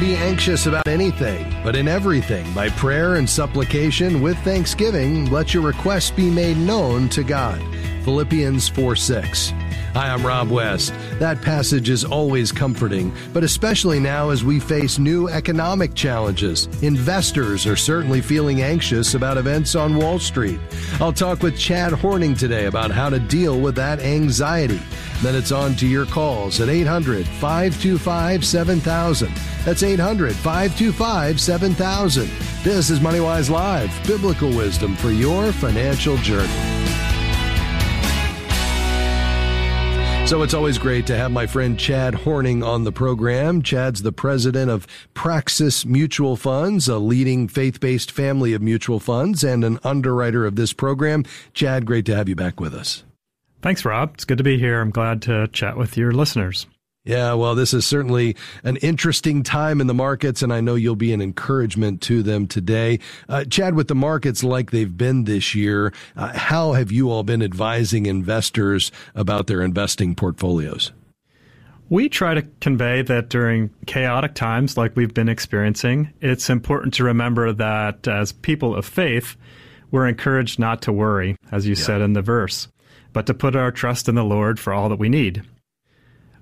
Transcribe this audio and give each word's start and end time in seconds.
be 0.00 0.14
anxious 0.14 0.66
about 0.66 0.86
anything, 0.86 1.44
but 1.64 1.74
in 1.74 1.88
everything, 1.88 2.52
by 2.54 2.68
prayer 2.70 3.16
and 3.16 3.28
supplication 3.28 4.20
with 4.20 4.38
thanksgiving, 4.38 5.30
let 5.30 5.52
your 5.52 5.62
requests 5.62 6.10
be 6.10 6.30
made 6.30 6.56
known 6.56 7.08
to 7.10 7.24
God. 7.24 7.60
Philippians 8.04 8.68
4 8.68 8.94
6. 8.94 9.52
Hi, 9.94 10.10
I'm 10.10 10.24
Rob 10.24 10.50
West. 10.50 10.92
That 11.18 11.40
passage 11.40 11.88
is 11.88 12.04
always 12.04 12.52
comforting, 12.52 13.12
but 13.32 13.42
especially 13.42 13.98
now 13.98 14.30
as 14.30 14.44
we 14.44 14.60
face 14.60 14.98
new 14.98 15.28
economic 15.28 15.94
challenges. 15.94 16.66
Investors 16.82 17.66
are 17.66 17.74
certainly 17.74 18.20
feeling 18.20 18.60
anxious 18.60 19.14
about 19.14 19.38
events 19.38 19.74
on 19.74 19.96
Wall 19.96 20.18
Street. 20.18 20.60
I'll 21.00 21.12
talk 21.12 21.42
with 21.42 21.58
Chad 21.58 21.92
Horning 21.92 22.34
today 22.34 22.66
about 22.66 22.90
how 22.90 23.08
to 23.08 23.18
deal 23.18 23.60
with 23.60 23.74
that 23.76 24.00
anxiety. 24.00 24.80
Then 25.22 25.34
it's 25.34 25.52
on 25.52 25.74
to 25.76 25.86
your 25.86 26.06
calls 26.06 26.60
at 26.60 26.68
800 26.68 27.26
525 27.26 28.44
7000. 28.44 29.32
That's 29.64 29.82
800 29.82 30.36
525 30.36 31.40
7000. 31.40 32.30
This 32.62 32.90
is 32.90 33.00
MoneyWise 33.00 33.50
Live, 33.50 34.06
biblical 34.06 34.50
wisdom 34.50 34.94
for 34.96 35.10
your 35.10 35.50
financial 35.50 36.16
journey. 36.18 36.77
So 40.28 40.42
it's 40.42 40.52
always 40.52 40.76
great 40.76 41.06
to 41.06 41.16
have 41.16 41.32
my 41.32 41.46
friend 41.46 41.80
Chad 41.80 42.14
Horning 42.14 42.62
on 42.62 42.84
the 42.84 42.92
program. 42.92 43.62
Chad's 43.62 44.02
the 44.02 44.12
president 44.12 44.70
of 44.70 44.86
Praxis 45.14 45.86
Mutual 45.86 46.36
Funds, 46.36 46.86
a 46.86 46.98
leading 46.98 47.48
faith 47.48 47.80
based 47.80 48.10
family 48.10 48.52
of 48.52 48.60
mutual 48.60 49.00
funds, 49.00 49.42
and 49.42 49.64
an 49.64 49.78
underwriter 49.84 50.44
of 50.44 50.54
this 50.54 50.74
program. 50.74 51.24
Chad, 51.54 51.86
great 51.86 52.04
to 52.04 52.14
have 52.14 52.28
you 52.28 52.36
back 52.36 52.60
with 52.60 52.74
us. 52.74 53.04
Thanks, 53.62 53.86
Rob. 53.86 54.10
It's 54.16 54.26
good 54.26 54.36
to 54.36 54.44
be 54.44 54.58
here. 54.58 54.82
I'm 54.82 54.90
glad 54.90 55.22
to 55.22 55.48
chat 55.48 55.78
with 55.78 55.96
your 55.96 56.12
listeners. 56.12 56.66
Yeah, 57.08 57.32
well, 57.32 57.54
this 57.54 57.72
is 57.72 57.86
certainly 57.86 58.36
an 58.64 58.76
interesting 58.76 59.42
time 59.42 59.80
in 59.80 59.86
the 59.86 59.94
markets, 59.94 60.42
and 60.42 60.52
I 60.52 60.60
know 60.60 60.74
you'll 60.74 60.94
be 60.94 61.14
an 61.14 61.22
encouragement 61.22 62.02
to 62.02 62.22
them 62.22 62.46
today. 62.46 62.98
Uh, 63.30 63.44
Chad, 63.44 63.74
with 63.74 63.88
the 63.88 63.94
markets 63.94 64.44
like 64.44 64.72
they've 64.72 64.94
been 64.94 65.24
this 65.24 65.54
year, 65.54 65.94
uh, 66.16 66.36
how 66.36 66.74
have 66.74 66.92
you 66.92 67.10
all 67.10 67.22
been 67.22 67.42
advising 67.42 68.04
investors 68.04 68.92
about 69.14 69.46
their 69.46 69.62
investing 69.62 70.14
portfolios? 70.14 70.92
We 71.88 72.10
try 72.10 72.34
to 72.34 72.42
convey 72.60 73.00
that 73.00 73.30
during 73.30 73.70
chaotic 73.86 74.34
times 74.34 74.76
like 74.76 74.94
we've 74.94 75.14
been 75.14 75.30
experiencing, 75.30 76.12
it's 76.20 76.50
important 76.50 76.92
to 76.94 77.04
remember 77.04 77.54
that 77.54 78.06
as 78.06 78.32
people 78.32 78.74
of 78.74 78.84
faith, 78.84 79.34
we're 79.90 80.08
encouraged 80.08 80.58
not 80.58 80.82
to 80.82 80.92
worry, 80.92 81.38
as 81.50 81.66
you 81.66 81.74
yeah. 81.74 81.84
said 81.84 82.00
in 82.02 82.12
the 82.12 82.20
verse, 82.20 82.68
but 83.14 83.24
to 83.24 83.32
put 83.32 83.56
our 83.56 83.72
trust 83.72 84.10
in 84.10 84.14
the 84.14 84.24
Lord 84.24 84.60
for 84.60 84.74
all 84.74 84.90
that 84.90 84.98
we 84.98 85.08
need. 85.08 85.42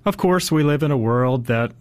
Of 0.07 0.15
course, 0.15 0.53
we 0.53 0.63
live 0.63 0.83
in 0.83 0.91
a 0.91 0.97
world 0.97 1.47
that 1.47 1.73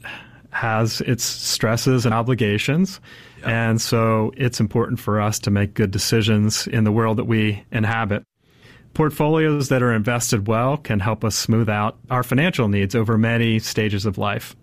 has 0.50 1.00
its 1.02 1.22
stresses 1.22 2.04
and 2.04 2.12
obligations. 2.12 3.00
And 3.44 3.80
so 3.80 4.32
it's 4.36 4.58
important 4.58 4.98
for 4.98 5.20
us 5.20 5.38
to 5.38 5.52
make 5.52 5.74
good 5.74 5.92
decisions 5.92 6.66
in 6.66 6.82
the 6.82 6.90
world 6.90 7.18
that 7.18 7.26
we 7.26 7.62
inhabit. 7.70 8.24
Portfolios 8.94 9.68
that 9.68 9.80
are 9.80 9.92
invested 9.92 10.48
well 10.48 10.76
can 10.76 10.98
help 10.98 11.24
us 11.24 11.36
smooth 11.36 11.68
out 11.68 11.98
our 12.10 12.24
financial 12.24 12.66
needs 12.66 12.96
over 12.96 13.16
many 13.16 13.60
stages 13.60 14.06
of 14.06 14.18
life. 14.18 14.56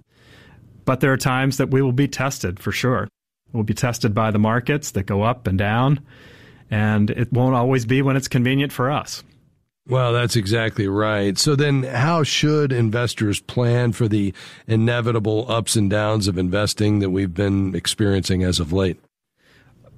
But 0.83 0.99
there 0.99 1.13
are 1.13 1.17
times 1.17 1.55
that 1.55 1.71
we 1.71 1.81
will 1.81 1.93
be 1.93 2.09
tested 2.09 2.59
for 2.59 2.73
sure. 2.73 3.07
We'll 3.53 3.63
be 3.63 3.73
tested 3.73 4.13
by 4.13 4.31
the 4.31 4.39
markets 4.39 4.91
that 4.91 5.05
go 5.05 5.21
up 5.21 5.47
and 5.47 5.57
down, 5.57 6.01
and 6.69 7.09
it 7.11 7.31
won't 7.31 7.55
always 7.55 7.85
be 7.85 8.01
when 8.01 8.17
it's 8.17 8.27
convenient 8.27 8.73
for 8.73 8.91
us. 8.91 9.23
Well, 9.87 10.13
that's 10.13 10.37
exactly 10.37 10.87
right. 10.87 11.37
So 11.37 11.55
then 11.55 11.83
how 11.83 12.23
should 12.23 12.71
investors 12.71 13.41
plan 13.41 13.91
for 13.91 14.07
the 14.07 14.33
inevitable 14.65 15.45
ups 15.51 15.75
and 15.75 15.89
downs 15.89 16.27
of 16.27 16.37
investing 16.37 16.99
that 16.99 17.09
we've 17.09 17.33
been 17.33 17.75
experiencing 17.75 18.43
as 18.43 18.59
of 18.59 18.71
late? 18.71 18.97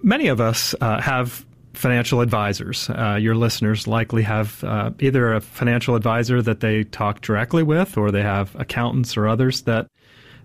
Many 0.02 0.28
of 0.28 0.42
us 0.42 0.74
uh, 0.82 1.02
have 1.02 1.46
financial 1.74 2.22
advisors. 2.22 2.90
Uh, 2.90 3.18
your 3.20 3.36
listeners 3.36 3.86
likely 3.86 4.24
have 4.24 4.64
uh, 4.64 4.92
either 5.00 5.34
a 5.34 5.42
financial 5.42 5.96
advisor 5.96 6.42
that 6.42 6.62
they 6.62 6.84
talk 6.86 7.22
directly 7.22 7.62
with, 7.62 7.98
or 7.98 8.12
they 8.12 8.24
have 8.24 8.56
accountants 8.56 9.16
or 9.16 9.28
others 9.28 9.64
that 9.64 9.88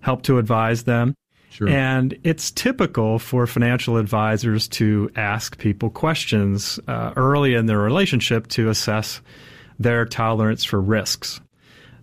help 0.00 0.22
to 0.22 0.38
advise 0.38 0.84
them. 0.84 1.14
Sure. 1.50 1.68
And 1.68 2.16
it's 2.22 2.50
typical 2.50 3.18
for 3.18 3.46
financial 3.46 3.96
advisors 3.96 4.68
to 4.68 5.10
ask 5.16 5.58
people 5.58 5.90
questions 5.90 6.78
uh, 6.86 7.12
early 7.16 7.54
in 7.54 7.66
their 7.66 7.78
relationship 7.78 8.46
to 8.48 8.70
assess 8.70 9.20
their 9.78 10.04
tolerance 10.04 10.64
for 10.64 10.80
risks. 10.80 11.40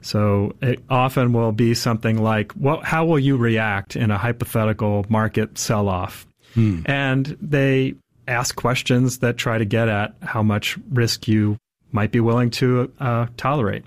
So 0.02 0.53
it 0.62 0.84
often 0.90 1.34
will 1.34 1.53
be 1.53 1.74
something 1.74 2.22
like, 2.22 2.52
"Well, 2.56 2.81
how 2.84 3.06
will 3.06 3.19
you 3.19 3.38
react 3.38 3.96
in 3.96 4.12
a 4.12 4.18
hypothetical 4.18 5.06
market 5.09 5.58
sell-off?" 5.58 6.28
Hmm. 6.53 6.81
And 6.85 7.38
they 7.41 7.96
ask 8.28 8.56
questions 8.56 9.19
that 9.19 9.38
try 9.38 9.58
to 9.58 9.66
get 9.66 9.88
at 9.88 10.14
how 10.22 10.44
much 10.44 10.78
risk 10.91 11.28
you 11.28 11.58
might 11.91 12.12
be 12.12 12.19
willing 12.19 12.50
to 12.52 12.91
uh, 13.00 13.28
tolerate. 13.38 13.85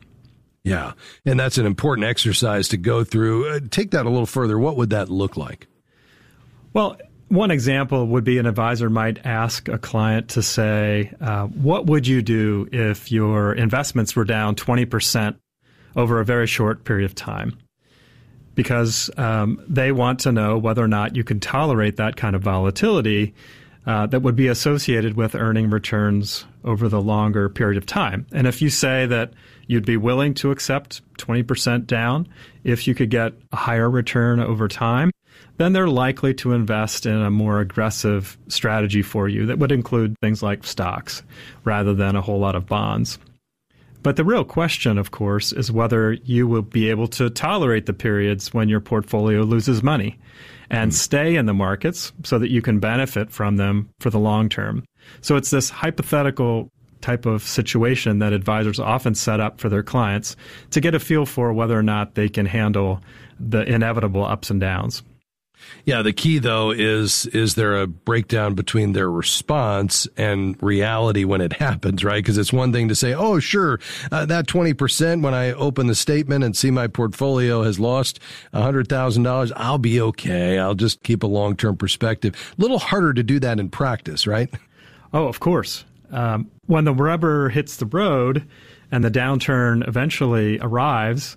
Yeah. 0.63 0.93
And 1.25 1.41
that's 1.41 1.59
an 1.59 1.67
important 1.67 2.07
exercise 2.07 2.69
to 2.69 2.77
go 2.77 3.05
through. 3.05 3.49
Uh, 3.49 3.61
take 3.71 3.93
that 3.93 4.07
a 4.07 4.11
little 4.11 4.27
further. 4.27 4.59
What 4.59 4.77
would 4.77 4.91
that 4.91 5.09
look 5.09 5.37
like? 5.37 5.67
Well, 6.73 6.99
one 7.29 7.51
example 7.51 8.07
would 8.09 8.25
be 8.25 8.39
an 8.39 8.47
advisor 8.47 8.91
might 8.91 9.25
ask 9.25 9.69
a 9.69 9.79
client 9.79 10.29
to 10.31 10.43
say, 10.43 11.13
uh, 11.21 11.47
What 11.47 11.87
would 11.87 12.07
you 12.07 12.23
do 12.23 12.69
if 12.73 13.11
your 13.11 13.55
investments 13.55 14.15
were 14.15 14.25
down 14.25 14.57
20% 14.57 15.37
over 15.97 16.21
a 16.21 16.25
very 16.25 16.47
short 16.47 16.85
period 16.85 17.05
of 17.05 17.15
time? 17.15 17.57
Because 18.55 19.11
um, 19.17 19.63
they 19.69 19.93
want 19.93 20.21
to 20.21 20.33
know 20.33 20.59
whether 20.59 20.83
or 20.83 20.89
not 20.89 21.17
you 21.17 21.25
can 21.25 21.41
tolerate 21.41 21.97
that 21.97 22.17
kind 22.17 22.37
of 22.37 22.43
volatility 22.43 23.33
uh, 23.91 24.07
that 24.07 24.23
would 24.23 24.37
be 24.37 24.47
associated 24.47 25.17
with 25.17 25.35
earning 25.35 25.69
returns 25.69 26.47
over 26.63 26.89
the 26.89 27.03
longer 27.03 27.49
period 27.49 27.77
of 27.77 27.85
time. 27.85 28.25
And 28.31 28.47
if 28.47 28.63
you 28.63 28.71
say 28.71 29.05
that 29.07 29.33
you'd 29.67 29.85
be 29.85 29.97
willing 29.97 30.33
to 30.35 30.53
accept 30.53 31.03
20% 31.19 31.89
down 31.89 32.29
if 32.63 32.87
you 32.87 32.95
could 32.95 33.11
get 33.11 33.33
a 33.51 33.57
higher 33.57 33.91
return 33.91 34.39
over 34.39 34.69
time, 34.69 35.11
then 35.57 35.73
they're 35.73 35.89
likely 35.89 36.33
to 36.35 36.53
invest 36.53 37.05
in 37.05 37.17
a 37.17 37.33
more 37.33 37.59
aggressive 37.59 38.39
strategy 38.47 39.03
for 39.03 39.29
you 39.29 39.47
that 39.47 39.59
would 39.59 39.73
include 39.73 40.15
things 40.21 40.41
like 40.41 40.63
stocks 40.63 41.25
rather 41.65 41.93
than 41.93 42.15
a 42.15 42.23
whole 42.23 42.39
lot 42.39 42.55
of 42.55 42.67
bonds. 42.67 43.19
But 44.03 44.17
the 44.17 44.25
real 44.25 44.45
question, 44.45 44.97
of 44.97 45.11
course, 45.11 45.53
is 45.53 45.71
whether 45.71 46.13
you 46.13 46.47
will 46.47 46.63
be 46.63 46.89
able 46.89 47.07
to 47.09 47.29
tolerate 47.29 47.87
the 47.87 47.93
periods 47.93 48.55
when 48.55 48.69
your 48.69 48.81
portfolio 48.81 49.43
loses 49.43 49.83
money 49.83 50.19
and 50.71 50.91
mm. 50.91 50.95
stay 50.95 51.37
in 51.37 51.47
the 51.47 51.55
markets 51.55 52.13
so 52.25 52.39
that 52.39 52.51
you 52.51 52.63
can 52.63 52.79
benefit 52.79 53.31
from 53.31 53.57
them 53.57 53.91
for 54.01 54.09
the 54.09 54.19
long 54.19 54.49
term. 54.49 54.85
So 55.21 55.37
it's 55.37 55.51
this 55.51 55.69
hypothetical 55.69 56.71
type 57.01 57.27
of 57.27 57.43
situation 57.43 58.19
that 58.19 58.33
advisors 58.33 58.79
often 58.79 59.15
set 59.15 59.41
up 59.41 59.61
for 59.61 59.69
their 59.69 59.83
clients 59.83 60.37
to 60.71 60.81
get 60.81 60.95
a 60.95 61.01
feel 61.01 61.27
for 61.27 61.53
whether 61.53 61.79
or 61.79 61.83
not 61.83 62.15
they 62.15 62.29
can 62.29 62.47
handle 62.47 63.01
the 63.39 63.63
inevitable 63.63 64.25
ups 64.25 64.51
and 64.51 64.61
downs. 64.61 65.03
Yeah, 65.85 66.03
the 66.03 66.13
key 66.13 66.39
though 66.39 66.71
is 66.71 67.27
is 67.27 67.55
there 67.55 67.81
a 67.81 67.87
breakdown 67.87 68.55
between 68.55 68.93
their 68.93 69.11
response 69.11 70.07
and 70.17 70.61
reality 70.63 71.25
when 71.25 71.41
it 71.41 71.53
happens, 71.61 72.05
right? 72.05 72.23
Because 72.23 72.39
it's 72.39 72.53
one 72.53 72.73
thing 72.73 72.89
to 72.89 72.95
say, 72.95 73.15
"Oh, 73.15 73.39
sure, 73.41 73.81
uh, 74.13 74.27
that 74.27 74.47
twenty 74.47 74.75
percent 74.75 75.23
when 75.23 75.35
I 75.35 75.53
open 75.53 75.87
the 75.87 75.95
statement 75.95 76.45
and 76.45 76.57
see 76.57 76.71
my 76.71 76.87
portfolio 76.87 77.63
has 77.63 77.81
lost 77.81 78.21
hundred 78.53 78.89
thousand 78.89 79.23
dollars, 79.23 79.53
I'll 79.57 79.79
be 79.79 80.01
okay. 80.01 80.59
I'll 80.59 80.75
just 80.75 81.03
keep 81.03 81.23
a 81.23 81.29
long 81.29 81.57
term 81.57 81.77
perspective." 81.77 82.35
A 82.59 82.61
little 82.61 82.79
harder 82.79 83.15
to 83.15 83.23
do 83.23 83.41
that 83.41 83.59
in 83.59 83.71
practice, 83.71 84.27
right? 84.27 84.53
Oh, 85.13 85.27
of 85.27 85.41
course 85.41 85.85
um, 86.13 86.51
when 86.67 86.85
the 86.85 86.95
rubber 86.95 87.49
hits 87.49 87.77
the 87.77 87.87
road 87.87 88.47
and 88.91 89.05
the 89.05 89.11
downturn 89.11 89.87
eventually 89.87 90.59
arrives, 90.61 91.37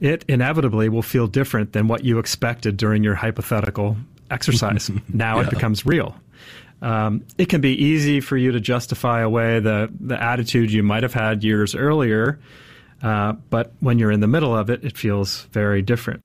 it 0.00 0.24
inevitably 0.28 0.88
will 0.88 1.02
feel 1.02 1.26
different 1.26 1.72
than 1.72 1.88
what 1.88 2.04
you 2.04 2.18
expected 2.18 2.76
during 2.76 3.04
your 3.04 3.14
hypothetical 3.14 3.96
exercise. 4.30 4.90
now 5.08 5.36
yeah. 5.36 5.46
it 5.46 5.50
becomes 5.50 5.84
real. 5.84 6.16
Um, 6.82 7.26
it 7.36 7.50
can 7.50 7.60
be 7.60 7.74
easy 7.74 8.20
for 8.20 8.36
you 8.36 8.52
to 8.52 8.60
justify 8.60 9.20
away 9.20 9.60
the, 9.60 9.90
the 10.00 10.20
attitude 10.20 10.72
you 10.72 10.82
might 10.82 11.02
have 11.02 11.12
had 11.12 11.44
years 11.44 11.74
earlier, 11.74 12.40
uh, 13.02 13.32
but 13.50 13.72
when 13.80 13.98
you're 13.98 14.10
in 14.10 14.20
the 14.20 14.26
middle 14.26 14.56
of 14.56 14.70
it, 14.70 14.84
it 14.84 14.96
feels 14.96 15.42
very 15.52 15.82
different. 15.82 16.22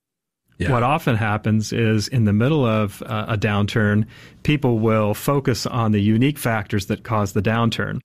Yeah. 0.57 0.71
What 0.71 0.83
often 0.83 1.17
happens 1.17 1.73
is 1.73 2.07
in 2.07 2.23
the 2.23 2.31
middle 2.31 2.65
of 2.65 3.01
uh, 3.01 3.25
a 3.27 3.37
downturn, 3.37 4.05
people 4.43 4.79
will 4.79 5.13
focus 5.13 5.65
on 5.65 5.91
the 5.91 5.99
unique 5.99 6.37
factors 6.37 6.85
that 6.85 7.03
cause 7.03 7.33
the 7.33 7.41
downturn. 7.41 7.99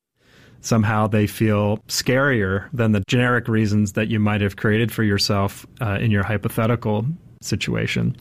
Somehow 0.61 1.07
they 1.07 1.27
feel 1.27 1.79
scarier 1.89 2.69
than 2.73 2.93
the 2.93 3.03
generic 3.09 3.49
reasons 3.49 3.93
that 3.95 4.09
you 4.09 4.21
might 4.21 4.41
have 4.41 4.57
created 4.57 4.93
for 4.93 5.03
yourself 5.03 5.67
uh, 5.81 5.99
in 6.01 6.11
your 6.11 6.23
hypothetical 6.23 7.07
situation. 7.41 8.17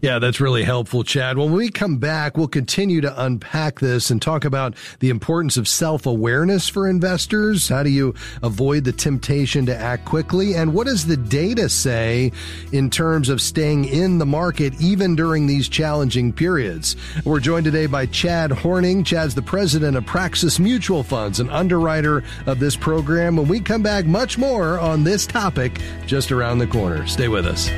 Yeah, 0.00 0.18
that's 0.18 0.40
really 0.40 0.64
helpful, 0.64 1.04
Chad. 1.04 1.38
When 1.38 1.52
we 1.52 1.70
come 1.70 1.96
back, 1.96 2.36
we'll 2.36 2.48
continue 2.48 3.00
to 3.00 3.24
unpack 3.24 3.80
this 3.80 4.10
and 4.10 4.20
talk 4.20 4.44
about 4.44 4.74
the 5.00 5.08
importance 5.08 5.56
of 5.56 5.66
self 5.66 6.06
awareness 6.06 6.68
for 6.68 6.88
investors. 6.88 7.68
How 7.68 7.82
do 7.82 7.90
you 7.90 8.14
avoid 8.42 8.84
the 8.84 8.92
temptation 8.92 9.66
to 9.66 9.76
act 9.76 10.04
quickly? 10.04 10.54
And 10.54 10.74
what 10.74 10.86
does 10.86 11.06
the 11.06 11.16
data 11.16 11.68
say 11.68 12.32
in 12.72 12.90
terms 12.90 13.28
of 13.28 13.40
staying 13.40 13.86
in 13.86 14.18
the 14.18 14.26
market 14.26 14.74
even 14.80 15.16
during 15.16 15.46
these 15.46 15.68
challenging 15.68 16.32
periods? 16.32 16.96
We're 17.24 17.40
joined 17.40 17.64
today 17.64 17.86
by 17.86 18.06
Chad 18.06 18.50
Horning. 18.50 19.04
Chad's 19.04 19.34
the 19.34 19.42
president 19.42 19.96
of 19.96 20.04
Praxis 20.04 20.58
Mutual 20.58 21.02
Funds, 21.02 21.40
an 21.40 21.50
underwriter 21.50 22.24
of 22.46 22.58
this 22.58 22.76
program. 22.76 23.36
When 23.36 23.48
we 23.48 23.60
come 23.60 23.82
back, 23.82 24.04
much 24.04 24.36
more 24.36 24.78
on 24.78 25.04
this 25.04 25.26
topic 25.26 25.80
just 26.06 26.30
around 26.30 26.58
the 26.58 26.66
corner. 26.66 27.06
Stay 27.06 27.28
with 27.28 27.46
us. 27.46 27.70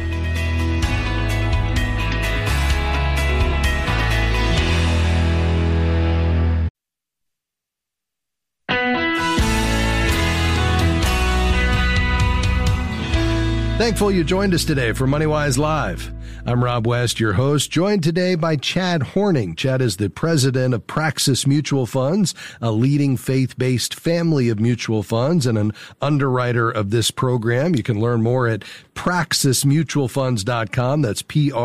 Thankful 13.86 14.10
you 14.10 14.24
joined 14.24 14.52
us 14.52 14.64
today 14.64 14.90
for 14.90 15.06
MoneyWise 15.06 15.58
Live. 15.58 16.15
I'm 16.48 16.62
Rob 16.62 16.86
West, 16.86 17.18
your 17.20 17.34
host, 17.34 17.70
joined 17.70 18.02
today 18.02 18.34
by 18.34 18.56
Chad 18.56 19.02
Horning. 19.02 19.54
Chad 19.56 19.82
is 19.82 19.96
the 19.96 20.08
president 20.08 20.72
of 20.74 20.86
Praxis 20.86 21.44
Mutual 21.46 21.84
Funds, 21.86 22.34
a 22.60 22.70
leading 22.70 23.16
faith-based 23.16 23.94
family 23.94 24.48
of 24.48 24.60
mutual 24.60 25.02
funds 25.02 25.46
and 25.46 25.58
an 25.58 25.72
underwriter 26.00 26.70
of 26.70 26.90
this 26.90 27.10
program. 27.10 27.74
You 27.74 27.82
can 27.82 28.00
learn 28.00 28.22
more 28.22 28.46
at 28.46 28.62
praxismutualfunds.com. 28.94 31.02
That's 31.02 31.22
P-R-A-X-I-S. 31.22 31.58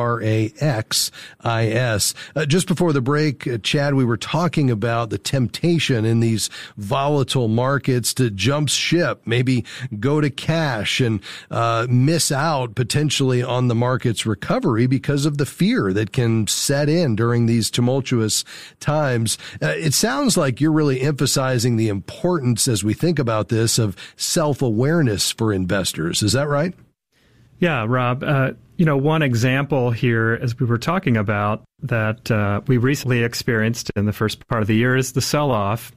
Uh, 2.36 2.46
just 2.46 2.68
before 2.68 2.92
the 2.92 3.02
break, 3.02 3.48
uh, 3.48 3.60
Chad, 3.60 3.94
we 3.94 4.04
were 4.04 4.18
talking 4.18 4.70
about 4.72 5.12
the 5.12 5.20
temptation 5.20 6.06
in 6.06 6.22
these 6.22 6.50
volatile 6.78 7.48
markets 7.48 8.16
to 8.16 8.32
jump 8.32 8.70
ship, 8.70 9.22
maybe 9.26 9.64
go 10.00 10.22
to 10.22 10.30
cash 10.30 11.00
and 11.00 11.22
uh, 11.52 11.86
miss 11.90 12.32
out 12.32 12.76
potentially 12.76 13.44
on 13.44 13.68
the 13.68 13.76
market's 13.76 14.26
recovery 14.26 14.51
recovery 14.52 14.86
because 14.86 15.26
of 15.26 15.38
the 15.38 15.46
fear 15.46 15.94
that 15.94 16.12
can 16.12 16.46
set 16.46 16.90
in 16.90 17.16
during 17.16 17.46
these 17.46 17.72
tumultuous 17.72 18.44
times. 18.82 19.38
Uh, 19.62 19.68
it 19.68 19.94
sounds 19.94 20.36
like 20.36 20.60
you're 20.60 20.74
really 20.74 21.00
emphasizing 21.00 21.78
the 21.78 21.88
importance 21.88 22.68
as 22.68 22.84
we 22.84 22.94
think 22.94 23.18
about 23.18 23.48
this 23.48 23.80
of 23.80 23.96
self 24.18 24.62
awareness 24.62 25.32
for 25.32 25.54
investors. 25.54 26.22
Is 26.22 26.34
that 26.34 26.50
right? 26.50 26.74
Yeah, 27.60 27.86
Rob. 27.88 28.24
Uh, 28.24 28.52
you 28.76 28.86
know, 28.86 28.98
one 28.98 29.22
example 29.22 29.92
here, 29.92 30.38
as 30.42 30.60
we 30.60 30.66
were 30.66 30.80
talking 30.80 31.16
about, 31.16 31.64
that 31.84 32.30
uh, 32.30 32.60
we 32.68 32.78
recently 32.78 33.24
experienced 33.24 33.90
in 33.96 34.06
the 34.06 34.14
first 34.14 34.46
part 34.48 34.62
of 34.62 34.68
the 34.68 34.76
year 34.76 34.98
is 34.98 35.14
the 35.14 35.22
sell 35.22 35.52
off. 35.52 35.94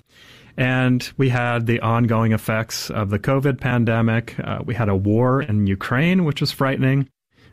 And 0.56 1.10
we 1.16 1.30
had 1.30 1.66
the 1.66 1.80
ongoing 1.80 2.30
effects 2.30 2.88
of 2.88 3.10
the 3.10 3.18
COVID 3.18 3.60
pandemic. 3.60 4.38
Uh, 4.38 4.60
we 4.64 4.74
had 4.74 4.88
a 4.88 4.94
war 4.94 5.42
in 5.42 5.66
Ukraine, 5.66 6.24
which 6.24 6.40
was 6.40 6.52
frightening. 6.52 7.08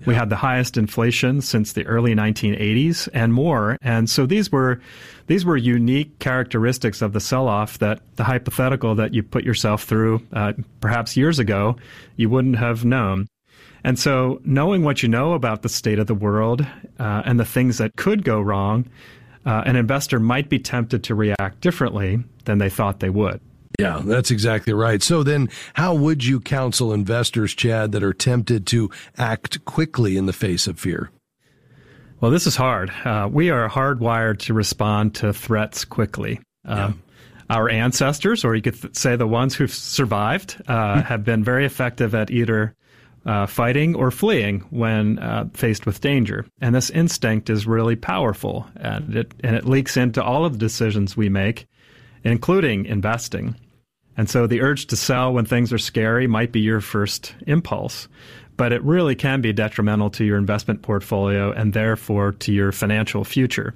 We 0.06 0.16
had 0.16 0.30
the 0.30 0.36
highest 0.36 0.78
inflation 0.78 1.42
since 1.42 1.74
the 1.74 1.86
early 1.86 2.16
1980s 2.16 3.08
and 3.14 3.34
more. 3.34 3.78
And 3.82 4.10
so 4.10 4.26
these 4.26 4.52
were 4.52 4.82
these 5.28 5.46
were 5.46 5.58
unique 5.58 6.20
characteristics 6.20 7.02
of 7.02 7.14
the 7.14 7.20
sell-off 7.20 7.80
that 7.80 8.02
the 8.16 8.24
hypothetical 8.24 8.96
that 8.96 9.14
you 9.14 9.24
put 9.24 9.44
yourself 9.44 9.84
through 9.84 10.22
uh, 10.34 10.54
perhaps 10.80 11.16
years 11.16 11.40
ago 11.40 11.78
you 12.16 12.30
wouldn't 12.30 12.58
have 12.58 12.84
known. 12.84 13.28
And 13.84 13.98
so 13.98 14.42
knowing 14.44 14.84
what 14.84 15.02
you 15.02 15.10
know 15.10 15.34
about 15.34 15.62
the 15.62 15.70
state 15.70 16.00
of 16.00 16.08
the 16.08 16.16
world 16.16 16.66
uh, 17.00 17.24
and 17.26 17.40
the 17.40 17.46
things 17.46 17.78
that 17.78 17.96
could 17.96 18.24
go 18.24 18.40
wrong, 18.42 18.88
uh, 19.46 19.64
an 19.66 19.76
investor 19.76 20.20
might 20.20 20.50
be 20.50 20.60
tempted 20.60 21.04
to 21.06 21.16
react 21.16 21.62
differently 21.62 22.24
than 22.46 22.60
they 22.60 22.70
thought 22.70 23.00
they 23.00 23.10
would. 23.10 23.42
Yeah, 23.82 24.02
that's 24.04 24.32
exactly 24.32 24.74
right. 24.74 25.02
So 25.02 25.24
then 25.24 25.50
how 25.74 25.94
would 25.94 26.24
you 26.24 26.40
counsel 26.40 26.94
investors, 26.94 27.54
Chad, 27.54 27.92
that 27.92 28.04
are 28.04 28.14
tempted 28.14 28.68
to 28.68 28.90
act 29.18 29.64
quickly 29.66 30.18
in 30.18 30.26
the 30.26 30.34
face 30.34 30.68
of 30.68 30.80
fear? 30.80 31.12
Well, 32.20 32.32
this 32.32 32.46
is 32.46 32.56
hard. 32.56 32.92
Uh, 33.04 33.28
we 33.32 33.50
are 33.50 33.68
hardwired 33.68 34.40
to 34.40 34.54
respond 34.54 35.16
to 35.16 35.34
threats 35.34 35.86
quickly. 35.86 36.40
Uh, 36.68 36.76
yeah. 36.76 36.94
Our 37.50 37.70
ancestors, 37.70 38.46
or 38.46 38.56
you 38.56 38.62
could 38.62 38.80
th- 38.80 38.96
say 38.96 39.16
the 39.16 39.28
ones 39.28 39.56
who've 39.56 39.74
survived, 39.74 40.62
uh, 40.68 40.96
hmm. 40.96 41.00
have 41.02 41.26
been 41.26 41.44
very 41.44 41.66
effective 41.66 42.16
at 42.16 42.32
either 42.32 42.76
uh, 43.26 43.46
fighting 43.46 43.96
or 43.96 44.10
fleeing 44.10 44.62
when 44.70 45.20
uh, 45.20 45.50
faced 45.54 45.86
with 45.86 46.00
danger. 46.00 46.46
And 46.62 46.74
this 46.74 46.90
instinct 46.92 47.50
is 47.50 47.68
really 47.68 47.96
powerful, 47.96 48.68
and 48.78 49.16
it 49.16 49.34
and 49.44 49.56
it 49.56 49.66
leaks 49.66 49.98
into 49.98 50.24
all 50.24 50.46
of 50.46 50.54
the 50.54 50.60
decisions 50.60 51.18
we 51.18 51.30
make 51.30 51.68
including 52.24 52.86
investing. 52.86 53.56
And 54.18 54.30
so 54.30 54.46
the 54.46 54.62
urge 54.62 54.88
to 54.88 54.96
sell 54.96 55.34
when 55.34 55.46
things 55.46 55.72
are 55.72 55.78
scary 55.78 56.28
might 56.28 56.52
be 56.52 56.60
your 56.60 56.82
first 56.82 57.34
impulse, 57.48 58.08
but 58.58 58.74
it 58.74 58.84
really 58.84 59.16
can 59.16 59.42
be 59.42 59.54
detrimental 59.54 60.10
to 60.12 60.26
your 60.26 60.38
investment 60.38 60.82
portfolio 60.82 61.52
and 61.52 61.74
therefore 61.74 62.34
to 62.34 62.52
your 62.52 62.72
financial 62.72 63.24
future. 63.24 63.76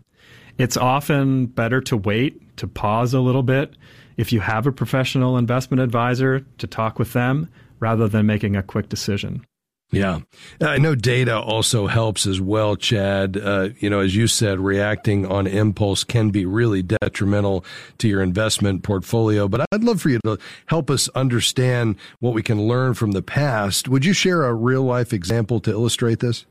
It's 0.58 0.78
often 0.78 1.48
better 1.48 1.82
to 1.82 1.98
wait, 1.98 2.58
to 2.58 2.68
pause 2.68 3.14
a 3.14 3.20
little 3.20 3.44
bit, 3.44 3.76
if 4.18 4.32
you 4.32 4.40
have 4.40 4.68
a 4.68 4.72
professional 4.72 5.38
investment 5.38 5.82
advisor, 5.82 6.42
to 6.58 6.68
talk 6.68 7.00
with 7.00 7.14
them 7.14 7.50
rather 7.80 8.08
than 8.08 8.26
making 8.26 8.56
a 8.56 8.64
quick 8.64 8.88
decision. 8.88 9.46
Yeah. 9.96 10.20
I 10.62 10.78
know 10.78 10.96
data 10.96 11.40
also 11.40 11.88
helps 11.88 12.28
as 12.28 12.42
well, 12.42 12.76
Chad. 12.76 13.38
Uh, 13.38 13.70
you 13.80 13.90
know, 13.90 14.00
as 14.00 14.16
you 14.16 14.28
said, 14.28 14.60
reacting 14.60 15.26
on 15.26 15.48
impulse 15.48 16.04
can 16.04 16.30
be 16.30 16.46
really 16.46 16.82
detrimental 16.82 17.64
to 18.00 18.08
your 18.08 18.22
investment 18.22 18.84
portfolio. 18.84 19.48
But 19.48 19.66
I'd 19.72 19.84
love 19.84 20.02
for 20.02 20.10
you 20.10 20.20
to 20.26 20.38
help 20.68 20.90
us 20.90 21.08
understand 21.10 21.96
what 22.20 22.34
we 22.34 22.44
can 22.44 22.68
learn 22.68 22.94
from 22.94 23.12
the 23.12 23.22
past. 23.22 23.88
Would 23.88 24.06
you 24.06 24.14
share 24.14 24.44
a 24.44 24.54
real 24.54 24.84
life 24.84 25.14
example 25.14 25.60
to 25.62 25.72
illustrate 25.72 26.20
this? 26.20 26.46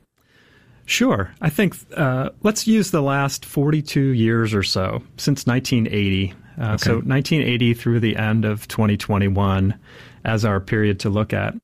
Sure. 0.86 1.32
I 1.40 1.48
think 1.50 1.76
uh, 1.96 2.30
let's 2.42 2.66
use 2.66 2.90
the 2.90 3.02
last 3.02 3.44
42 3.44 4.00
years 4.00 4.52
or 4.54 4.62
so, 4.62 5.02
since 5.16 5.46
1980. 5.46 6.34
Uh, 6.58 6.64
okay. 6.74 6.76
So 6.76 6.92
1980 6.96 7.74
through 7.74 8.00
the 8.00 8.16
end 8.16 8.44
of 8.44 8.68
2021 8.68 9.78
as 10.24 10.44
our 10.44 10.60
period 10.60 11.00
to 11.00 11.10
look 11.10 11.32
at. 11.32 11.54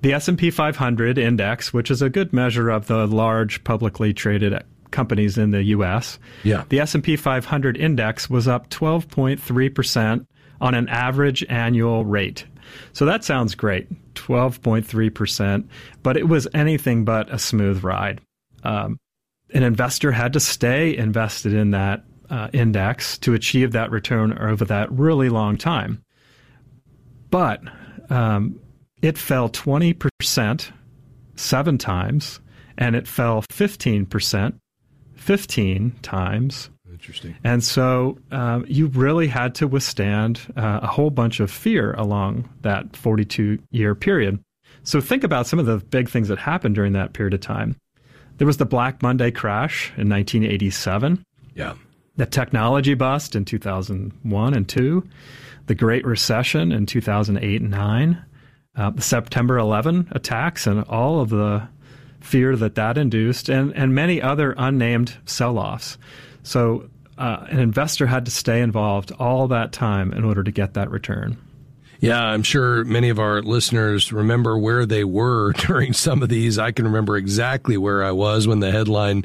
The 0.00 0.12
S&P 0.12 0.50
500 0.50 1.18
index, 1.18 1.72
which 1.72 1.90
is 1.90 2.02
a 2.02 2.08
good 2.08 2.32
measure 2.32 2.70
of 2.70 2.86
the 2.86 3.06
large 3.06 3.64
publicly 3.64 4.12
traded 4.12 4.62
companies 4.90 5.36
in 5.36 5.50
the 5.50 5.62
US. 5.64 6.18
Yeah. 6.44 6.64
The 6.68 6.80
S&P 6.80 7.16
500 7.16 7.76
index 7.76 8.30
was 8.30 8.46
up 8.46 8.70
12.3% 8.70 10.26
on 10.60 10.74
an 10.74 10.88
average 10.88 11.44
annual 11.48 12.04
rate. 12.04 12.46
So 12.92 13.04
that 13.06 13.24
sounds 13.24 13.54
great, 13.54 13.88
12.3%, 14.14 15.68
but 16.02 16.16
it 16.16 16.28
was 16.28 16.46
anything 16.54 17.04
but 17.04 17.32
a 17.32 17.38
smooth 17.38 17.82
ride. 17.82 18.20
Um, 18.62 18.98
an 19.54 19.62
investor 19.62 20.12
had 20.12 20.34
to 20.34 20.40
stay 20.40 20.96
invested 20.96 21.54
in 21.54 21.70
that 21.70 22.04
uh, 22.28 22.48
index 22.52 23.16
to 23.18 23.32
achieve 23.32 23.72
that 23.72 23.90
return 23.90 24.36
over 24.38 24.64
that 24.66 24.92
really 24.92 25.30
long 25.30 25.56
time. 25.56 26.02
But 27.30 27.62
um, 28.10 28.60
it 29.02 29.18
fell 29.18 29.48
20% 29.48 30.70
seven 31.36 31.78
times, 31.78 32.40
and 32.76 32.96
it 32.96 33.06
fell 33.06 33.42
15% 33.42 34.54
15 35.16 35.90
times. 36.00 36.70
Interesting. 36.90 37.36
And 37.44 37.62
so 37.62 38.18
um, 38.30 38.64
you 38.66 38.86
really 38.86 39.26
had 39.26 39.54
to 39.56 39.68
withstand 39.68 40.40
uh, 40.56 40.80
a 40.82 40.86
whole 40.86 41.10
bunch 41.10 41.40
of 41.40 41.50
fear 41.50 41.92
along 41.94 42.48
that 42.62 42.96
42 42.96 43.58
year 43.70 43.94
period. 43.94 44.42
So 44.84 45.00
think 45.00 45.24
about 45.24 45.46
some 45.46 45.58
of 45.58 45.66
the 45.66 45.78
big 45.78 46.08
things 46.08 46.28
that 46.28 46.38
happened 46.38 46.76
during 46.76 46.94
that 46.94 47.12
period 47.12 47.34
of 47.34 47.40
time. 47.40 47.76
There 48.38 48.46
was 48.46 48.56
the 48.56 48.64
Black 48.64 49.02
Monday 49.02 49.30
crash 49.30 49.88
in 49.96 50.08
1987. 50.08 51.22
Yeah. 51.54 51.74
The 52.16 52.26
technology 52.26 52.94
bust 52.94 53.36
in 53.36 53.44
2001 53.44 54.54
and 54.54 54.68
2. 54.68 55.08
The 55.66 55.74
Great 55.74 56.06
Recession 56.06 56.72
in 56.72 56.86
2008 56.86 57.60
and 57.60 57.70
9 57.70 58.24
uh, 58.78 58.90
the 58.90 59.02
September 59.02 59.58
11 59.58 60.08
attacks 60.12 60.66
and 60.66 60.84
all 60.84 61.20
of 61.20 61.28
the 61.30 61.68
fear 62.20 62.56
that 62.56 62.76
that 62.76 62.96
induced, 62.96 63.48
and, 63.48 63.74
and 63.74 63.94
many 63.94 64.22
other 64.22 64.54
unnamed 64.56 65.16
sell 65.26 65.58
offs. 65.58 65.98
So 66.42 66.88
uh, 67.18 67.46
an 67.48 67.58
investor 67.58 68.06
had 68.06 68.24
to 68.24 68.30
stay 68.30 68.60
involved 68.60 69.12
all 69.18 69.48
that 69.48 69.72
time 69.72 70.12
in 70.12 70.24
order 70.24 70.42
to 70.44 70.50
get 70.50 70.74
that 70.74 70.90
return. 70.90 71.36
Yeah, 72.00 72.22
I'm 72.22 72.44
sure 72.44 72.84
many 72.84 73.08
of 73.08 73.18
our 73.18 73.42
listeners 73.42 74.12
remember 74.12 74.56
where 74.56 74.86
they 74.86 75.02
were 75.02 75.52
during 75.66 75.92
some 75.92 76.22
of 76.22 76.28
these. 76.28 76.56
I 76.56 76.70
can 76.70 76.84
remember 76.84 77.16
exactly 77.16 77.76
where 77.76 78.04
I 78.04 78.12
was 78.12 78.46
when 78.46 78.60
the 78.60 78.70
headline 78.70 79.24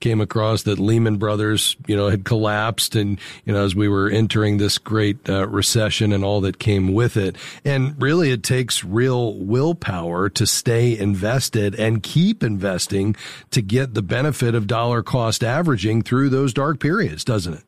came 0.00 0.22
across 0.22 0.62
that 0.62 0.78
Lehman 0.78 1.18
Brothers, 1.18 1.76
you 1.86 1.94
know, 1.94 2.08
had 2.08 2.24
collapsed 2.24 2.96
and, 2.96 3.18
you 3.44 3.52
know, 3.52 3.62
as 3.62 3.74
we 3.74 3.88
were 3.88 4.08
entering 4.08 4.56
this 4.56 4.78
great 4.78 5.28
uh, 5.28 5.46
recession 5.48 6.12
and 6.12 6.24
all 6.24 6.40
that 6.40 6.58
came 6.58 6.94
with 6.94 7.18
it. 7.18 7.36
And 7.62 8.00
really 8.00 8.30
it 8.30 8.42
takes 8.42 8.82
real 8.82 9.34
willpower 9.34 10.30
to 10.30 10.46
stay 10.46 10.96
invested 10.96 11.74
and 11.74 12.02
keep 12.02 12.42
investing 12.42 13.16
to 13.50 13.60
get 13.60 13.92
the 13.92 14.02
benefit 14.02 14.54
of 14.54 14.66
dollar 14.66 15.02
cost 15.02 15.44
averaging 15.44 16.02
through 16.02 16.30
those 16.30 16.54
dark 16.54 16.80
periods, 16.80 17.22
doesn't 17.22 17.54
it? 17.54 17.64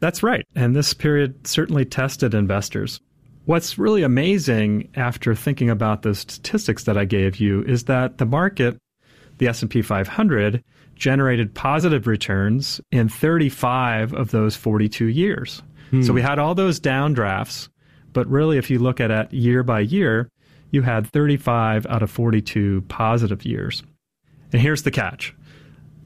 That's 0.00 0.22
right. 0.22 0.46
And 0.54 0.76
this 0.76 0.92
period 0.92 1.46
certainly 1.46 1.86
tested 1.86 2.34
investors. 2.34 3.00
What's 3.46 3.78
really 3.78 4.02
amazing 4.02 4.88
after 4.94 5.34
thinking 5.34 5.68
about 5.68 6.02
the 6.02 6.14
statistics 6.14 6.84
that 6.84 6.96
I 6.96 7.04
gave 7.04 7.36
you 7.36 7.62
is 7.62 7.84
that 7.84 8.16
the 8.16 8.24
market, 8.24 8.78
the 9.38 9.48
S&P 9.48 9.82
500, 9.82 10.64
generated 10.94 11.54
positive 11.54 12.06
returns 12.06 12.80
in 12.90 13.08
35 13.08 14.14
of 14.14 14.30
those 14.30 14.56
42 14.56 15.06
years. 15.06 15.62
Hmm. 15.90 16.02
So 16.02 16.12
we 16.12 16.22
had 16.22 16.38
all 16.38 16.54
those 16.54 16.80
downdrafts, 16.80 17.68
but 18.12 18.26
really 18.28 18.56
if 18.56 18.70
you 18.70 18.78
look 18.78 19.00
at 19.00 19.10
it 19.10 19.32
year 19.32 19.62
by 19.62 19.80
year, 19.80 20.30
you 20.70 20.82
had 20.82 21.06
35 21.10 21.86
out 21.86 22.02
of 22.02 22.10
42 22.10 22.82
positive 22.88 23.44
years. 23.44 23.82
And 24.52 24.62
here's 24.62 24.84
the 24.84 24.90
catch. 24.90 25.34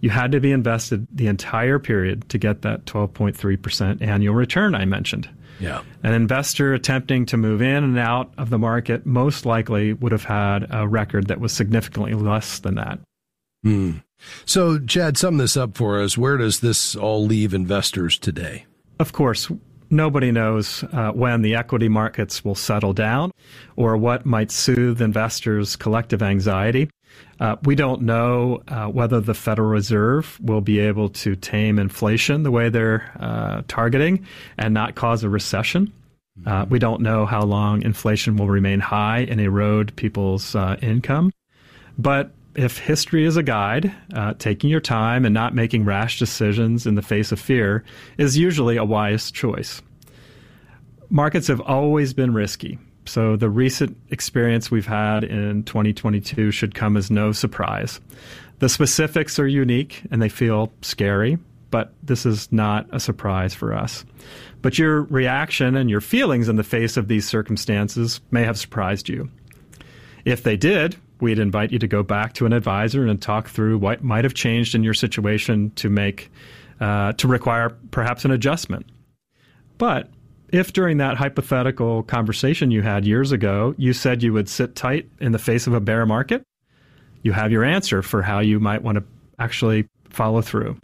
You 0.00 0.10
had 0.10 0.32
to 0.32 0.40
be 0.40 0.52
invested 0.52 1.06
the 1.12 1.26
entire 1.26 1.78
period 1.78 2.28
to 2.30 2.38
get 2.38 2.62
that 2.62 2.84
12.3% 2.84 4.02
annual 4.02 4.34
return 4.34 4.74
I 4.74 4.84
mentioned. 4.84 5.28
Yeah. 5.60 5.82
An 6.02 6.12
investor 6.14 6.72
attempting 6.74 7.26
to 7.26 7.36
move 7.36 7.62
in 7.62 7.84
and 7.84 7.98
out 7.98 8.32
of 8.38 8.50
the 8.50 8.58
market 8.58 9.06
most 9.06 9.44
likely 9.44 9.92
would 9.92 10.12
have 10.12 10.24
had 10.24 10.66
a 10.70 10.86
record 10.86 11.28
that 11.28 11.40
was 11.40 11.52
significantly 11.52 12.14
less 12.14 12.58
than 12.58 12.76
that. 12.76 13.00
Hmm. 13.62 13.98
So, 14.44 14.78
Chad, 14.78 15.16
sum 15.16 15.36
this 15.36 15.56
up 15.56 15.76
for 15.76 16.00
us. 16.00 16.18
Where 16.18 16.36
does 16.36 16.60
this 16.60 16.96
all 16.96 17.24
leave 17.24 17.54
investors 17.54 18.18
today? 18.18 18.66
Of 18.98 19.12
course, 19.12 19.50
nobody 19.90 20.32
knows 20.32 20.84
uh, 20.92 21.12
when 21.12 21.42
the 21.42 21.54
equity 21.54 21.88
markets 21.88 22.44
will 22.44 22.54
settle 22.54 22.92
down 22.92 23.30
or 23.76 23.96
what 23.96 24.26
might 24.26 24.50
soothe 24.50 25.00
investors' 25.00 25.76
collective 25.76 26.22
anxiety. 26.22 26.90
Uh, 27.40 27.56
we 27.62 27.74
don't 27.74 28.02
know 28.02 28.62
uh, 28.68 28.86
whether 28.86 29.20
the 29.20 29.34
Federal 29.34 29.68
Reserve 29.68 30.38
will 30.40 30.60
be 30.60 30.80
able 30.80 31.08
to 31.10 31.36
tame 31.36 31.78
inflation 31.78 32.42
the 32.42 32.50
way 32.50 32.68
they're 32.68 33.12
uh, 33.20 33.62
targeting 33.68 34.26
and 34.56 34.74
not 34.74 34.94
cause 34.94 35.22
a 35.22 35.28
recession. 35.28 35.92
Uh, 36.46 36.66
we 36.68 36.78
don't 36.78 37.00
know 37.00 37.26
how 37.26 37.42
long 37.42 37.82
inflation 37.82 38.36
will 38.36 38.48
remain 38.48 38.80
high 38.80 39.20
and 39.20 39.40
erode 39.40 39.94
people's 39.96 40.54
uh, 40.54 40.76
income. 40.82 41.32
But 41.96 42.30
if 42.54 42.78
history 42.78 43.24
is 43.24 43.36
a 43.36 43.42
guide, 43.42 43.92
uh, 44.14 44.34
taking 44.38 44.70
your 44.70 44.80
time 44.80 45.24
and 45.24 45.34
not 45.34 45.54
making 45.54 45.84
rash 45.84 46.18
decisions 46.18 46.86
in 46.86 46.94
the 46.94 47.02
face 47.02 47.32
of 47.32 47.40
fear 47.40 47.84
is 48.18 48.36
usually 48.36 48.76
a 48.76 48.84
wise 48.84 49.30
choice. 49.30 49.80
Markets 51.10 51.46
have 51.46 51.60
always 51.60 52.12
been 52.12 52.34
risky. 52.34 52.78
So 53.08 53.36
the 53.36 53.48
recent 53.48 53.96
experience 54.10 54.70
we've 54.70 54.86
had 54.86 55.24
in 55.24 55.62
2022 55.64 56.50
should 56.50 56.74
come 56.74 56.96
as 56.96 57.10
no 57.10 57.32
surprise. 57.32 58.00
The 58.58 58.68
specifics 58.68 59.38
are 59.38 59.46
unique 59.46 60.02
and 60.10 60.20
they 60.20 60.28
feel 60.28 60.72
scary, 60.82 61.38
but 61.70 61.94
this 62.02 62.26
is 62.26 62.52
not 62.52 62.86
a 62.92 63.00
surprise 63.00 63.54
for 63.54 63.72
us. 63.72 64.04
But 64.60 64.78
your 64.78 65.02
reaction 65.04 65.74
and 65.74 65.88
your 65.88 66.02
feelings 66.02 66.48
in 66.48 66.56
the 66.56 66.64
face 66.64 66.96
of 66.96 67.08
these 67.08 67.26
circumstances 67.26 68.20
may 68.30 68.44
have 68.44 68.58
surprised 68.58 69.08
you. 69.08 69.30
If 70.26 70.42
they 70.42 70.58
did, 70.58 70.96
we'd 71.20 71.38
invite 71.38 71.72
you 71.72 71.78
to 71.78 71.88
go 71.88 72.02
back 72.02 72.34
to 72.34 72.46
an 72.46 72.52
advisor 72.52 73.06
and 73.06 73.22
talk 73.22 73.48
through 73.48 73.78
what 73.78 74.04
might 74.04 74.24
have 74.24 74.34
changed 74.34 74.74
in 74.74 74.82
your 74.82 74.94
situation 74.94 75.70
to 75.76 75.88
make 75.88 76.30
uh, 76.80 77.12
to 77.14 77.26
require 77.26 77.70
perhaps 77.90 78.24
an 78.24 78.30
adjustment. 78.30 78.86
But 79.78 80.10
if 80.50 80.72
during 80.72 80.98
that 80.98 81.16
hypothetical 81.16 82.02
conversation 82.02 82.70
you 82.70 82.82
had 82.82 83.04
years 83.04 83.32
ago, 83.32 83.74
you 83.76 83.92
said 83.92 84.22
you 84.22 84.32
would 84.32 84.48
sit 84.48 84.74
tight 84.74 85.08
in 85.20 85.32
the 85.32 85.38
face 85.38 85.66
of 85.66 85.74
a 85.74 85.80
bear 85.80 86.06
market, 86.06 86.42
you 87.22 87.32
have 87.32 87.52
your 87.52 87.64
answer 87.64 88.02
for 88.02 88.22
how 88.22 88.40
you 88.40 88.58
might 88.60 88.82
want 88.82 88.96
to 88.96 89.04
actually 89.38 89.86
follow 90.08 90.40
through. 90.40 90.76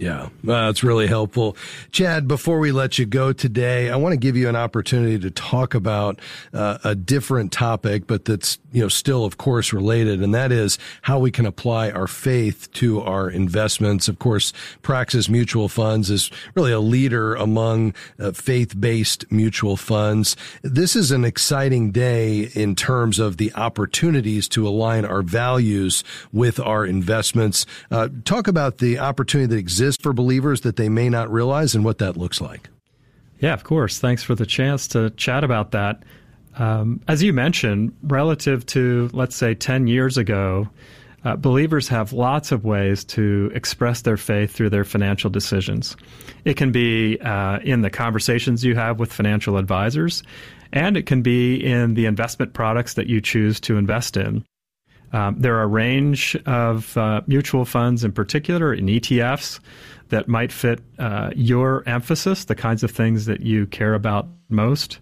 Yeah, 0.00 0.30
that's 0.42 0.82
really 0.82 1.06
helpful. 1.06 1.58
Chad, 1.92 2.26
before 2.26 2.58
we 2.58 2.72
let 2.72 2.98
you 2.98 3.04
go 3.04 3.34
today, 3.34 3.90
I 3.90 3.96
want 3.96 4.14
to 4.14 4.16
give 4.16 4.34
you 4.34 4.48
an 4.48 4.56
opportunity 4.56 5.18
to 5.18 5.30
talk 5.30 5.74
about 5.74 6.20
uh, 6.54 6.78
a 6.82 6.94
different 6.94 7.52
topic, 7.52 8.06
but 8.06 8.24
that's, 8.24 8.58
you 8.72 8.80
know, 8.80 8.88
still 8.88 9.26
of 9.26 9.36
course 9.36 9.74
related. 9.74 10.22
And 10.22 10.34
that 10.34 10.52
is 10.52 10.78
how 11.02 11.18
we 11.18 11.30
can 11.30 11.44
apply 11.44 11.90
our 11.90 12.06
faith 12.06 12.72
to 12.72 13.02
our 13.02 13.28
investments. 13.28 14.08
Of 14.08 14.18
course, 14.18 14.54
Praxis 14.80 15.28
Mutual 15.28 15.68
Funds 15.68 16.08
is 16.08 16.30
really 16.54 16.72
a 16.72 16.80
leader 16.80 17.34
among 17.34 17.92
uh, 18.18 18.32
faith-based 18.32 19.30
mutual 19.30 19.76
funds. 19.76 20.34
This 20.62 20.96
is 20.96 21.10
an 21.10 21.26
exciting 21.26 21.90
day 21.90 22.48
in 22.54 22.74
terms 22.74 23.18
of 23.18 23.36
the 23.36 23.52
opportunities 23.52 24.48
to 24.48 24.66
align 24.66 25.04
our 25.04 25.20
values 25.20 26.02
with 26.32 26.58
our 26.58 26.86
investments. 26.86 27.66
Uh, 27.90 28.08
talk 28.24 28.48
about 28.48 28.78
the 28.78 28.98
opportunity 28.98 29.46
that 29.46 29.58
exists 29.58 29.89
exist 29.90 30.02
for 30.02 30.12
believers 30.12 30.60
that 30.60 30.76
they 30.76 30.88
may 30.88 31.08
not 31.08 31.30
realize 31.32 31.74
and 31.74 31.84
what 31.84 31.98
that 31.98 32.16
looks 32.16 32.40
like? 32.40 32.68
Yeah, 33.40 33.54
of 33.54 33.64
course. 33.64 33.98
Thanks 33.98 34.22
for 34.22 34.36
the 34.36 34.46
chance 34.46 34.86
to 34.88 35.10
chat 35.10 35.42
about 35.42 35.72
that. 35.72 36.04
Um, 36.56 37.00
as 37.08 37.24
you 37.24 37.32
mentioned, 37.32 37.92
relative 38.02 38.64
to, 38.66 39.10
let's 39.12 39.34
say, 39.34 39.54
10 39.54 39.88
years 39.88 40.16
ago, 40.16 40.68
uh, 41.24 41.34
believers 41.34 41.88
have 41.88 42.12
lots 42.12 42.52
of 42.52 42.64
ways 42.64 43.04
to 43.04 43.50
express 43.52 44.02
their 44.02 44.16
faith 44.16 44.52
through 44.52 44.70
their 44.70 44.84
financial 44.84 45.28
decisions. 45.28 45.96
It 46.44 46.56
can 46.56 46.70
be 46.70 47.18
uh, 47.20 47.58
in 47.64 47.80
the 47.80 47.90
conversations 47.90 48.64
you 48.64 48.76
have 48.76 49.00
with 49.00 49.12
financial 49.12 49.56
advisors, 49.56 50.22
and 50.72 50.96
it 50.96 51.06
can 51.06 51.22
be 51.22 51.56
in 51.56 51.94
the 51.94 52.06
investment 52.06 52.52
products 52.52 52.94
that 52.94 53.08
you 53.08 53.20
choose 53.20 53.58
to 53.60 53.76
invest 53.76 54.16
in. 54.16 54.44
Um, 55.12 55.40
there 55.40 55.56
are 55.56 55.62
a 55.62 55.68
range 55.68 56.36
of 56.46 56.96
uh, 56.96 57.22
mutual 57.26 57.64
funds, 57.64 58.04
in 58.04 58.12
particular, 58.12 58.72
in 58.72 58.86
ETFs, 58.86 59.60
that 60.10 60.28
might 60.28 60.52
fit 60.52 60.80
uh, 60.98 61.30
your 61.34 61.82
emphasis, 61.86 62.44
the 62.44 62.54
kinds 62.54 62.82
of 62.82 62.90
things 62.90 63.26
that 63.26 63.40
you 63.40 63.66
care 63.66 63.94
about 63.94 64.28
most. 64.48 64.98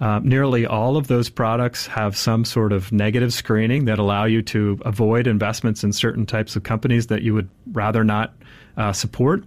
Uh, 0.00 0.20
nearly 0.22 0.66
all 0.66 0.96
of 0.96 1.06
those 1.06 1.30
products 1.30 1.86
have 1.86 2.16
some 2.16 2.44
sort 2.44 2.72
of 2.72 2.92
negative 2.92 3.32
screening 3.32 3.86
that 3.86 3.98
allow 3.98 4.24
you 4.24 4.42
to 4.42 4.78
avoid 4.84 5.26
investments 5.26 5.82
in 5.82 5.92
certain 5.92 6.26
types 6.26 6.54
of 6.54 6.62
companies 6.64 7.06
that 7.06 7.22
you 7.22 7.32
would 7.32 7.48
rather 7.72 8.04
not 8.04 8.34
uh, 8.76 8.92
support. 8.92 9.44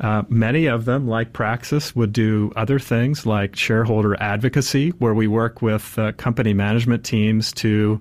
Uh, 0.00 0.22
many 0.28 0.66
of 0.66 0.84
them, 0.84 1.06
like 1.06 1.32
Praxis, 1.32 1.96
would 1.96 2.12
do 2.12 2.52
other 2.54 2.78
things 2.78 3.24
like 3.24 3.56
shareholder 3.56 4.20
advocacy, 4.20 4.90
where 4.98 5.14
we 5.14 5.26
work 5.26 5.62
with 5.62 5.98
uh, 5.98 6.12
company 6.12 6.52
management 6.52 7.04
teams 7.04 7.52
to 7.52 8.00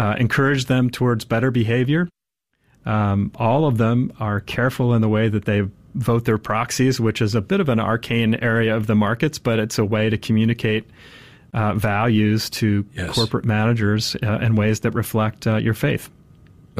uh, 0.00 0.16
encourage 0.18 0.64
them 0.64 0.88
towards 0.88 1.26
better 1.26 1.50
behavior. 1.50 2.08
Um, 2.86 3.30
all 3.34 3.66
of 3.66 3.76
them 3.76 4.10
are 4.18 4.40
careful 4.40 4.94
in 4.94 5.02
the 5.02 5.10
way 5.10 5.28
that 5.28 5.44
they 5.44 5.68
vote 5.94 6.24
their 6.24 6.38
proxies, 6.38 6.98
which 6.98 7.20
is 7.20 7.34
a 7.34 7.42
bit 7.42 7.60
of 7.60 7.68
an 7.68 7.78
arcane 7.78 8.34
area 8.36 8.74
of 8.74 8.86
the 8.86 8.94
markets, 8.94 9.38
but 9.38 9.58
it's 9.58 9.78
a 9.78 9.84
way 9.84 10.08
to 10.08 10.16
communicate 10.16 10.88
uh, 11.52 11.74
values 11.74 12.48
to 12.48 12.86
yes. 12.94 13.14
corporate 13.14 13.44
managers 13.44 14.16
uh, 14.22 14.38
in 14.38 14.56
ways 14.56 14.80
that 14.80 14.92
reflect 14.92 15.46
uh, 15.46 15.56
your 15.56 15.74
faith. 15.74 16.08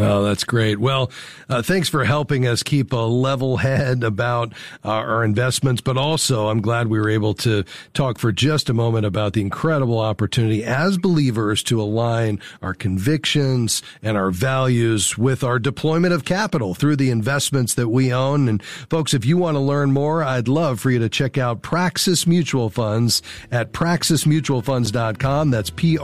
Oh, 0.02 0.22
that's 0.24 0.44
great. 0.44 0.78
Well, 0.78 1.10
uh, 1.48 1.62
thanks 1.62 1.88
for 1.88 2.04
helping 2.04 2.46
us 2.46 2.62
keep 2.62 2.92
a 2.92 2.96
level 2.96 3.56
head 3.56 4.02
about 4.04 4.52
uh, 4.84 4.90
our 4.90 5.24
investments, 5.24 5.80
but 5.80 5.96
also 5.96 6.48
I'm 6.48 6.60
glad 6.60 6.88
we 6.88 6.98
were 6.98 7.10
able 7.10 7.34
to 7.34 7.64
talk 7.94 8.18
for 8.18 8.32
just 8.32 8.68
a 8.68 8.74
moment 8.74 9.06
about 9.06 9.32
the 9.32 9.40
incredible 9.40 9.98
opportunity 9.98 10.64
as 10.64 10.98
believers 10.98 11.62
to 11.64 11.80
align 11.80 12.40
our 12.62 12.74
convictions 12.74 13.82
and 14.02 14.16
our 14.16 14.30
values 14.30 15.18
with 15.18 15.42
our 15.44 15.58
deployment 15.58 16.14
of 16.14 16.24
capital 16.24 16.74
through 16.74 16.96
the 16.96 17.10
investments 17.10 17.74
that 17.74 17.88
we 17.88 18.12
own. 18.12 18.48
And 18.48 18.62
folks, 18.62 19.14
if 19.14 19.24
you 19.24 19.36
want 19.36 19.56
to 19.56 19.60
learn 19.60 19.92
more, 19.92 20.22
I'd 20.22 20.48
love 20.48 20.80
for 20.80 20.90
you 20.90 20.98
to 21.00 21.08
check 21.08 21.38
out 21.38 21.62
Praxis 21.62 22.26
Mutual 22.26 22.70
Funds 22.70 23.22
at 23.50 23.72
praxismutualfunds.com. 23.72 25.50
That's 25.50 25.70
P-R-A-X-I-S. 25.70 26.00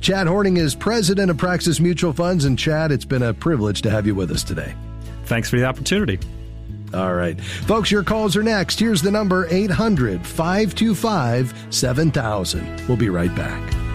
Chad 0.00 0.26
Horning 0.26 0.56
is 0.56 0.74
president 0.74 1.30
of 1.30 1.36
Praxis 1.50 1.80
Mutual 1.80 2.12
Funds. 2.12 2.44
And 2.44 2.56
Chad, 2.56 2.92
it's 2.92 3.04
been 3.04 3.24
a 3.24 3.34
privilege 3.34 3.82
to 3.82 3.90
have 3.90 4.06
you 4.06 4.14
with 4.14 4.30
us 4.30 4.44
today. 4.44 4.72
Thanks 5.24 5.50
for 5.50 5.56
the 5.56 5.64
opportunity. 5.64 6.20
All 6.94 7.12
right. 7.12 7.40
Folks, 7.40 7.90
your 7.90 8.04
calls 8.04 8.36
are 8.36 8.42
next. 8.44 8.78
Here's 8.78 9.02
the 9.02 9.10
number 9.10 9.48
800 9.50 10.24
525 10.24 11.66
7000. 11.70 12.86
We'll 12.86 12.96
be 12.96 13.08
right 13.08 13.34
back. 13.34 13.89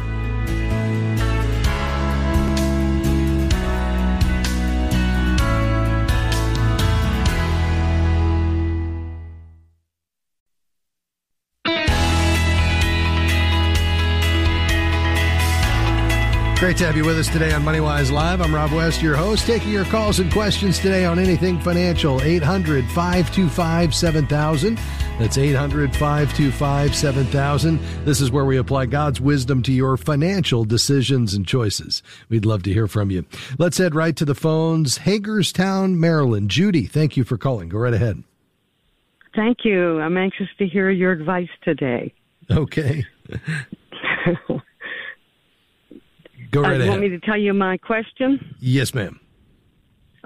Great 16.65 16.77
to 16.77 16.85
have 16.87 16.97
you 16.97 17.05
with 17.05 17.19
us 17.19 17.27
today 17.27 17.53
on 17.53 17.61
MoneyWise 17.61 18.11
Live. 18.11 18.41
I'm 18.41 18.53
Rob 18.53 18.71
West, 18.71 18.99
your 18.99 19.15
host, 19.15 19.45
taking 19.45 19.69
your 19.69 19.85
calls 19.85 20.17
and 20.17 20.33
questions 20.33 20.79
today 20.79 21.05
on 21.05 21.19
anything 21.19 21.59
financial. 21.59 22.19
800 22.23 22.85
525 22.85 23.93
7000. 23.93 24.79
That's 25.19 25.37
800 25.37 25.91
525 25.91 26.95
7000. 26.95 27.79
This 28.03 28.19
is 28.19 28.31
where 28.31 28.45
we 28.45 28.57
apply 28.57 28.87
God's 28.87 29.21
wisdom 29.21 29.61
to 29.61 29.71
your 29.71 29.95
financial 29.95 30.65
decisions 30.65 31.35
and 31.35 31.45
choices. 31.45 32.01
We'd 32.29 32.47
love 32.47 32.63
to 32.63 32.73
hear 32.73 32.87
from 32.87 33.11
you. 33.11 33.27
Let's 33.59 33.77
head 33.77 33.93
right 33.93 34.15
to 34.15 34.25
the 34.25 34.33
phones. 34.33 34.97
Hagerstown, 34.97 35.99
Maryland. 35.99 36.49
Judy, 36.49 36.87
thank 36.87 37.15
you 37.15 37.23
for 37.23 37.37
calling. 37.37 37.69
Go 37.69 37.77
right 37.77 37.93
ahead. 37.93 38.23
Thank 39.35 39.59
you. 39.65 39.99
I'm 39.99 40.17
anxious 40.17 40.47
to 40.57 40.65
hear 40.65 40.89
your 40.89 41.11
advice 41.11 41.49
today. 41.63 42.11
Okay. 42.49 43.05
Go 46.55 46.61
right 46.61 46.71
uh, 46.71 46.75
ahead. 46.75 46.89
Want 46.89 47.01
me 47.01 47.09
to 47.09 47.19
tell 47.19 47.37
you 47.37 47.53
my 47.53 47.77
question? 47.77 48.55
Yes, 48.61 48.93
ma'am. 48.93 49.19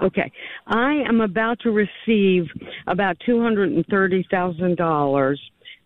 Okay. 0.00 0.30
I 0.68 1.02
am 1.08 1.20
about 1.20 1.58
to 1.60 1.72
receive 1.72 2.46
about 2.86 3.16
$230,000 3.28 5.36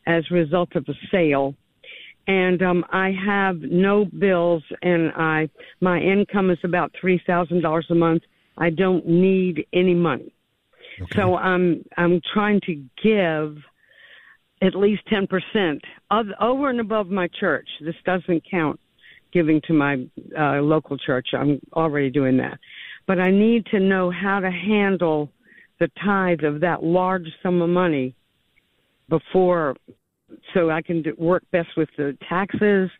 as 0.06 0.24
a 0.30 0.34
result 0.34 0.76
of 0.76 0.86
a 0.88 0.94
sale. 1.10 1.54
And 2.26 2.62
um, 2.62 2.86
I 2.90 3.12
have 3.26 3.60
no 3.60 4.06
bills, 4.06 4.62
and 4.82 5.12
I 5.14 5.50
my 5.80 5.98
income 5.98 6.50
is 6.50 6.56
about 6.64 6.90
three 6.98 7.20
thousand 7.26 7.60
dollars 7.60 7.84
a 7.90 7.94
month. 7.94 8.22
I 8.56 8.70
don't 8.70 9.06
need 9.06 9.66
any 9.74 9.92
money, 9.92 10.32
Okay. 11.02 11.16
so 11.16 11.36
I'm 11.36 11.84
I'm 11.98 12.22
trying 12.32 12.62
to 12.62 12.82
give 13.02 13.58
at 14.62 14.74
least 14.74 15.02
ten 15.06 15.26
percent 15.26 15.84
over 16.40 16.70
and 16.70 16.80
above 16.80 17.08
my 17.08 17.28
church. 17.38 17.68
This 17.82 17.96
doesn't 18.06 18.42
count 18.50 18.80
giving 19.34 19.60
to 19.66 19.74
my 19.74 20.06
uh, 20.38 20.62
local 20.62 20.96
church. 20.96 21.28
I'm 21.34 21.60
already 21.74 22.08
doing 22.08 22.38
that. 22.38 22.58
But 23.06 23.20
I 23.20 23.30
need 23.30 23.66
to 23.66 23.80
know 23.80 24.10
how 24.10 24.40
to 24.40 24.50
handle 24.50 25.30
the 25.80 25.90
tithe 26.02 26.44
of 26.44 26.60
that 26.60 26.82
large 26.82 27.26
sum 27.42 27.60
of 27.60 27.68
money 27.68 28.14
before, 29.08 29.76
so 30.54 30.70
I 30.70 30.80
can 30.80 31.02
do, 31.02 31.14
work 31.18 31.42
best 31.50 31.70
with 31.76 31.90
the 31.98 32.16
taxes 32.28 32.90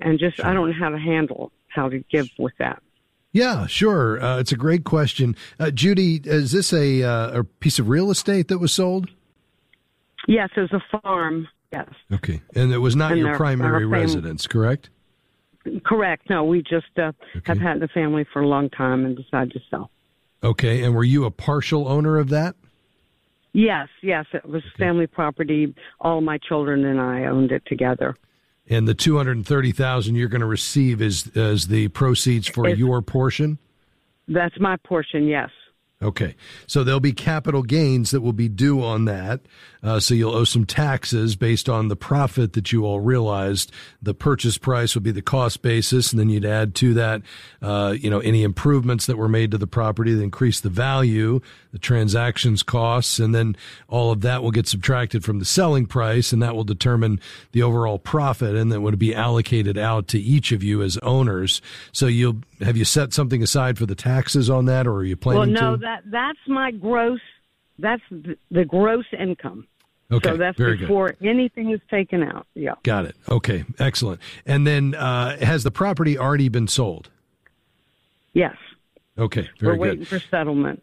and 0.00 0.18
just, 0.18 0.44
I 0.44 0.52
don't 0.52 0.70
know 0.70 0.76
how 0.78 0.90
to 0.90 0.98
handle 0.98 1.52
how 1.68 1.88
to 1.88 2.00
give 2.10 2.28
with 2.38 2.52
that. 2.58 2.82
Yeah, 3.32 3.66
sure. 3.66 4.22
Uh, 4.22 4.38
it's 4.38 4.52
a 4.52 4.56
great 4.56 4.84
question. 4.84 5.34
Uh, 5.58 5.70
Judy, 5.70 6.20
is 6.22 6.52
this 6.52 6.72
a, 6.72 7.02
uh, 7.02 7.40
a 7.40 7.44
piece 7.44 7.78
of 7.78 7.88
real 7.88 8.10
estate 8.10 8.48
that 8.48 8.58
was 8.58 8.72
sold? 8.72 9.10
Yes, 10.28 10.50
as 10.56 10.70
a 10.72 10.80
farm. 11.00 11.48
Yes. 11.72 11.88
Okay. 12.12 12.40
And 12.54 12.72
it 12.72 12.78
was 12.78 12.94
not 12.94 13.12
And 13.12 13.20
your 13.20 13.36
primary 13.36 13.84
our 13.84 13.88
residence, 13.88 14.46
correct? 14.46 14.90
Correct. 15.84 16.28
No, 16.28 16.44
we 16.44 16.62
just 16.62 16.98
uh, 16.98 17.12
have 17.44 17.58
had 17.58 17.80
the 17.80 17.88
family 17.88 18.24
for 18.32 18.42
a 18.42 18.46
long 18.48 18.68
time 18.70 19.04
and 19.04 19.16
decided 19.16 19.52
to 19.52 19.60
sell. 19.70 19.90
Okay. 20.42 20.82
And 20.82 20.94
were 20.94 21.04
you 21.04 21.24
a 21.24 21.30
partial 21.30 21.88
owner 21.88 22.18
of 22.18 22.28
that? 22.30 22.54
Yes, 23.52 23.88
yes, 24.02 24.26
it 24.32 24.44
was 24.44 24.62
family 24.78 25.06
property. 25.06 25.74
All 26.00 26.20
my 26.20 26.38
children 26.38 26.84
and 26.84 27.00
I 27.00 27.26
owned 27.26 27.52
it 27.52 27.62
together. 27.66 28.16
And 28.68 28.88
the 28.88 28.94
230000 28.94 30.14
you're 30.16 30.28
going 30.28 30.40
to 30.40 30.46
receive 30.46 31.00
is, 31.00 31.28
is 31.36 31.68
the 31.68 31.88
proceeds 31.88 32.48
for 32.48 32.66
It's- 32.66 32.78
your 32.78 33.00
portion? 33.02 33.58
That's 34.26 34.58
my 34.58 34.76
portion, 34.76 35.26
yes. 35.26 35.50
Okay. 36.04 36.34
So 36.66 36.84
there'll 36.84 37.00
be 37.00 37.14
capital 37.14 37.62
gains 37.62 38.10
that 38.10 38.20
will 38.20 38.34
be 38.34 38.48
due 38.48 38.84
on 38.84 39.06
that. 39.06 39.40
Uh, 39.82 40.00
so 40.00 40.14
you'll 40.14 40.34
owe 40.34 40.44
some 40.44 40.64
taxes 40.64 41.34
based 41.34 41.68
on 41.68 41.88
the 41.88 41.96
profit 41.96 42.52
that 42.54 42.72
you 42.72 42.84
all 42.84 43.00
realized. 43.00 43.72
The 44.02 44.14
purchase 44.14 44.58
price 44.58 44.94
would 44.94 45.02
be 45.02 45.10
the 45.10 45.22
cost 45.22 45.62
basis, 45.62 46.10
and 46.10 46.20
then 46.20 46.28
you'd 46.28 46.44
add 46.44 46.74
to 46.76 46.94
that, 46.94 47.22
uh, 47.62 47.94
you 47.98 48.08
know, 48.08 48.20
any 48.20 48.42
improvements 48.42 49.06
that 49.06 49.16
were 49.16 49.28
made 49.28 49.50
to 49.50 49.58
the 49.58 49.66
property 49.66 50.14
that 50.14 50.22
increase 50.22 50.60
the 50.60 50.70
value, 50.70 51.40
the 51.72 51.78
transactions 51.78 52.62
costs, 52.62 53.18
and 53.18 53.34
then 53.34 53.56
all 53.88 54.10
of 54.10 54.22
that 54.22 54.42
will 54.42 54.50
get 54.50 54.66
subtracted 54.66 55.22
from 55.22 55.38
the 55.38 55.44
selling 55.44 55.84
price, 55.84 56.32
and 56.32 56.42
that 56.42 56.54
will 56.54 56.64
determine 56.64 57.20
the 57.52 57.62
overall 57.62 57.98
profit, 57.98 58.54
and 58.54 58.72
that 58.72 58.80
would 58.80 58.98
be 58.98 59.14
allocated 59.14 59.76
out 59.76 60.08
to 60.08 60.18
each 60.18 60.50
of 60.50 60.62
you 60.62 60.82
as 60.82 60.96
owners. 60.98 61.60
So 61.92 62.06
you'll 62.06 62.40
have 62.64 62.76
you 62.76 62.84
set 62.84 63.12
something 63.12 63.42
aside 63.42 63.78
for 63.78 63.86
the 63.86 63.94
taxes 63.94 64.50
on 64.50 64.64
that, 64.66 64.86
or 64.86 64.94
are 64.96 65.04
you 65.04 65.16
planning 65.16 65.54
to? 65.54 65.60
Well, 65.60 65.70
no, 65.72 65.76
to? 65.76 65.80
that 65.82 66.02
that's 66.06 66.38
my 66.48 66.70
gross. 66.70 67.20
That's 67.78 68.02
the, 68.10 68.36
the 68.50 68.64
gross 68.64 69.04
income. 69.18 69.66
Okay, 70.12 70.30
so 70.30 70.36
that's 70.36 70.56
very 70.56 70.76
before 70.76 71.14
anything 71.22 71.72
is 71.72 71.80
taken 71.90 72.22
out. 72.22 72.46
Yeah. 72.54 72.74
Got 72.82 73.06
it. 73.06 73.16
Okay, 73.28 73.64
excellent. 73.78 74.20
And 74.46 74.66
then 74.66 74.94
uh, 74.94 75.38
has 75.38 75.62
the 75.64 75.70
property 75.70 76.18
already 76.18 76.48
been 76.48 76.68
sold? 76.68 77.10
Yes. 78.32 78.56
Okay, 79.18 79.48
very 79.58 79.78
We're 79.78 79.84
good. 79.86 79.98
waiting 79.98 80.04
for 80.04 80.18
settlement. 80.18 80.82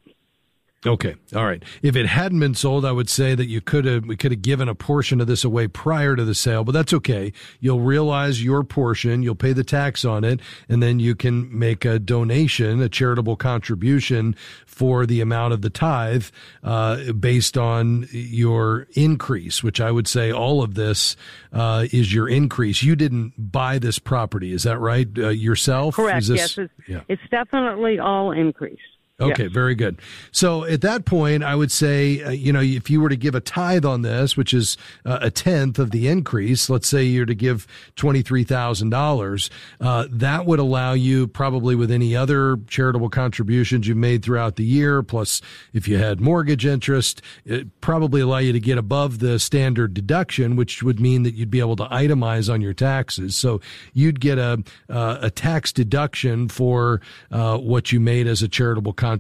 Okay, 0.84 1.14
all 1.36 1.46
right. 1.46 1.62
If 1.84 1.96
it 1.96 2.08
hadn't 2.08 2.40
been 2.40 2.56
sold, 2.56 2.86
I 2.86 2.92
would 2.92 3.08
say 3.08 3.36
that 3.36 3.46
you 3.46 3.62
could 3.62 3.86
have 3.86 4.06
we 4.06 4.18
could 4.18 4.32
have 4.32 4.42
given 4.42 4.68
a 4.68 4.74
portion 4.74 5.22
of 5.22 5.28
this 5.28 5.44
away 5.44 5.68
prior 5.68 6.16
to 6.16 6.26
the 6.26 6.34
sale, 6.34 6.64
but 6.64 6.72
that's 6.72 6.92
okay. 6.92 7.34
You'll 7.60 7.82
realize 7.82 8.44
your 8.44 8.64
portion, 8.64 9.22
you'll 9.22 9.36
pay 9.36 9.54
the 9.54 9.64
tax 9.64 10.04
on 10.04 10.24
it, 10.24 10.40
and 10.68 10.82
then 10.82 11.00
you 11.00 11.14
can 11.14 11.56
make 11.58 11.86
a 11.86 12.00
donation, 12.00 12.82
a 12.82 12.90
charitable 12.90 13.36
contribution 13.36 14.36
for 14.66 15.06
the 15.06 15.22
amount 15.22 15.54
of 15.54 15.62
the 15.62 15.70
tithe 15.70 16.26
uh, 16.64 17.12
based 17.14 17.60
on 17.60 18.08
your 18.12 18.88
increase. 18.94 19.64
Which 19.64 19.80
I 19.80 19.92
would 19.92 20.08
say 20.08 20.32
all 20.32 20.64
of 20.64 20.74
this 20.74 21.16
uh, 21.54 21.86
is 21.92 22.12
your 22.12 22.28
increase. 22.28 22.82
You 22.82 22.96
didn't 22.96 23.34
buy 23.38 23.78
this 23.78 24.00
property, 24.00 24.52
is 24.52 24.64
that 24.64 24.80
right? 24.80 25.08
Uh, 25.16 25.30
yourself? 25.30 25.96
Correct. 25.96 26.24
Is 26.24 26.28
this- 26.28 26.40
yes, 26.40 26.58
it's, 26.58 26.74
yeah. 26.90 27.02
it's 27.08 27.22
definitely 27.30 28.00
all 28.00 28.32
increase. 28.32 28.80
Okay, 29.22 29.48
very 29.48 29.76
good. 29.76 30.00
So 30.32 30.66
at 30.66 30.82
that 30.82 31.06
point, 31.06 31.44
I 31.44 31.56
would 31.56 31.72
say, 31.72 32.24
uh, 32.24 32.32
you 32.32 32.52
know, 32.52 32.62
if 32.62 32.90
you 32.90 33.02
were 33.02 33.10
to 33.10 33.16
give 33.16 33.36
a 33.36 33.40
tithe 33.40 33.86
on 33.86 34.02
this, 34.02 34.36
which 34.36 34.54
is 34.54 34.78
uh, 35.06 35.20
a 35.22 35.30
tenth 35.30 35.80
of 35.80 35.92
the 35.92 36.08
increase, 36.08 36.70
let's 36.70 36.88
say 36.88 37.04
you're 37.04 37.26
to 37.26 37.36
give 37.36 37.68
$23,000, 37.96 39.50
uh, 39.80 40.08
that 40.10 40.46
would 40.46 40.60
allow 40.60 40.94
you 40.94 41.28
probably 41.28 41.76
with 41.76 41.92
any 41.92 42.16
other 42.16 42.58
charitable 42.68 43.10
contributions 43.10 43.88
you've 43.88 43.98
made 43.98 44.24
throughout 44.24 44.56
the 44.56 44.66
year, 44.66 45.04
plus 45.04 45.42
if 45.74 45.88
you 45.88 45.98
had 45.98 46.20
mortgage 46.20 46.66
interest, 46.66 47.22
it 47.46 47.82
probably 47.82 48.22
allow 48.22 48.38
you 48.38 48.54
to 48.54 48.60
get 48.60 48.78
above 48.78 49.20
the 49.20 49.40
standard 49.40 49.94
deduction, 49.94 50.56
which 50.56 50.82
would 50.84 51.00
mean 51.00 51.24
that 51.24 51.36
you'd 51.36 51.52
be 51.52 51.60
able 51.60 51.76
to 51.76 51.86
itemize 51.86 52.52
on 52.52 52.62
your 52.62 52.74
taxes. 52.74 53.36
So 53.36 53.62
you'd 53.94 54.20
get 54.20 54.38
a, 54.38 54.64
uh, 54.90 55.18
a 55.22 55.30
tax 55.30 55.72
deduction 55.72 56.50
for 56.50 57.02
uh, 57.32 57.58
what 57.58 57.92
you 57.92 58.00
made 58.00 58.28
as 58.28 58.42
a 58.42 58.48
charitable 58.48 58.94
contribution. 58.94 59.11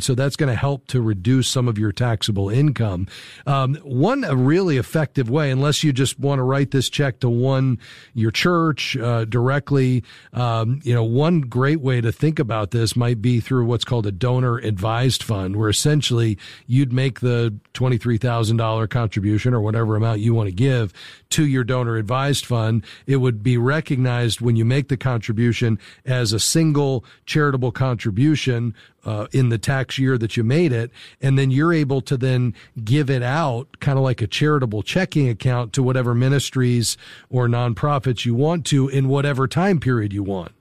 So 0.00 0.14
that's 0.14 0.36
going 0.36 0.50
to 0.50 0.58
help 0.58 0.86
to 0.88 1.00
reduce 1.00 1.48
some 1.48 1.68
of 1.68 1.78
your 1.78 1.92
taxable 1.92 2.48
income. 2.48 3.06
Um, 3.46 3.76
one 3.76 4.22
really 4.22 4.76
effective 4.76 5.28
way, 5.30 5.50
unless 5.50 5.82
you 5.84 5.92
just 5.92 6.18
want 6.18 6.38
to 6.38 6.42
write 6.42 6.70
this 6.70 6.88
check 6.88 7.20
to 7.20 7.28
one 7.28 7.78
your 8.14 8.30
church 8.30 8.96
uh, 8.96 9.24
directly, 9.24 10.04
um, 10.32 10.80
you 10.84 10.94
know, 10.94 11.04
one 11.04 11.42
great 11.42 11.80
way 11.80 12.00
to 12.00 12.12
think 12.12 12.38
about 12.38 12.70
this 12.70 12.96
might 12.96 13.20
be 13.20 13.40
through 13.40 13.64
what's 13.66 13.84
called 13.84 14.06
a 14.06 14.12
donor 14.12 14.58
advised 14.58 15.22
fund, 15.22 15.56
where 15.56 15.68
essentially 15.68 16.38
you'd 16.66 16.92
make 16.92 17.20
the 17.20 17.54
twenty 17.76 17.98
three 17.98 18.18
thousand 18.18 18.56
dollar 18.56 18.88
contribution 18.88 19.54
or 19.54 19.60
whatever 19.60 19.94
amount 19.94 20.18
you 20.18 20.34
want 20.34 20.48
to 20.48 20.54
give 20.54 20.92
to 21.30 21.46
your 21.46 21.62
donor 21.62 21.96
advised 21.96 22.44
fund. 22.44 22.84
It 23.06 23.18
would 23.18 23.42
be 23.42 23.56
recognized 23.56 24.40
when 24.40 24.56
you 24.56 24.64
make 24.64 24.88
the 24.88 24.96
contribution 24.96 25.78
as 26.04 26.32
a 26.32 26.40
single 26.40 27.04
charitable 27.26 27.72
contribution 27.72 28.74
uh, 29.04 29.28
in 29.30 29.50
the 29.50 29.58
tax 29.58 29.98
year 29.98 30.18
that 30.18 30.36
you 30.36 30.42
made 30.42 30.72
it, 30.72 30.90
and 31.20 31.38
then 31.38 31.52
you're 31.52 31.72
able 31.72 32.00
to 32.00 32.16
then 32.16 32.54
give 32.82 33.08
it 33.08 33.22
out, 33.22 33.78
kind 33.78 33.98
of 33.98 34.02
like 34.02 34.20
a 34.20 34.26
charitable 34.26 34.82
checking 34.82 35.28
account 35.28 35.72
to 35.74 35.82
whatever 35.82 36.14
ministries 36.14 36.96
or 37.30 37.46
nonprofits 37.46 38.24
you 38.24 38.34
want 38.34 38.66
to 38.66 38.88
in 38.88 39.08
whatever 39.08 39.46
time 39.46 39.78
period 39.78 40.12
you 40.12 40.24
want. 40.24 40.52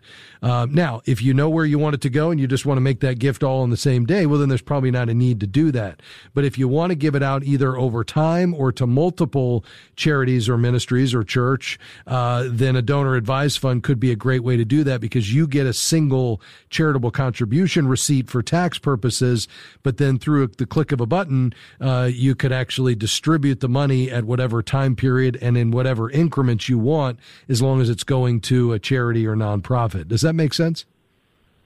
Uh, 0.46 0.68
now, 0.70 1.02
if 1.06 1.24
you 1.24 1.34
know 1.34 1.50
where 1.50 1.66
you 1.66 1.80
want 1.80 1.96
it 1.96 2.02
to 2.02 2.10
go 2.10 2.30
and 2.30 2.40
you 2.40 2.46
just 2.46 2.68
want 2.68 2.78
to 2.78 2.82
make 2.82 3.00
that 3.00 3.18
gift 3.18 3.42
all 3.42 3.64
on 3.64 3.72
the 3.72 3.78
same 3.78 4.06
day, 4.06 4.28
well, 4.28 4.40
then 4.40 4.48
there's 4.48 4.62
probably 4.62 4.92
not 4.92 5.10
a 5.10 5.14
need 5.14 5.40
to 5.40 5.48
do 5.48 5.72
that. 5.72 6.04
But 6.36 6.46
if 6.46 6.56
you 6.56 6.68
want 6.68 6.92
to 6.92 6.96
give 6.96 7.16
it 7.16 7.24
out 7.24 7.44
either 7.44 7.76
over 7.76 8.04
time 8.04 8.54
or 8.54 8.72
to 8.74 8.86
multiple 8.86 9.66
charities 9.96 10.48
or 10.48 10.56
ministries 10.56 11.16
or 11.16 11.24
church, 11.24 11.80
uh, 12.06 12.46
then 12.48 12.76
a 12.76 12.84
donor 12.84 13.16
advised 13.16 13.58
fund 13.58 13.82
could 13.82 14.00
be 14.00 14.12
a 14.12 14.16
great 14.16 14.44
way 14.44 14.56
to 14.56 14.64
do 14.64 14.84
that 14.84 15.02
because 15.02 15.34
you 15.34 15.48
get 15.48 15.66
a 15.66 15.74
single 15.74 16.40
charitable 16.70 17.10
contribution 17.10 17.88
receipt 17.88 18.30
for 18.30 18.44
tax 18.44 18.78
purposes, 18.78 19.48
but 19.82 19.98
then 19.98 20.20
through 20.20 20.46
the 20.46 20.68
click 20.68 20.92
of 20.92 21.02
a 21.02 21.08
button, 21.08 21.56
uh, 21.82 22.08
you 22.14 22.36
could 22.36 22.52
actually 22.52 22.94
distribute 22.94 23.62
the 23.62 23.70
money 23.70 24.12
at 24.12 24.26
whatever 24.26 24.62
time 24.62 24.96
period 24.96 25.40
and 25.42 25.58
in 25.58 25.72
whatever 25.72 26.08
increments 26.12 26.70
you 26.70 26.78
want, 26.78 27.18
as 27.50 27.64
long 27.64 27.82
as 27.82 27.90
it's 27.90 28.04
going 28.04 28.40
to 28.40 28.74
a 28.74 28.78
charity 28.78 29.26
or 29.26 29.36
nonprofit. 29.36 30.08
Does 30.08 30.22
that 30.22 30.35
make 30.36 30.54
sense? 30.54 30.86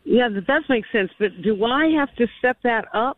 Yeah, 0.06 0.30
that 0.30 0.48
does 0.48 0.64
make 0.70 0.86
sense. 0.92 1.12
But 1.20 1.42
do 1.42 1.64
I 1.66 1.88
have 1.98 2.14
to 2.16 2.28
set 2.42 2.58
that 2.64 2.86
up? 2.94 3.18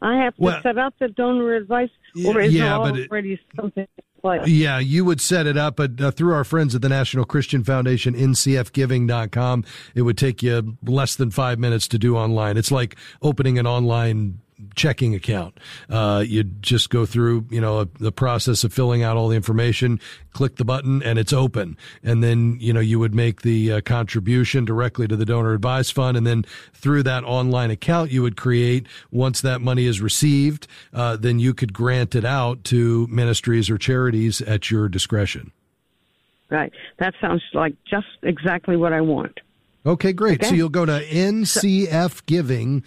I 0.00 0.16
have 0.24 0.34
to 0.36 0.42
Well- 0.42 0.62
set 0.62 0.78
up 0.78 0.94
the 0.98 1.08
donor 1.08 1.54
advice, 1.54 1.90
or 2.26 2.40
is 2.40 2.52
yeah, 2.52 2.78
there 2.78 2.78
but 2.92 2.98
it- 2.98 3.10
already 3.10 3.40
something? 3.56 3.86
place? 4.20 4.46
Yeah, 4.46 4.78
you 4.78 5.04
would 5.04 5.20
set 5.20 5.46
it 5.48 5.56
up, 5.56 5.74
but 5.76 6.00
uh, 6.00 6.10
through 6.12 6.32
our 6.32 6.44
friends 6.44 6.76
at 6.76 6.80
the 6.82 6.88
National 6.88 7.24
Christian 7.24 7.64
Foundation, 7.64 8.14
ncfgiving.com, 8.14 9.64
it 9.96 10.02
would 10.02 10.16
take 10.18 10.42
you 10.44 10.76
less 10.84 11.16
than 11.16 11.30
five 11.32 11.58
minutes 11.58 11.88
to 11.88 11.98
do 11.98 12.16
online. 12.16 12.56
It's 12.56 12.70
like 12.70 12.96
opening 13.20 13.58
an 13.58 13.66
online 13.66 14.38
checking 14.74 15.14
account. 15.14 15.58
Uh, 15.88 16.24
you 16.26 16.44
just 16.44 16.90
go 16.90 17.06
through, 17.06 17.46
you 17.50 17.60
know, 17.60 17.80
a, 17.80 17.88
the 17.98 18.12
process 18.12 18.64
of 18.64 18.72
filling 18.72 19.02
out 19.02 19.16
all 19.16 19.28
the 19.28 19.36
information, 19.36 20.00
click 20.32 20.56
the 20.56 20.64
button, 20.64 21.02
and 21.02 21.18
it's 21.18 21.32
open. 21.32 21.76
And 22.02 22.22
then, 22.22 22.56
you 22.60 22.72
know, 22.72 22.80
you 22.80 22.98
would 22.98 23.14
make 23.14 23.42
the 23.42 23.72
uh, 23.72 23.80
contribution 23.80 24.64
directly 24.64 25.08
to 25.08 25.16
the 25.16 25.24
donor 25.24 25.52
advised 25.52 25.92
fund. 25.92 26.16
And 26.16 26.26
then 26.26 26.44
through 26.72 27.02
that 27.04 27.24
online 27.24 27.70
account 27.70 28.10
you 28.10 28.22
would 28.22 28.36
create, 28.36 28.86
once 29.10 29.40
that 29.40 29.60
money 29.60 29.86
is 29.86 30.00
received, 30.00 30.66
uh, 30.92 31.16
then 31.16 31.38
you 31.38 31.54
could 31.54 31.72
grant 31.72 32.14
it 32.14 32.24
out 32.24 32.64
to 32.64 33.06
ministries 33.08 33.70
or 33.70 33.78
charities 33.78 34.40
at 34.42 34.70
your 34.70 34.88
discretion. 34.88 35.52
Right. 36.50 36.72
That 36.98 37.14
sounds 37.20 37.42
like 37.54 37.74
just 37.88 38.06
exactly 38.22 38.76
what 38.76 38.92
I 38.92 39.00
want. 39.00 39.40
Okay, 39.84 40.12
great. 40.12 40.40
Okay. 40.40 40.50
So 40.50 40.54
you'll 40.54 40.68
go 40.68 40.86
to 40.86 41.04
ncfgiving.com. 41.04 42.82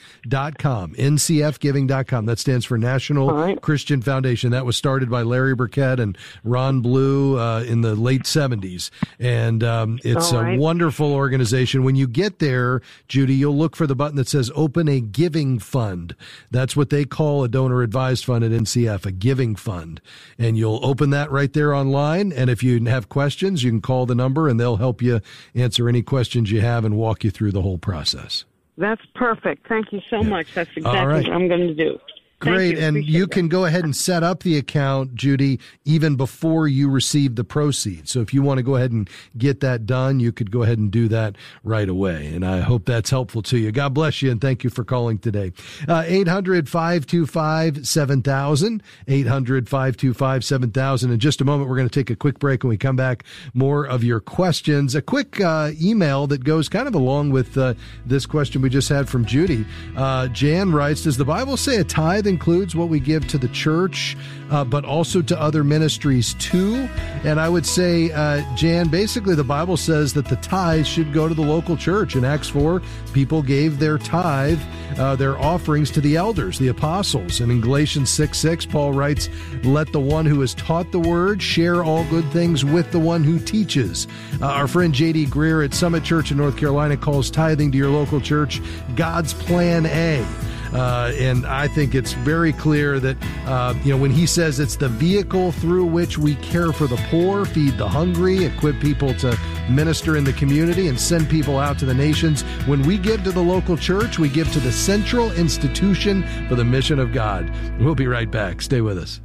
ncfgiving.com. 0.93 2.25
That 2.25 2.39
stands 2.39 2.65
for 2.65 2.77
National 2.77 3.31
right. 3.31 3.61
Christian 3.61 4.01
Foundation. 4.01 4.51
That 4.51 4.65
was 4.65 4.77
started 4.77 5.09
by 5.09 5.23
Larry 5.23 5.55
Burkett 5.55 5.99
and 5.99 6.17
Ron 6.45 6.79
Blue 6.79 7.37
uh, 7.37 7.63
in 7.63 7.81
the 7.81 7.95
late 7.95 8.23
70s. 8.23 8.91
And 9.19 9.61
um, 9.61 9.99
it's 10.05 10.31
right. 10.31 10.55
a 10.55 10.59
wonderful 10.59 11.13
organization. 11.13 11.83
When 11.83 11.95
you 11.95 12.07
get 12.07 12.39
there, 12.39 12.81
Judy, 13.09 13.35
you'll 13.35 13.57
look 13.57 13.75
for 13.75 13.87
the 13.87 13.95
button 13.95 14.15
that 14.15 14.29
says 14.29 14.49
Open 14.55 14.87
a 14.87 15.01
Giving 15.01 15.59
Fund. 15.59 16.15
That's 16.49 16.77
what 16.77 16.91
they 16.91 17.03
call 17.03 17.43
a 17.43 17.49
donor 17.49 17.81
advised 17.81 18.23
fund 18.23 18.45
at 18.45 18.51
NCF, 18.51 19.05
a 19.05 19.11
giving 19.11 19.57
fund. 19.57 19.99
And 20.39 20.57
you'll 20.57 20.79
open 20.81 21.09
that 21.09 21.29
right 21.29 21.51
there 21.51 21.73
online. 21.73 22.31
And 22.31 22.49
if 22.49 22.63
you 22.63 22.81
have 22.85 23.09
questions, 23.09 23.63
you 23.63 23.71
can 23.71 23.81
call 23.81 24.05
the 24.05 24.15
number 24.15 24.47
and 24.47 24.57
they'll 24.57 24.77
help 24.77 25.01
you 25.01 25.19
answer 25.53 25.89
any 25.89 26.01
questions 26.01 26.51
you 26.51 26.61
have 26.61 26.84
and 26.85 26.95
walk 26.97 27.23
you 27.23 27.31
through 27.31 27.51
the 27.51 27.61
whole 27.61 27.77
process. 27.77 28.45
That's 28.77 29.01
perfect. 29.15 29.67
Thank 29.67 29.91
you 29.91 30.01
so 30.09 30.21
yeah. 30.21 30.29
much. 30.29 30.53
That's 30.53 30.69
exactly 30.75 31.05
right. 31.05 31.23
what 31.23 31.33
I'm 31.33 31.47
going 31.47 31.67
to 31.67 31.75
do. 31.75 31.97
Great. 32.45 32.77
You. 32.77 32.83
And 32.83 32.97
Appreciate 32.97 33.17
you 33.17 33.27
can 33.27 33.47
go 33.47 33.65
ahead 33.65 33.83
and 33.83 33.95
set 33.95 34.23
up 34.23 34.43
the 34.43 34.57
account, 34.57 35.15
Judy, 35.15 35.59
even 35.83 36.15
before 36.15 36.67
you 36.67 36.89
receive 36.89 37.35
the 37.35 37.43
proceeds. 37.43 38.11
So 38.11 38.21
if 38.21 38.33
you 38.33 38.41
want 38.41 38.59
to 38.59 38.63
go 38.63 38.75
ahead 38.75 38.91
and 38.91 39.09
get 39.37 39.59
that 39.61 39.85
done, 39.85 40.19
you 40.19 40.31
could 40.31 40.51
go 40.51 40.63
ahead 40.63 40.77
and 40.77 40.91
do 40.91 41.07
that 41.09 41.35
right 41.63 41.89
away. 41.89 42.27
And 42.27 42.45
I 42.45 42.61
hope 42.61 42.85
that's 42.85 43.09
helpful 43.09 43.41
to 43.43 43.57
you. 43.57 43.71
God 43.71 43.93
bless 43.93 44.21
you 44.21 44.31
and 44.31 44.39
thank 44.39 44.63
you 44.63 44.69
for 44.69 44.83
calling 44.83 45.17
today. 45.17 45.53
Uh, 45.87 46.03
800 46.05 46.69
525 46.69 47.87
7000. 47.87 48.83
800 49.07 49.69
525 49.69 50.45
7000. 50.45 51.11
In 51.11 51.19
just 51.19 51.41
a 51.41 51.45
moment, 51.45 51.69
we're 51.69 51.77
going 51.77 51.89
to 51.89 51.99
take 51.99 52.09
a 52.09 52.15
quick 52.15 52.39
break. 52.39 52.63
When 52.63 52.69
we 52.69 52.77
come 52.77 52.95
back, 52.95 53.23
more 53.53 53.85
of 53.85 54.03
your 54.03 54.19
questions. 54.19 54.95
A 54.95 55.01
quick 55.01 55.41
uh, 55.41 55.71
email 55.81 56.27
that 56.27 56.43
goes 56.43 56.69
kind 56.69 56.87
of 56.87 56.95
along 56.95 57.31
with 57.31 57.57
uh, 57.57 57.73
this 58.05 58.25
question 58.25 58.61
we 58.61 58.69
just 58.69 58.89
had 58.89 59.09
from 59.09 59.25
Judy. 59.25 59.65
Uh, 59.95 60.27
Jan 60.27 60.71
writes 60.71 61.03
Does 61.03 61.17
the 61.17 61.25
Bible 61.25 61.57
say 61.57 61.77
a 61.77 61.83
tithe 61.83 62.27
includes 62.35 62.75
what 62.75 62.89
we 62.89 62.99
give 62.99 63.25
to 63.25 63.37
the 63.37 63.47
church, 63.47 64.17
uh, 64.51 64.65
but 64.65 64.83
also 64.83 65.21
to 65.21 65.39
other 65.39 65.63
ministries 65.63 66.33
too. 66.33 66.75
And 67.23 67.39
I 67.39 67.47
would 67.47 67.65
say, 67.65 68.11
uh, 68.11 68.43
Jan, 68.57 68.89
basically 68.89 69.35
the 69.35 69.43
Bible 69.45 69.77
says 69.77 70.13
that 70.15 70.25
the 70.25 70.35
tithe 70.35 70.85
should 70.85 71.13
go 71.13 71.29
to 71.29 71.33
the 71.33 71.41
local 71.41 71.77
church. 71.77 72.17
In 72.17 72.25
Acts 72.25 72.49
4, 72.49 72.81
people 73.13 73.41
gave 73.41 73.79
their 73.79 73.97
tithe, 73.97 74.59
uh, 74.97 75.15
their 75.15 75.37
offerings 75.37 75.89
to 75.91 76.01
the 76.01 76.17
elders, 76.17 76.59
the 76.59 76.67
apostles. 76.67 77.39
And 77.39 77.49
in 77.49 77.61
Galatians 77.61 78.09
6 78.09 78.37
6, 78.37 78.65
Paul 78.65 78.91
writes, 78.91 79.29
Let 79.63 79.93
the 79.93 80.01
one 80.01 80.25
who 80.25 80.41
has 80.41 80.53
taught 80.55 80.91
the 80.91 80.99
word 80.99 81.41
share 81.41 81.85
all 81.85 82.03
good 82.09 82.29
things 82.33 82.65
with 82.65 82.91
the 82.91 82.99
one 82.99 83.23
who 83.23 83.39
teaches. 83.39 84.07
Uh, 84.41 84.47
our 84.47 84.67
friend 84.67 84.93
J.D. 84.93 85.27
Greear 85.27 85.63
at 85.63 85.73
Summit 85.73 86.03
Church 86.03 86.31
in 86.31 86.37
North 86.37 86.57
Carolina 86.57 86.97
calls 86.97 87.31
tithing 87.31 87.71
to 87.71 87.77
your 87.77 87.91
local 87.91 88.19
church 88.19 88.61
God's 88.97 89.33
Plan 89.33 89.85
A. 89.85 90.25
Uh, 90.75 91.13
and 91.17 91.45
I 91.45 91.69
think 91.69 91.95
it's 91.95 92.11
very 92.11 92.51
clear 92.51 92.99
that, 92.99 93.15
uh, 93.45 93.73
you 93.85 93.91
know, 93.91 93.97
when 93.97 94.11
he 94.11 94.25
says 94.25 94.59
it's 94.59 94.75
the 94.75 94.89
vehicle 94.89 95.53
through 95.53 95.85
which 95.85 96.17
we 96.17 96.35
care 96.35 96.73
for 96.73 96.85
the 96.85 96.97
poor, 97.09 97.45
feed 97.45 97.77
the 97.77 97.87
hungry, 97.87 98.43
equip 98.43 98.81
people 98.81 99.13
to 99.15 99.39
minister 99.69 100.17
in 100.17 100.25
the 100.25 100.33
community, 100.33 100.89
and 100.89 100.99
send 100.99 101.29
people 101.29 101.59
out 101.59 101.79
to 101.79 101.85
the 101.85 101.93
nations, 101.93 102.41
when 102.67 102.81
we 102.81 102.97
give 102.97 103.23
to 103.23 103.31
the 103.31 103.41
local 103.41 103.77
church, 103.77 104.19
we 104.19 104.27
give 104.27 104.51
to 104.51 104.59
the 104.59 104.71
central 104.71 105.31
institution 105.31 106.23
for 106.49 106.55
the 106.55 106.65
mission 106.65 106.99
of 106.99 107.13
God. 107.13 107.49
We'll 107.79 107.95
be 107.95 108.07
right 108.07 108.29
back. 108.29 108.61
Stay 108.61 108.81
with 108.81 108.97
us. 108.97 109.21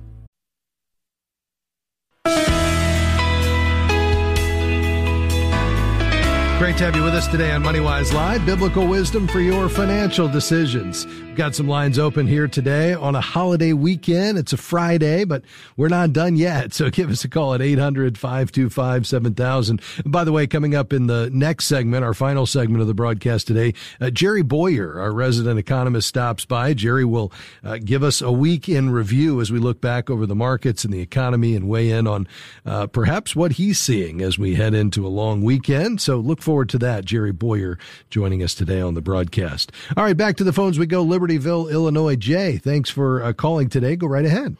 Great 6.60 6.76
to 6.76 6.84
have 6.84 6.94
you 6.94 7.02
with 7.02 7.14
us 7.14 7.26
today 7.26 7.52
on 7.52 7.62
MoneyWise 7.62 8.12
Live. 8.12 8.44
Biblical 8.44 8.86
wisdom 8.86 9.26
for 9.26 9.40
your 9.40 9.70
financial 9.70 10.28
decisions. 10.28 11.06
We've 11.06 11.34
got 11.34 11.54
some 11.54 11.68
lines 11.68 11.98
open 11.98 12.26
here 12.26 12.48
today 12.48 12.92
on 12.92 13.14
a 13.14 13.20
holiday 13.22 13.72
weekend. 13.72 14.36
It's 14.36 14.52
a 14.52 14.58
Friday, 14.58 15.24
but 15.24 15.42
we're 15.78 15.88
not 15.88 16.12
done 16.12 16.36
yet. 16.36 16.74
So 16.74 16.90
give 16.90 17.08
us 17.08 17.24
a 17.24 17.30
call 17.30 17.54
at 17.54 17.62
800 17.62 18.18
525 18.18 19.06
7000. 19.06 19.80
By 20.04 20.22
the 20.22 20.32
way, 20.32 20.46
coming 20.46 20.74
up 20.74 20.92
in 20.92 21.06
the 21.06 21.30
next 21.32 21.64
segment, 21.64 22.04
our 22.04 22.12
final 22.12 22.44
segment 22.44 22.82
of 22.82 22.88
the 22.88 22.94
broadcast 22.94 23.46
today, 23.46 23.72
uh, 23.98 24.10
Jerry 24.10 24.42
Boyer, 24.42 25.00
our 25.00 25.14
resident 25.14 25.58
economist, 25.58 26.08
stops 26.08 26.44
by. 26.44 26.74
Jerry 26.74 27.06
will 27.06 27.32
uh, 27.64 27.78
give 27.82 28.02
us 28.02 28.20
a 28.20 28.30
week 28.30 28.68
in 28.68 28.90
review 28.90 29.40
as 29.40 29.50
we 29.50 29.58
look 29.58 29.80
back 29.80 30.10
over 30.10 30.26
the 30.26 30.34
markets 30.34 30.84
and 30.84 30.92
the 30.92 31.00
economy 31.00 31.56
and 31.56 31.70
weigh 31.70 31.88
in 31.88 32.06
on 32.06 32.28
uh, 32.66 32.86
perhaps 32.86 33.34
what 33.34 33.52
he's 33.52 33.78
seeing 33.78 34.20
as 34.20 34.38
we 34.38 34.56
head 34.56 34.74
into 34.74 35.06
a 35.06 35.08
long 35.08 35.40
weekend. 35.40 36.02
So 36.02 36.18
look 36.18 36.42
forward 36.50 36.68
to 36.68 36.78
that. 36.78 37.04
Jerry 37.04 37.30
Boyer 37.30 37.78
joining 38.10 38.42
us 38.42 38.56
today 38.56 38.80
on 38.80 38.94
the 38.94 39.00
broadcast. 39.00 39.70
All 39.96 40.02
right, 40.02 40.16
back 40.16 40.36
to 40.38 40.42
the 40.42 40.52
phones 40.52 40.80
we 40.80 40.86
go. 40.86 41.06
Libertyville, 41.06 41.70
Illinois. 41.70 42.16
Jay, 42.16 42.58
thanks 42.58 42.90
for 42.90 43.22
uh, 43.22 43.32
calling 43.32 43.68
today. 43.68 43.94
Go 43.94 44.08
right 44.08 44.24
ahead. 44.24 44.56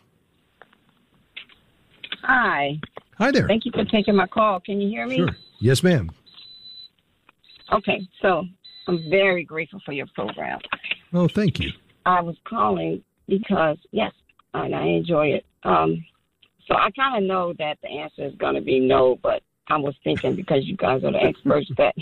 Hi. 2.22 2.78
Hi 3.18 3.32
there. 3.32 3.48
Thank 3.48 3.64
you 3.64 3.72
for 3.72 3.84
taking 3.86 4.14
my 4.14 4.28
call. 4.28 4.60
Can 4.60 4.80
you 4.80 4.88
hear 4.88 5.04
me? 5.04 5.16
Sure. 5.16 5.30
Yes, 5.58 5.82
ma'am. 5.82 6.12
Okay, 7.72 8.06
so 8.22 8.44
I'm 8.86 9.10
very 9.10 9.42
grateful 9.42 9.80
for 9.84 9.90
your 9.90 10.06
program. 10.14 10.60
Oh, 11.12 11.26
thank 11.26 11.58
you. 11.58 11.72
I 12.06 12.20
was 12.22 12.36
calling 12.44 13.02
because, 13.26 13.78
yes, 13.90 14.12
and 14.54 14.76
I 14.76 14.84
enjoy 14.84 15.26
it. 15.26 15.44
Um, 15.64 16.04
so 16.68 16.76
I 16.76 16.92
kind 16.92 17.20
of 17.20 17.28
know 17.28 17.52
that 17.58 17.78
the 17.82 17.88
answer 17.88 18.26
is 18.26 18.34
going 18.36 18.54
to 18.54 18.60
be 18.60 18.78
no, 18.78 19.18
but 19.24 19.42
I 19.68 19.76
was 19.76 19.94
thinking 20.02 20.34
because 20.34 20.66
you 20.66 20.76
guys 20.76 21.04
are 21.04 21.12
the 21.12 21.22
experts 21.22 21.70
that 21.76 21.94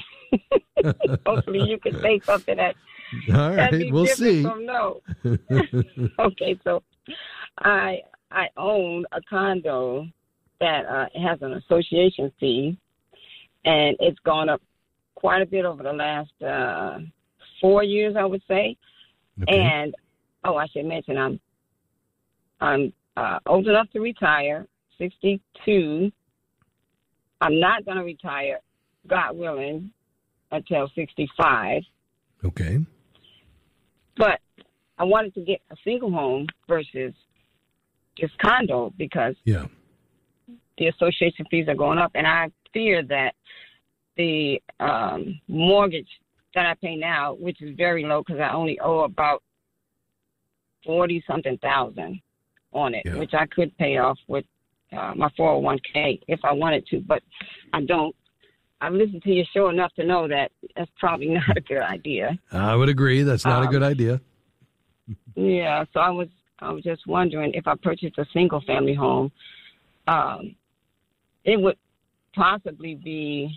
hopefully 1.26 1.68
you 1.68 1.78
can 1.78 2.00
say 2.00 2.20
something 2.20 2.56
that 2.56 2.74
all 3.32 3.54
right, 3.54 3.92
we'll 3.92 4.06
see. 4.06 4.42
From 4.42 4.66
no. 4.66 5.00
okay, 6.18 6.58
so 6.62 6.82
I 7.58 8.02
I 8.30 8.48
own 8.56 9.06
a 9.12 9.20
condo 9.22 10.06
that 10.60 10.86
uh, 10.86 11.06
has 11.18 11.40
an 11.40 11.54
association 11.54 12.30
fee, 12.38 12.76
and 13.64 13.96
it's 14.00 14.18
gone 14.20 14.48
up 14.48 14.60
quite 15.14 15.42
a 15.42 15.46
bit 15.46 15.64
over 15.64 15.82
the 15.82 15.92
last 15.92 16.42
uh, 16.42 16.98
four 17.60 17.82
years, 17.82 18.14
I 18.16 18.24
would 18.24 18.42
say. 18.46 18.76
Okay. 19.42 19.58
And 19.58 19.94
oh, 20.44 20.56
I 20.56 20.66
should 20.66 20.84
mention 20.84 21.16
I'm 21.16 21.40
I'm 22.60 22.92
uh, 23.16 23.38
old 23.46 23.66
enough 23.68 23.90
to 23.92 24.00
retire, 24.00 24.66
62, 24.98 26.12
I'm 27.40 27.60
not 27.60 27.84
going 27.84 27.98
to 27.98 28.04
retire, 28.04 28.58
God 29.06 29.36
willing, 29.36 29.90
until 30.50 30.90
65. 30.94 31.82
Okay. 32.44 32.78
But 34.16 34.40
I 34.98 35.04
wanted 35.04 35.34
to 35.34 35.40
get 35.42 35.60
a 35.70 35.76
single 35.84 36.10
home 36.10 36.46
versus 36.68 37.12
just 38.16 38.36
condo 38.38 38.92
because 38.98 39.34
yeah. 39.44 39.66
the 40.76 40.88
association 40.88 41.46
fees 41.50 41.68
are 41.68 41.74
going 41.74 41.98
up, 41.98 42.10
and 42.14 42.26
I 42.26 42.48
fear 42.72 43.02
that 43.04 43.34
the 44.16 44.60
um, 44.80 45.40
mortgage 45.46 46.08
that 46.54 46.66
I 46.66 46.74
pay 46.74 46.96
now, 46.96 47.34
which 47.34 47.62
is 47.62 47.76
very 47.76 48.04
low 48.04 48.22
because 48.26 48.40
I 48.40 48.52
only 48.52 48.80
owe 48.80 49.00
about 49.00 49.42
forty 50.84 51.22
something 51.26 51.58
thousand 51.58 52.20
on 52.72 52.94
it, 52.94 53.02
yeah. 53.04 53.16
which 53.16 53.34
I 53.34 53.46
could 53.46 53.76
pay 53.78 53.98
off 53.98 54.18
with 54.26 54.44
uh, 54.92 55.12
my 55.14 55.28
401k 55.38 56.22
if 56.28 56.40
I 56.44 56.52
wanted 56.52 56.86
to, 56.88 57.00
but 57.00 57.22
I 57.72 57.82
don't. 57.82 58.14
I've 58.80 58.92
listened 58.92 59.22
to 59.24 59.30
your 59.30 59.44
show 59.52 59.70
enough 59.70 59.92
to 59.94 60.04
know 60.04 60.28
that 60.28 60.52
that's 60.76 60.90
probably 60.98 61.28
not 61.34 61.56
a 61.56 61.60
good 61.60 61.82
idea. 61.82 62.38
I 62.52 62.74
would 62.74 62.88
agree. 62.88 63.22
That's 63.22 63.44
not 63.44 63.62
um, 63.62 63.68
a 63.68 63.70
good 63.70 63.82
idea. 63.82 64.20
yeah. 65.34 65.84
So 65.92 66.00
I 66.00 66.10
was 66.10 66.28
I 66.60 66.72
was 66.72 66.84
just 66.84 67.06
wondering 67.06 67.52
if 67.54 67.66
I 67.66 67.74
purchased 67.82 68.18
a 68.18 68.26
single 68.32 68.60
family 68.62 68.94
home, 68.94 69.30
um, 70.06 70.54
it 71.44 71.60
would 71.60 71.76
possibly 72.34 72.94
be 72.94 73.54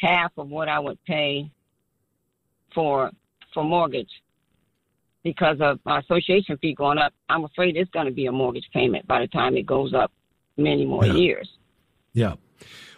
half 0.00 0.32
of 0.36 0.48
what 0.48 0.68
I 0.68 0.78
would 0.78 1.02
pay 1.04 1.50
for 2.74 3.10
for 3.52 3.64
mortgage 3.64 4.10
because 5.22 5.58
of 5.60 5.78
my 5.84 6.00
association 6.00 6.56
fee 6.58 6.74
going 6.74 6.98
up. 6.98 7.12
I'm 7.28 7.44
afraid 7.44 7.76
it's 7.76 7.90
going 7.90 8.06
to 8.06 8.12
be 8.12 8.26
a 8.26 8.32
mortgage 8.32 8.68
payment 8.72 9.06
by 9.06 9.20
the 9.20 9.28
time 9.28 9.56
it 9.56 9.66
goes 9.66 9.94
up 9.94 10.10
many 10.56 10.84
more 10.84 11.04
yeah. 11.04 11.14
years. 11.14 11.50
Yeah. 12.12 12.34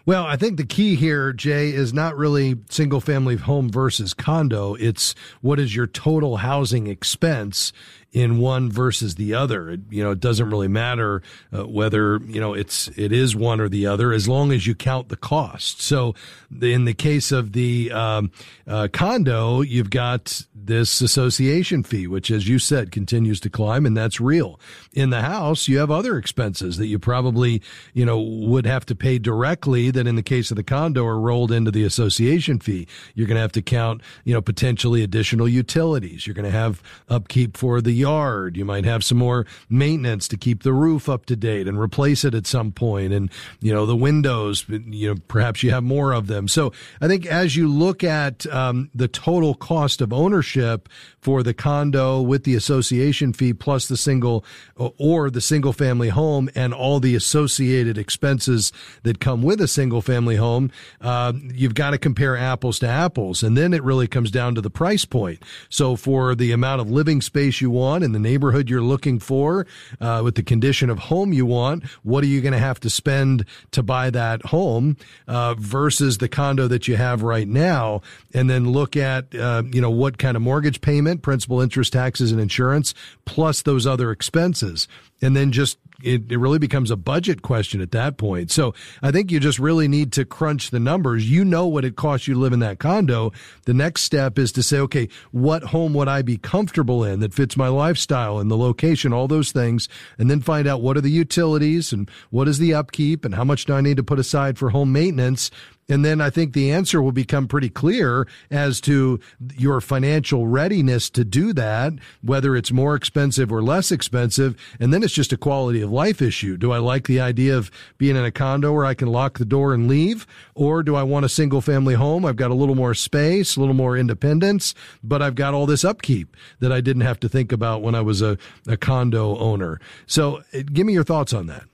Well, 0.06 0.24
I 0.24 0.36
think 0.36 0.58
the 0.58 0.66
key 0.66 0.96
here, 0.96 1.32
Jay, 1.32 1.70
is 1.70 1.94
not 1.94 2.14
really 2.16 2.56
single 2.68 3.00
family 3.00 3.36
home 3.36 3.70
versus 3.70 4.12
condo. 4.12 4.74
It's 4.74 5.14
what 5.40 5.58
is 5.58 5.74
your 5.74 5.86
total 5.86 6.36
housing 6.36 6.88
expense 6.88 7.72
in 8.14 8.38
one 8.38 8.70
versus 8.70 9.16
the 9.16 9.34
other. 9.34 9.70
It, 9.70 9.80
you 9.90 10.02
know, 10.02 10.12
it 10.12 10.20
doesn't 10.20 10.48
really 10.48 10.68
matter 10.68 11.20
uh, 11.52 11.66
whether 11.66 12.18
you 12.24 12.40
know 12.40 12.54
it's 12.54 12.88
it 12.96 13.12
is 13.12 13.34
one 13.36 13.60
or 13.60 13.68
the 13.68 13.86
other 13.86 14.12
as 14.12 14.28
long 14.28 14.52
as 14.52 14.66
you 14.66 14.74
count 14.74 15.08
the 15.08 15.16
cost. 15.16 15.82
So, 15.82 16.14
in 16.62 16.84
the 16.84 16.94
case 16.94 17.32
of 17.32 17.52
the 17.52 17.90
um, 17.92 18.30
uh, 18.66 18.88
condo, 18.92 19.60
you've 19.62 19.90
got 19.90 20.42
this 20.54 21.00
association 21.00 21.82
fee, 21.82 22.06
which, 22.06 22.30
as 22.30 22.48
you 22.48 22.58
said, 22.58 22.92
continues 22.92 23.40
to 23.40 23.50
climb, 23.50 23.84
and 23.84 23.96
that's 23.96 24.20
real. 24.20 24.60
In 24.92 25.10
the 25.10 25.22
house, 25.22 25.66
you 25.66 25.78
have 25.78 25.90
other 25.90 26.16
expenses 26.16 26.76
that 26.78 26.86
you 26.86 27.00
probably 27.00 27.60
you 27.92 28.06
know 28.06 28.20
would 28.20 28.64
have 28.64 28.86
to 28.86 28.94
pay 28.94 29.18
directly. 29.18 29.90
That 29.90 30.06
in 30.06 30.14
the 30.14 30.22
case 30.22 30.52
of 30.52 30.56
the 30.56 30.62
condo 30.62 31.04
are 31.04 31.18
rolled 31.18 31.50
into 31.50 31.72
the 31.72 31.82
association 31.82 32.60
fee. 32.60 32.86
You're 33.14 33.26
going 33.26 33.36
to 33.36 33.42
have 33.42 33.52
to 33.52 33.62
count 33.62 34.02
you 34.22 34.32
know 34.32 34.40
potentially 34.40 35.02
additional 35.02 35.48
utilities. 35.48 36.28
You're 36.28 36.34
going 36.34 36.44
to 36.44 36.50
have 36.52 36.80
upkeep 37.08 37.56
for 37.56 37.80
the 37.80 38.03
yard. 38.04 38.56
You 38.56 38.66
might 38.66 38.84
have 38.84 39.02
some 39.02 39.18
more 39.18 39.46
maintenance 39.68 40.28
to 40.28 40.36
keep 40.36 40.62
the 40.62 40.72
roof 40.72 41.08
up 41.08 41.24
to 41.26 41.36
date 41.36 41.66
and 41.66 41.78
replace 41.78 42.24
it 42.24 42.34
at 42.34 42.46
some 42.46 42.70
point. 42.70 43.12
And, 43.12 43.30
you 43.60 43.72
know, 43.72 43.86
the 43.86 43.96
windows, 43.96 44.66
you 44.68 45.08
know, 45.08 45.20
perhaps 45.28 45.62
you 45.62 45.70
have 45.70 45.82
more 45.82 46.12
of 46.12 46.26
them. 46.26 46.48
So 46.48 46.72
I 47.00 47.08
think 47.08 47.24
as 47.26 47.56
you 47.56 47.66
look 47.68 48.04
at 48.04 48.46
um, 48.46 48.90
the 48.94 49.08
total 49.08 49.54
cost 49.54 50.00
of 50.00 50.12
ownership 50.12 50.88
for 51.20 51.42
the 51.42 51.54
condo 51.54 52.20
with 52.20 52.44
the 52.44 52.54
association 52.54 53.32
fee 53.32 53.54
plus 53.54 53.88
the 53.88 53.96
single 53.96 54.44
or 54.76 55.30
the 55.30 55.40
single 55.40 55.72
family 55.72 56.10
home 56.10 56.50
and 56.54 56.74
all 56.74 57.00
the 57.00 57.14
associated 57.14 57.96
expenses 57.96 58.72
that 59.04 59.20
come 59.20 59.42
with 59.42 59.60
a 59.60 59.68
single 59.68 60.02
family 60.02 60.36
home, 60.36 60.70
uh, 61.00 61.32
you've 61.54 61.74
got 61.74 61.90
to 61.92 61.98
compare 61.98 62.36
apples 62.36 62.78
to 62.80 62.88
apples. 62.88 63.42
And 63.42 63.56
then 63.56 63.72
it 63.72 63.82
really 63.82 64.06
comes 64.06 64.30
down 64.30 64.54
to 64.56 64.60
the 64.60 64.70
price 64.70 65.06
point. 65.06 65.42
So 65.68 65.96
for 65.96 66.34
the 66.34 66.52
amount 66.52 66.80
of 66.80 66.90
living 66.90 67.22
space 67.22 67.60
you 67.60 67.70
want, 67.70 67.93
want 67.94 68.02
in 68.02 68.10
the 68.10 68.18
neighborhood 68.18 68.68
you're 68.68 68.82
looking 68.82 69.20
for, 69.20 69.66
uh, 70.00 70.20
with 70.24 70.34
the 70.34 70.42
condition 70.42 70.90
of 70.90 70.98
home 70.98 71.32
you 71.32 71.46
want, 71.46 71.84
what 72.02 72.24
are 72.24 72.26
you 72.26 72.40
going 72.40 72.52
to 72.52 72.58
have 72.58 72.80
to 72.80 72.90
spend 72.90 73.44
to 73.70 73.84
buy 73.84 74.10
that 74.10 74.44
home 74.46 74.96
uh, 75.28 75.54
versus 75.54 76.18
the 76.18 76.28
condo 76.28 76.66
that 76.66 76.88
you 76.88 76.96
have 76.96 77.22
right 77.22 77.46
now, 77.46 78.02
and 78.32 78.50
then 78.50 78.72
look 78.72 78.96
at 78.96 79.32
uh, 79.36 79.62
you 79.72 79.80
know 79.80 79.90
what 79.90 80.18
kind 80.18 80.36
of 80.36 80.42
mortgage 80.42 80.80
payment, 80.80 81.22
principal, 81.22 81.60
interest, 81.60 81.92
taxes, 81.92 82.32
and 82.32 82.40
insurance, 82.40 82.94
plus 83.26 83.62
those 83.62 83.86
other 83.86 84.10
expenses, 84.10 84.88
and 85.22 85.36
then 85.36 85.52
just 85.52 85.78
it, 86.04 86.30
it 86.30 86.38
really 86.38 86.58
becomes 86.58 86.90
a 86.90 86.96
budget 86.96 87.42
question 87.42 87.80
at 87.80 87.90
that 87.92 88.16
point. 88.16 88.50
So 88.50 88.74
I 89.02 89.10
think 89.10 89.30
you 89.30 89.40
just 89.40 89.58
really 89.58 89.88
need 89.88 90.12
to 90.12 90.24
crunch 90.24 90.70
the 90.70 90.80
numbers. 90.80 91.28
You 91.28 91.44
know 91.44 91.66
what 91.66 91.84
it 91.84 91.96
costs 91.96 92.28
you 92.28 92.34
to 92.34 92.40
live 92.40 92.52
in 92.52 92.60
that 92.60 92.78
condo. 92.78 93.32
The 93.64 93.74
next 93.74 94.02
step 94.02 94.38
is 94.38 94.52
to 94.52 94.62
say, 94.62 94.78
okay, 94.80 95.08
what 95.32 95.64
home 95.64 95.94
would 95.94 96.08
I 96.08 96.22
be 96.22 96.36
comfortable 96.36 97.04
in 97.04 97.20
that 97.20 97.34
fits 97.34 97.56
my 97.56 97.68
lifestyle 97.68 98.38
and 98.38 98.50
the 98.50 98.56
location, 98.56 99.12
all 99.12 99.28
those 99.28 99.52
things, 99.52 99.88
and 100.18 100.30
then 100.30 100.40
find 100.40 100.66
out 100.66 100.82
what 100.82 100.96
are 100.96 101.02
the 101.02 101.10
utilities 101.10 101.92
and 101.92 102.10
what 102.30 102.48
is 102.48 102.58
the 102.58 102.74
upkeep 102.74 103.24
and 103.24 103.34
how 103.34 103.44
much 103.44 103.64
do 103.64 103.74
I 103.74 103.80
need 103.80 103.96
to 103.96 104.04
put 104.04 104.18
aside 104.18 104.58
for 104.58 104.70
home 104.70 104.92
maintenance 104.92 105.50
and 105.88 106.04
then 106.04 106.20
I 106.20 106.30
think 106.30 106.52
the 106.52 106.70
answer 106.70 107.02
will 107.02 107.12
become 107.12 107.46
pretty 107.46 107.68
clear 107.68 108.26
as 108.50 108.80
to 108.82 109.20
your 109.56 109.80
financial 109.80 110.46
readiness 110.46 111.10
to 111.10 111.24
do 111.24 111.52
that, 111.52 111.94
whether 112.22 112.56
it's 112.56 112.72
more 112.72 112.94
expensive 112.94 113.52
or 113.52 113.62
less 113.62 113.92
expensive. 113.92 114.56
And 114.80 114.92
then 114.92 115.02
it's 115.02 115.12
just 115.12 115.32
a 115.32 115.36
quality 115.36 115.82
of 115.82 115.90
life 115.90 116.22
issue. 116.22 116.56
Do 116.56 116.72
I 116.72 116.78
like 116.78 117.06
the 117.06 117.20
idea 117.20 117.56
of 117.56 117.70
being 117.98 118.16
in 118.16 118.24
a 118.24 118.30
condo 118.30 118.72
where 118.72 118.84
I 118.84 118.94
can 118.94 119.08
lock 119.08 119.38
the 119.38 119.44
door 119.44 119.74
and 119.74 119.88
leave? 119.88 120.26
Or 120.54 120.82
do 120.82 120.94
I 120.96 121.02
want 121.02 121.26
a 121.26 121.28
single 121.28 121.60
family 121.60 121.94
home? 121.94 122.24
I've 122.24 122.36
got 122.36 122.50
a 122.50 122.54
little 122.54 122.74
more 122.74 122.94
space, 122.94 123.56
a 123.56 123.60
little 123.60 123.74
more 123.74 123.96
independence, 123.96 124.74
but 125.02 125.20
I've 125.20 125.34
got 125.34 125.54
all 125.54 125.66
this 125.66 125.84
upkeep 125.84 126.36
that 126.60 126.72
I 126.72 126.80
didn't 126.80 127.02
have 127.02 127.20
to 127.20 127.28
think 127.28 127.52
about 127.52 127.82
when 127.82 127.94
I 127.94 128.00
was 128.00 128.22
a, 128.22 128.38
a 128.66 128.76
condo 128.76 129.36
owner. 129.38 129.80
So 130.06 130.42
uh, 130.54 130.62
give 130.72 130.86
me 130.86 130.94
your 130.94 131.04
thoughts 131.04 131.32
on 131.34 131.46
that. 131.46 131.64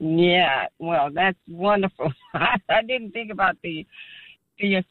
Yeah, 0.00 0.66
well, 0.78 1.10
that's 1.12 1.38
wonderful. 1.48 2.12
I, 2.34 2.82
didn't 2.86 3.12
think 3.12 3.32
about 3.32 3.56
the 3.62 3.86
the 4.60 4.82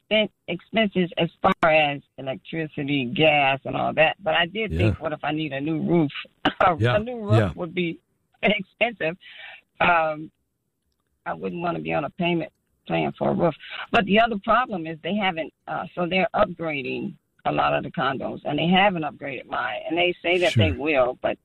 expenses 0.48 1.10
as 1.18 1.28
far 1.42 1.70
as 1.70 2.00
electricity, 2.16 3.12
gas, 3.14 3.60
and 3.64 3.76
all 3.76 3.92
that. 3.94 4.16
But 4.22 4.34
I 4.34 4.46
did 4.46 4.72
yeah. 4.72 4.78
think, 4.78 5.00
what 5.00 5.12
if 5.12 5.20
I 5.22 5.32
need 5.32 5.52
a 5.52 5.60
new 5.60 5.82
roof? 5.82 6.10
yeah. 6.78 6.96
A 6.96 6.98
new 6.98 7.20
roof 7.20 7.38
yeah. 7.38 7.52
would 7.54 7.74
be 7.74 7.98
expensive. 8.42 9.16
Um, 9.80 10.30
I 11.26 11.34
wouldn't 11.34 11.60
want 11.60 11.76
to 11.76 11.82
be 11.82 11.92
on 11.92 12.04
a 12.04 12.10
payment 12.10 12.50
plan 12.86 13.12
for 13.18 13.30
a 13.30 13.34
roof. 13.34 13.54
But 13.92 14.06
the 14.06 14.20
other 14.20 14.36
problem 14.42 14.86
is 14.86 14.98
they 15.02 15.14
haven't. 15.14 15.52
Uh, 15.66 15.84
so 15.94 16.06
they're 16.06 16.28
upgrading 16.34 17.14
a 17.44 17.52
lot 17.52 17.74
of 17.74 17.84
the 17.84 17.90
condos, 17.90 18.40
and 18.44 18.58
they 18.58 18.68
haven't 18.68 19.02
upgraded 19.02 19.46
mine. 19.46 19.80
And 19.88 19.96
they 19.96 20.14
say 20.22 20.38
that 20.38 20.52
sure. 20.52 20.70
they 20.70 20.76
will, 20.76 21.18
but 21.22 21.38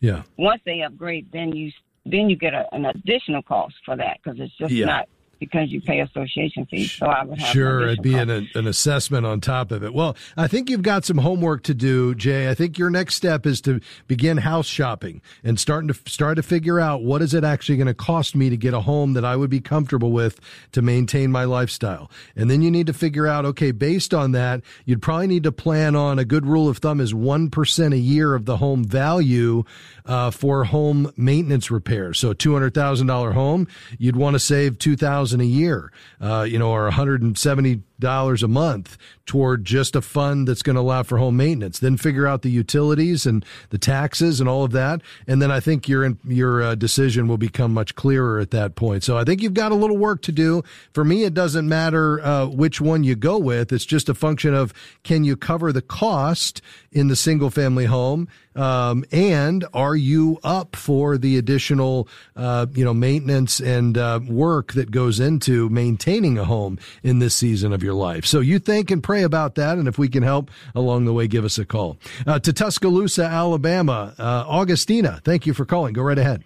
yeah, 0.00 0.22
once 0.36 0.60
they 0.66 0.82
upgrade, 0.82 1.28
then 1.32 1.54
you 1.54 1.70
then 2.06 2.28
you 2.28 2.36
get 2.36 2.54
a, 2.54 2.66
an 2.72 2.84
additional 2.86 3.42
cost 3.42 3.74
for 3.84 3.96
that 3.96 4.18
because 4.22 4.38
it's 4.40 4.56
just 4.56 4.72
yeah. 4.72 4.86
not 4.86 5.08
because 5.44 5.70
you 5.70 5.80
pay 5.80 6.00
association 6.00 6.66
fees. 6.66 6.92
So 6.92 7.06
I 7.06 7.24
would 7.24 7.38
have 7.38 7.52
sure 7.52 7.82
it'd 7.82 8.02
be 8.02 8.14
an, 8.14 8.30
an 8.30 8.66
assessment 8.66 9.26
on 9.26 9.40
top 9.40 9.70
of 9.70 9.84
it. 9.84 9.92
Well, 9.92 10.16
I 10.36 10.48
think 10.48 10.70
you've 10.70 10.82
got 10.82 11.04
some 11.04 11.18
homework 11.18 11.62
to 11.64 11.74
do, 11.74 12.14
Jay. 12.14 12.48
I 12.48 12.54
think 12.54 12.78
your 12.78 12.90
next 12.90 13.14
step 13.14 13.46
is 13.46 13.60
to 13.62 13.80
begin 14.06 14.38
house 14.38 14.66
shopping 14.66 15.20
and 15.42 15.60
starting 15.60 15.88
to 15.88 15.94
start 16.06 16.36
to 16.36 16.42
figure 16.42 16.80
out 16.80 17.02
what 17.02 17.22
is 17.22 17.34
it 17.34 17.44
actually 17.44 17.76
going 17.76 17.86
to 17.86 17.94
cost 17.94 18.34
me 18.34 18.50
to 18.50 18.56
get 18.56 18.74
a 18.74 18.80
home 18.80 19.12
that 19.12 19.24
I 19.24 19.36
would 19.36 19.50
be 19.50 19.60
comfortable 19.60 20.12
with 20.12 20.40
to 20.72 20.82
maintain 20.82 21.30
my 21.30 21.44
lifestyle. 21.44 22.10
And 22.34 22.50
then 22.50 22.62
you 22.62 22.70
need 22.70 22.86
to 22.86 22.92
figure 22.92 23.26
out, 23.26 23.44
okay, 23.44 23.70
based 23.70 24.14
on 24.14 24.32
that, 24.32 24.62
you'd 24.84 25.02
probably 25.02 25.26
need 25.26 25.44
to 25.44 25.52
plan 25.52 25.94
on 25.94 26.18
a 26.18 26.24
good 26.24 26.46
rule 26.46 26.68
of 26.68 26.78
thumb 26.78 27.00
is 27.00 27.14
one 27.14 27.50
percent 27.50 27.94
a 27.94 27.98
year 27.98 28.34
of 28.34 28.44
the 28.44 28.56
home 28.56 28.84
value 28.84 29.64
uh, 30.06 30.30
for 30.30 30.64
home 30.64 31.12
maintenance 31.16 31.70
repairs. 31.70 32.18
So 32.18 32.30
a 32.30 32.34
two 32.34 32.52
hundred 32.52 32.74
thousand 32.74 33.06
dollar 33.06 33.32
home, 33.32 33.66
you'd 33.98 34.16
want 34.16 34.34
to 34.34 34.40
save 34.40 34.78
two 34.78 34.96
thousand 34.96 35.33
thousand 35.34 35.40
a 35.40 35.44
year, 35.44 35.92
uh, 36.20 36.42
you 36.42 36.58
know, 36.58 36.70
or 36.70 36.84
170 36.84 37.82
dollars 37.98 38.42
a 38.42 38.48
month 38.48 38.98
toward 39.26 39.64
just 39.64 39.96
a 39.96 40.02
fund 40.02 40.46
that's 40.46 40.62
going 40.62 40.74
to 40.74 40.80
allow 40.80 41.02
for 41.02 41.18
home 41.18 41.36
maintenance. 41.36 41.78
Then 41.78 41.96
figure 41.96 42.26
out 42.26 42.42
the 42.42 42.50
utilities 42.50 43.24
and 43.24 43.44
the 43.70 43.78
taxes 43.78 44.40
and 44.40 44.48
all 44.48 44.64
of 44.64 44.72
that, 44.72 45.00
and 45.26 45.40
then 45.40 45.50
I 45.50 45.60
think 45.60 45.88
your 45.88 46.16
your 46.24 46.62
uh, 46.62 46.74
decision 46.74 47.28
will 47.28 47.38
become 47.38 47.72
much 47.72 47.94
clearer 47.94 48.38
at 48.38 48.50
that 48.50 48.74
point. 48.74 49.04
So 49.04 49.16
I 49.16 49.24
think 49.24 49.42
you've 49.42 49.54
got 49.54 49.72
a 49.72 49.76
little 49.76 49.96
work 49.96 50.22
to 50.22 50.32
do. 50.32 50.62
For 50.92 51.04
me, 51.04 51.24
it 51.24 51.34
doesn't 51.34 51.68
matter 51.68 52.24
uh, 52.24 52.46
which 52.46 52.80
one 52.80 53.04
you 53.04 53.14
go 53.14 53.38
with. 53.38 53.72
It's 53.72 53.84
just 53.84 54.08
a 54.08 54.14
function 54.14 54.54
of 54.54 54.72
can 55.02 55.24
you 55.24 55.36
cover 55.36 55.72
the 55.72 55.82
cost 55.82 56.60
in 56.92 57.08
the 57.08 57.16
single 57.16 57.50
family 57.50 57.86
home, 57.86 58.28
um, 58.56 59.04
and 59.10 59.64
are 59.72 59.96
you 59.96 60.38
up 60.44 60.76
for 60.76 61.16
the 61.16 61.38
additional 61.38 62.08
uh, 62.36 62.66
you 62.74 62.84
know 62.84 62.94
maintenance 62.94 63.60
and 63.60 63.96
uh, 63.96 64.20
work 64.28 64.72
that 64.74 64.90
goes 64.90 65.20
into 65.20 65.68
maintaining 65.68 66.38
a 66.38 66.44
home 66.44 66.78
in 67.02 67.18
this 67.18 67.34
season 67.34 67.72
of 67.72 67.82
your 67.84 67.94
life. 67.94 68.24
So 68.24 68.40
you 68.40 68.58
think 68.58 68.90
and 68.90 69.02
pray 69.02 69.22
about 69.22 69.54
that. 69.56 69.78
And 69.78 69.86
if 69.86 69.98
we 69.98 70.08
can 70.08 70.22
help 70.22 70.50
along 70.74 71.04
the 71.04 71.12
way, 71.12 71.28
give 71.28 71.44
us 71.44 71.58
a 71.58 71.64
call. 71.64 71.98
Uh, 72.26 72.38
to 72.40 72.52
Tuscaloosa, 72.52 73.24
Alabama, 73.24 74.14
uh, 74.18 74.44
Augustina, 74.48 75.20
thank 75.24 75.46
you 75.46 75.54
for 75.54 75.64
calling. 75.64 75.92
Go 75.92 76.02
right 76.02 76.18
ahead. 76.18 76.44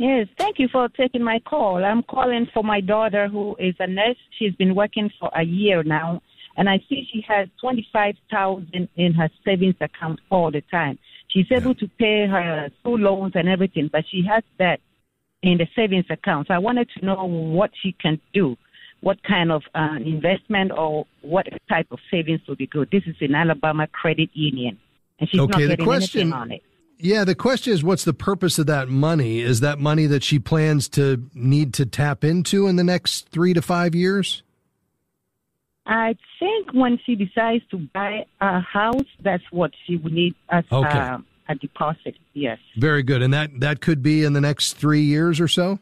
Yes, 0.00 0.28
thank 0.38 0.58
you 0.58 0.66
for 0.68 0.88
taking 0.88 1.22
my 1.22 1.40
call. 1.40 1.84
I'm 1.84 2.02
calling 2.02 2.48
for 2.54 2.64
my 2.64 2.80
daughter 2.80 3.28
who 3.28 3.54
is 3.58 3.74
a 3.80 3.86
nurse. 3.86 4.16
She's 4.38 4.54
been 4.54 4.74
working 4.74 5.10
for 5.20 5.30
a 5.36 5.42
year 5.42 5.82
now, 5.82 6.22
and 6.56 6.70
I 6.70 6.78
see 6.88 7.06
she 7.12 7.22
has 7.28 7.48
25,000 7.60 8.88
in 8.96 9.12
her 9.12 9.28
savings 9.44 9.74
account 9.78 10.20
all 10.30 10.50
the 10.50 10.62
time. 10.70 10.98
She's 11.28 11.52
able 11.52 11.74
to 11.74 11.86
pay 11.98 12.26
her 12.26 12.70
school 12.80 12.98
loans 12.98 13.32
and 13.34 13.46
everything, 13.46 13.90
but 13.92 14.06
she 14.10 14.24
has 14.26 14.42
that 14.58 14.80
in 15.42 15.58
the 15.58 15.68
savings 15.76 16.06
account. 16.08 16.48
So 16.48 16.54
I 16.54 16.58
wanted 16.58 16.88
to 16.96 17.04
know 17.04 17.24
what 17.26 17.70
she 17.82 17.92
can 17.92 18.18
do 18.32 18.56
what 19.00 19.22
kind 19.22 19.50
of 19.50 19.62
uh, 19.74 19.96
investment 20.04 20.72
or 20.72 21.06
what 21.22 21.46
type 21.68 21.86
of 21.90 21.98
savings 22.10 22.40
would 22.48 22.58
be 22.58 22.66
good. 22.66 22.88
This 22.90 23.02
is 23.06 23.16
in 23.20 23.34
Alabama 23.34 23.86
Credit 23.86 24.30
Union, 24.34 24.78
and 25.18 25.28
she's 25.28 25.40
okay, 25.40 25.50
not 25.50 25.68
getting 25.68 25.86
question, 25.86 26.20
anything 26.20 26.32
on 26.32 26.52
it. 26.52 26.62
Yeah, 26.98 27.24
the 27.24 27.34
question 27.34 27.72
is, 27.72 27.82
what's 27.82 28.04
the 28.04 28.12
purpose 28.12 28.58
of 28.58 28.66
that 28.66 28.88
money? 28.88 29.40
Is 29.40 29.60
that 29.60 29.78
money 29.78 30.06
that 30.06 30.22
she 30.22 30.38
plans 30.38 30.86
to 30.90 31.22
need 31.32 31.72
to 31.74 31.86
tap 31.86 32.24
into 32.24 32.66
in 32.66 32.76
the 32.76 32.84
next 32.84 33.30
three 33.30 33.54
to 33.54 33.62
five 33.62 33.94
years? 33.94 34.42
I 35.86 36.14
think 36.38 36.72
when 36.74 36.98
she 37.04 37.14
decides 37.14 37.64
to 37.70 37.78
buy 37.78 38.26
a 38.40 38.60
house, 38.60 39.06
that's 39.22 39.42
what 39.50 39.72
she 39.86 39.96
would 39.96 40.12
need 40.12 40.34
as 40.50 40.64
okay. 40.70 40.88
uh, 40.88 41.18
a 41.48 41.54
deposit. 41.54 42.16
Yes. 42.34 42.58
Very 42.76 43.02
good, 43.02 43.22
and 43.22 43.32
that 43.32 43.60
that 43.60 43.80
could 43.80 44.02
be 44.02 44.22
in 44.22 44.34
the 44.34 44.40
next 44.40 44.74
three 44.74 45.02
years 45.02 45.40
or 45.40 45.48
so. 45.48 45.78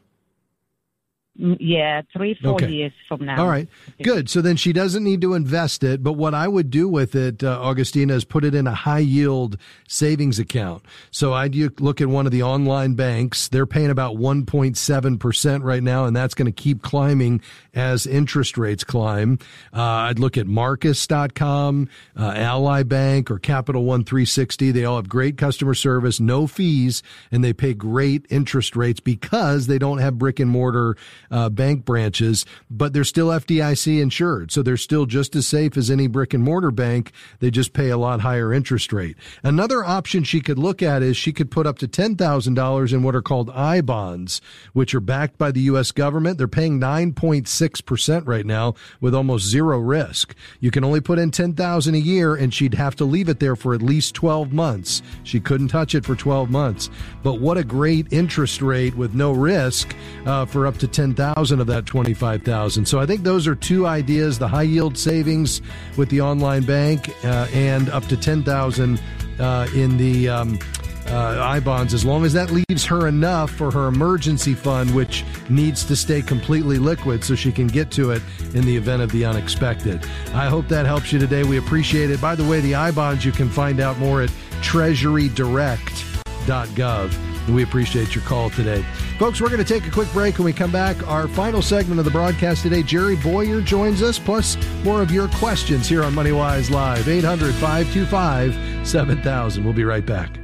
Mm, 1.39 1.57
yeah, 1.59 2.01
three, 2.11 2.37
four 2.43 2.55
Okay. 2.55 2.69
years 2.69 2.91
from 3.07 3.25
now. 3.25 3.41
All 3.41 3.47
right, 3.47 3.67
good. 4.03 4.29
So 4.29 4.41
then 4.41 4.57
she 4.57 4.73
doesn't 4.73 5.03
need 5.03 5.21
to 5.21 5.35
invest 5.35 5.83
it. 5.83 6.03
But 6.03 6.13
what 6.13 6.33
I 6.33 6.47
would 6.49 6.69
do 6.69 6.89
with 6.89 7.15
it, 7.15 7.43
uh, 7.43 7.59
Augustina, 7.61 8.15
is 8.15 8.25
put 8.25 8.43
it 8.43 8.53
in 8.53 8.67
a 8.67 8.73
high 8.73 8.99
yield 8.99 9.57
savings 9.87 10.37
account. 10.37 10.83
So 11.11 11.31
I'd 11.33 11.55
look 11.79 12.01
at 12.01 12.07
one 12.07 12.25
of 12.25 12.33
the 12.33 12.43
online 12.43 12.95
banks. 12.95 13.47
They're 13.47 13.65
paying 13.65 13.89
about 13.89 14.17
1.7% 14.17 15.63
right 15.63 15.81
now, 15.83 16.05
and 16.05 16.15
that's 16.15 16.33
going 16.33 16.47
to 16.47 16.51
keep 16.51 16.81
climbing 16.81 17.41
as 17.73 18.05
interest 18.05 18.57
rates 18.57 18.83
climb. 18.83 19.39
Uh, 19.73 19.81
I'd 19.81 20.19
look 20.19 20.37
at 20.37 20.45
Marcus.com, 20.47 21.87
uh, 22.17 22.33
Ally 22.35 22.83
Bank, 22.83 23.31
or 23.31 23.39
Capital 23.39 23.85
One 23.85 24.03
360. 24.03 24.71
They 24.71 24.83
all 24.83 24.97
have 24.97 25.07
great 25.07 25.37
customer 25.37 25.73
service, 25.73 26.19
no 26.19 26.47
fees, 26.47 27.01
and 27.31 27.43
they 27.43 27.53
pay 27.53 27.73
great 27.73 28.25
interest 28.29 28.75
rates 28.75 28.99
because 28.99 29.67
they 29.67 29.77
don't 29.77 29.99
have 29.99 30.17
brick 30.17 30.39
and 30.39 30.49
mortar 30.51 30.97
uh, 31.31 31.49
bank 31.49 31.85
branches, 31.85 32.45
but 32.69 32.93
they're 32.93 33.03
still 33.03 33.27
FDIC 33.27 34.01
insured. 34.01 34.51
So 34.51 34.61
they're 34.61 34.77
still 34.77 35.05
just 35.05 35.35
as 35.35 35.47
safe 35.47 35.77
as 35.77 35.91
any 35.91 36.07
brick 36.07 36.33
and 36.33 36.43
mortar 36.43 36.71
bank. 36.71 37.11
They 37.39 37.51
just 37.51 37.73
pay 37.73 37.89
a 37.89 37.97
lot 37.97 38.21
higher 38.21 38.53
interest 38.53 38.91
rate. 38.91 39.17
Another 39.43 39.83
option 39.83 40.23
she 40.23 40.41
could 40.41 40.59
look 40.59 40.81
at 40.81 41.03
is 41.03 41.17
she 41.17 41.33
could 41.33 41.51
put 41.51 41.67
up 41.67 41.79
to 41.79 41.87
$10,000 41.87 42.93
in 42.93 43.03
what 43.03 43.15
are 43.15 43.21
called 43.21 43.49
I 43.51 43.81
bonds, 43.81 44.41
which 44.73 44.93
are 44.93 44.99
backed 44.99 45.37
by 45.37 45.51
the 45.51 45.61
U.S. 45.61 45.91
government. 45.91 46.37
They're 46.37 46.47
paying 46.47 46.79
9.6% 46.79 48.27
right 48.27 48.45
now 48.45 48.75
with 49.01 49.13
almost 49.13 49.45
zero 49.45 49.79
risk. 49.79 50.35
You 50.59 50.71
can 50.71 50.83
only 50.83 51.01
put 51.01 51.19
in 51.19 51.31
10,000 51.31 51.95
a 51.95 51.97
year 51.97 52.35
and 52.35 52.53
she'd 52.53 52.73
have 52.73 52.95
to 52.97 53.05
leave 53.05 53.29
it 53.29 53.39
there 53.39 53.55
for 53.55 53.73
at 53.73 53.81
least 53.81 54.15
12 54.15 54.51
months. 54.51 55.01
She 55.23 55.39
couldn't 55.39 55.69
touch 55.69 55.95
it 55.95 56.05
for 56.05 56.15
12 56.15 56.49
months. 56.49 56.89
But 57.23 57.39
what 57.39 57.57
a 57.57 57.63
great 57.63 58.11
interest 58.11 58.61
rate 58.61 58.95
with 58.95 59.13
no 59.13 59.31
risk 59.31 59.95
uh, 60.25 60.45
for 60.45 60.65
up 60.65 60.77
to 60.77 60.87
10,000 60.87 61.18
of 61.19 61.67
that 61.67 61.85
25,000. 61.85 62.85
So 62.85 62.99
I 62.99 63.05
think 63.05 63.23
those 63.23 63.47
are 63.47 63.55
two 63.55 63.85
ideas, 63.85 64.39
the 64.39 64.47
high 64.47 64.63
yield 64.63 64.97
savings 64.97 65.61
with 65.97 66.09
the 66.09 66.21
online 66.21 66.63
bank 66.63 67.09
uh, 67.23 67.47
and 67.53 67.89
up 67.89 68.05
to 68.05 68.17
10,000 68.17 68.99
uh, 69.39 69.67
in 69.73 69.97
the 69.97 70.29
um, 70.29 70.59
uh, 71.07 71.39
I 71.41 71.59
bonds, 71.59 71.93
as 71.93 72.05
long 72.05 72.25
as 72.25 72.33
that 72.33 72.51
leaves 72.51 72.85
her 72.85 73.07
enough 73.07 73.51
for 73.51 73.71
her 73.71 73.87
emergency 73.87 74.53
fund, 74.53 74.93
which 74.93 75.25
needs 75.49 75.83
to 75.85 75.95
stay 75.95 76.21
completely 76.21 76.77
liquid 76.77 77.23
so 77.23 77.33
she 77.35 77.51
can 77.51 77.65
get 77.67 77.89
to 77.91 78.11
it 78.11 78.21
in 78.53 78.63
the 78.65 78.77
event 78.77 79.01
of 79.01 79.11
the 79.11 79.25
unexpected. 79.25 80.05
I 80.33 80.47
hope 80.47 80.67
that 80.67 80.85
helps 80.85 81.11
you 81.11 81.17
today. 81.19 81.43
We 81.43 81.57
appreciate 81.57 82.11
it. 82.11 82.21
By 82.21 82.35
the 82.35 82.47
way, 82.47 82.59
the 82.59 82.75
I 82.75 82.91
bonds 82.91 83.25
you 83.25 83.31
can 83.31 83.49
find 83.49 83.79
out 83.79 83.97
more 83.97 84.21
at 84.21 84.29
treasurydirect.gov. 84.61 87.38
And 87.49 87.55
we 87.55 87.63
appreciate 87.63 88.13
your 88.13 88.23
call 88.25 88.51
today. 88.51 88.83
Folks, 89.17 89.41
we're 89.41 89.49
going 89.49 89.57
to 89.57 89.65
take 89.65 89.87
a 89.87 89.89
quick 89.89 90.07
break. 90.13 90.37
When 90.37 90.45
we 90.45 90.53
come 90.53 90.71
back, 90.71 91.07
our 91.07 91.27
final 91.27 91.63
segment 91.63 91.97
of 91.97 92.05
the 92.05 92.11
broadcast 92.11 92.61
today, 92.61 92.83
Jerry 92.83 93.15
Bowyer 93.15 93.59
joins 93.59 94.03
us, 94.03 94.19
plus 94.19 94.55
more 94.83 95.01
of 95.01 95.09
your 95.09 95.27
questions 95.29 95.89
here 95.89 96.03
on 96.03 96.13
MoneyWise 96.13 96.69
Live. 96.69 97.07
800 97.07 97.55
525 97.55 98.87
7000. 98.87 99.63
We'll 99.63 99.73
be 99.73 99.83
right 99.83 100.05
back. 100.05 100.38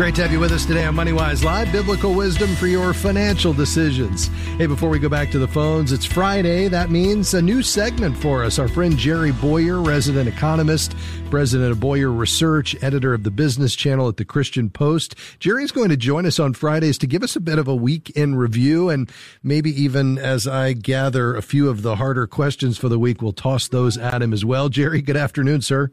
Great 0.00 0.14
to 0.14 0.22
have 0.22 0.32
you 0.32 0.40
with 0.40 0.52
us 0.52 0.64
today 0.64 0.86
on 0.86 0.94
MoneyWise 0.94 1.44
Live, 1.44 1.70
biblical 1.70 2.14
wisdom 2.14 2.56
for 2.56 2.66
your 2.66 2.94
financial 2.94 3.52
decisions. 3.52 4.28
Hey, 4.56 4.64
before 4.64 4.88
we 4.88 4.98
go 4.98 5.10
back 5.10 5.30
to 5.30 5.38
the 5.38 5.46
phones, 5.46 5.92
it's 5.92 6.06
Friday. 6.06 6.68
That 6.68 6.88
means 6.88 7.34
a 7.34 7.42
new 7.42 7.62
segment 7.62 8.16
for 8.16 8.42
us. 8.42 8.58
Our 8.58 8.66
friend 8.66 8.96
Jerry 8.96 9.30
Bowyer, 9.30 9.82
resident 9.82 10.26
economist, 10.26 10.96
president 11.28 11.72
of 11.72 11.80
Bowyer 11.80 12.10
Research, 12.10 12.74
editor 12.82 13.12
of 13.12 13.24
the 13.24 13.30
business 13.30 13.74
channel 13.74 14.08
at 14.08 14.16
the 14.16 14.24
Christian 14.24 14.70
Post. 14.70 15.16
Jerry's 15.38 15.70
going 15.70 15.90
to 15.90 15.98
join 15.98 16.24
us 16.24 16.38
on 16.38 16.54
Fridays 16.54 16.96
to 16.96 17.06
give 17.06 17.22
us 17.22 17.36
a 17.36 17.40
bit 17.40 17.58
of 17.58 17.68
a 17.68 17.76
week 17.76 18.08
in 18.16 18.36
review 18.36 18.88
and 18.88 19.12
maybe 19.42 19.70
even 19.70 20.16
as 20.16 20.46
I 20.46 20.72
gather 20.72 21.36
a 21.36 21.42
few 21.42 21.68
of 21.68 21.82
the 21.82 21.96
harder 21.96 22.26
questions 22.26 22.78
for 22.78 22.88
the 22.88 22.98
week, 22.98 23.20
we'll 23.20 23.34
toss 23.34 23.68
those 23.68 23.98
at 23.98 24.22
him 24.22 24.32
as 24.32 24.46
well. 24.46 24.70
Jerry, 24.70 25.02
good 25.02 25.18
afternoon, 25.18 25.60
sir. 25.60 25.92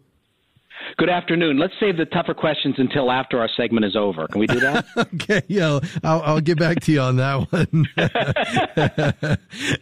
Good 0.95 1.09
afternoon. 1.09 1.59
Let's 1.59 1.73
save 1.79 1.97
the 1.97 2.05
tougher 2.05 2.33
questions 2.33 2.75
until 2.77 3.11
after 3.11 3.39
our 3.39 3.49
segment 3.55 3.85
is 3.85 3.95
over. 3.95 4.27
Can 4.27 4.39
we 4.39 4.47
do 4.47 4.59
that? 4.61 4.85
okay, 4.97 5.41
yeah, 5.47 5.79
I'll, 6.03 6.21
I'll 6.21 6.41
get 6.41 6.57
back 6.57 6.79
to 6.81 6.91
you 6.91 7.01
on 7.01 7.17
that 7.17 7.51
one. 7.51 9.37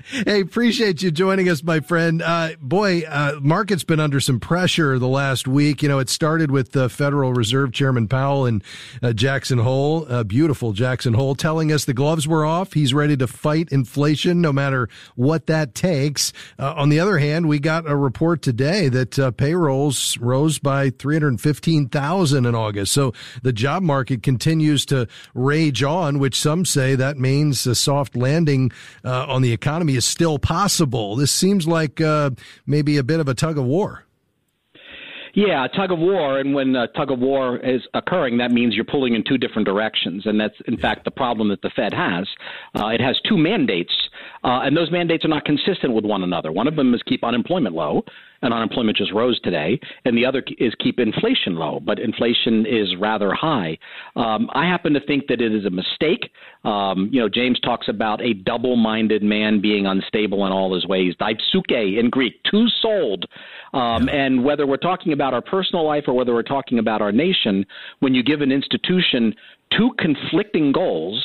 hey, 0.25 0.41
appreciate 0.41 1.01
you 1.01 1.11
joining 1.11 1.47
us, 1.47 1.63
my 1.63 1.79
friend. 1.79 2.21
Uh, 2.21 2.51
boy, 2.59 3.03
uh, 3.03 3.39
market's 3.41 3.83
been 3.83 3.99
under 3.99 4.19
some 4.19 4.39
pressure 4.39 4.97
the 4.99 5.07
last 5.07 5.47
week. 5.47 5.83
You 5.83 5.89
know, 5.89 5.99
it 5.99 6.09
started 6.09 6.51
with 6.51 6.71
the 6.71 6.89
Federal 6.89 7.33
Reserve 7.33 7.71
Chairman 7.71 8.07
Powell 8.07 8.45
in 8.45 8.61
uh, 9.01 9.13
Jackson 9.13 9.59
Hole, 9.59 10.05
uh, 10.09 10.23
beautiful 10.23 10.73
Jackson 10.73 11.13
Hole, 11.13 11.35
telling 11.35 11.71
us 11.71 11.85
the 11.85 11.93
gloves 11.93 12.27
were 12.27 12.45
off. 12.45 12.73
He's 12.73 12.93
ready 12.93 13.15
to 13.17 13.27
fight 13.27 13.69
inflation, 13.71 14.41
no 14.41 14.51
matter 14.51 14.89
what 15.15 15.47
that 15.47 15.75
takes. 15.75 16.33
Uh, 16.57 16.73
on 16.75 16.89
the 16.89 16.99
other 16.99 17.19
hand, 17.19 17.47
we 17.47 17.59
got 17.59 17.87
a 17.87 17.95
report 17.95 18.41
today 18.41 18.89
that 18.89 19.19
uh, 19.19 19.31
payrolls 19.31 20.17
rose 20.17 20.59
by 20.59 20.89
315,000 20.99 22.45
in 22.45 22.55
August. 22.55 22.93
So 22.93 23.13
the 23.43 23.53
job 23.53 23.83
market 23.83 24.23
continues 24.23 24.85
to 24.87 25.07
rage 25.33 25.83
on, 25.83 26.19
which 26.19 26.39
some 26.39 26.65
say 26.65 26.95
that 26.95 27.17
means 27.17 27.65
a 27.67 27.75
soft 27.75 28.15
landing 28.15 28.71
uh, 29.03 29.25
on 29.27 29.41
the 29.41 29.53
economy 29.53 29.95
is 29.95 30.05
still 30.05 30.39
possible. 30.39 31.15
This 31.15 31.31
seems 31.31 31.67
like 31.67 32.01
uh, 32.01 32.31
maybe 32.65 32.97
a 32.97 33.03
bit 33.03 33.19
of 33.19 33.27
a 33.27 33.33
tug 33.33 33.57
of 33.57 33.65
war. 33.65 34.05
Yeah, 35.35 35.67
tug 35.67 35.91
of 35.91 35.99
war, 35.99 36.39
and 36.39 36.53
when 36.53 36.73
a 36.77 36.87
tug 36.87 37.11
of 37.11 37.19
war 37.19 37.57
is 37.57 37.81
occurring, 37.93 38.37
that 38.37 38.51
means 38.51 38.73
you're 38.73 38.85
pulling 38.85 39.15
in 39.15 39.23
two 39.25 39.37
different 39.37 39.67
directions, 39.67 40.25
and 40.25 40.39
that's 40.39 40.55
in 40.65 40.77
fact 40.77 41.03
the 41.03 41.11
problem 41.11 41.49
that 41.49 41.61
the 41.61 41.71
Fed 41.75 41.93
has. 41.93 42.25
Uh, 42.73 42.87
it 42.87 43.01
has 43.01 43.19
two 43.27 43.37
mandates, 43.37 43.91
uh, 44.45 44.61
and 44.63 44.77
those 44.77 44.89
mandates 44.91 45.25
are 45.25 45.29
not 45.29 45.43
consistent 45.43 45.93
with 45.93 46.05
one 46.05 46.23
another. 46.23 46.53
One 46.53 46.69
of 46.69 46.77
them 46.77 46.93
is 46.93 47.01
keep 47.05 47.21
unemployment 47.21 47.75
low, 47.75 48.05
and 48.41 48.53
unemployment 48.53 48.97
just 48.97 49.11
rose 49.11 49.39
today, 49.41 49.77
and 50.05 50.17
the 50.17 50.25
other 50.25 50.41
is 50.57 50.73
keep 50.79 50.99
inflation 50.99 51.55
low, 51.55 51.81
but 51.81 51.99
inflation 51.99 52.65
is 52.65 52.95
rather 52.97 53.33
high. 53.33 53.77
Um, 54.15 54.49
I 54.53 54.65
happen 54.65 54.93
to 54.93 55.01
think 55.01 55.27
that 55.27 55.41
it 55.41 55.53
is 55.53 55.65
a 55.65 55.69
mistake. 55.69 56.31
Um, 56.63 57.09
you 57.11 57.19
know, 57.19 57.27
James 57.27 57.59
talks 57.59 57.87
about 57.89 58.21
a 58.21 58.33
double-minded 58.33 59.21
man 59.21 59.61
being 59.61 59.85
unstable 59.85 60.45
in 60.45 60.51
all 60.51 60.73
his 60.73 60.85
ways. 60.87 61.13
Daipsuke 61.19 61.99
in 61.99 62.09
Greek, 62.09 62.35
two-souled. 62.49 63.25
Um, 63.75 64.07
and 64.07 64.43
whether 64.43 64.65
we're 64.65 64.77
talking 64.77 65.11
about 65.11 65.33
our 65.33 65.41
personal 65.41 65.85
life 65.85 66.05
or 66.07 66.13
whether 66.13 66.33
we're 66.33 66.43
talking 66.43 66.79
about 66.79 67.01
our 67.01 67.11
nation, 67.11 67.65
when 67.99 68.15
you 68.15 68.23
give 68.23 68.39
an 68.39 68.51
institution 68.51 69.35
two 69.75 69.91
conflicting 69.97 70.71
goals 70.71 71.23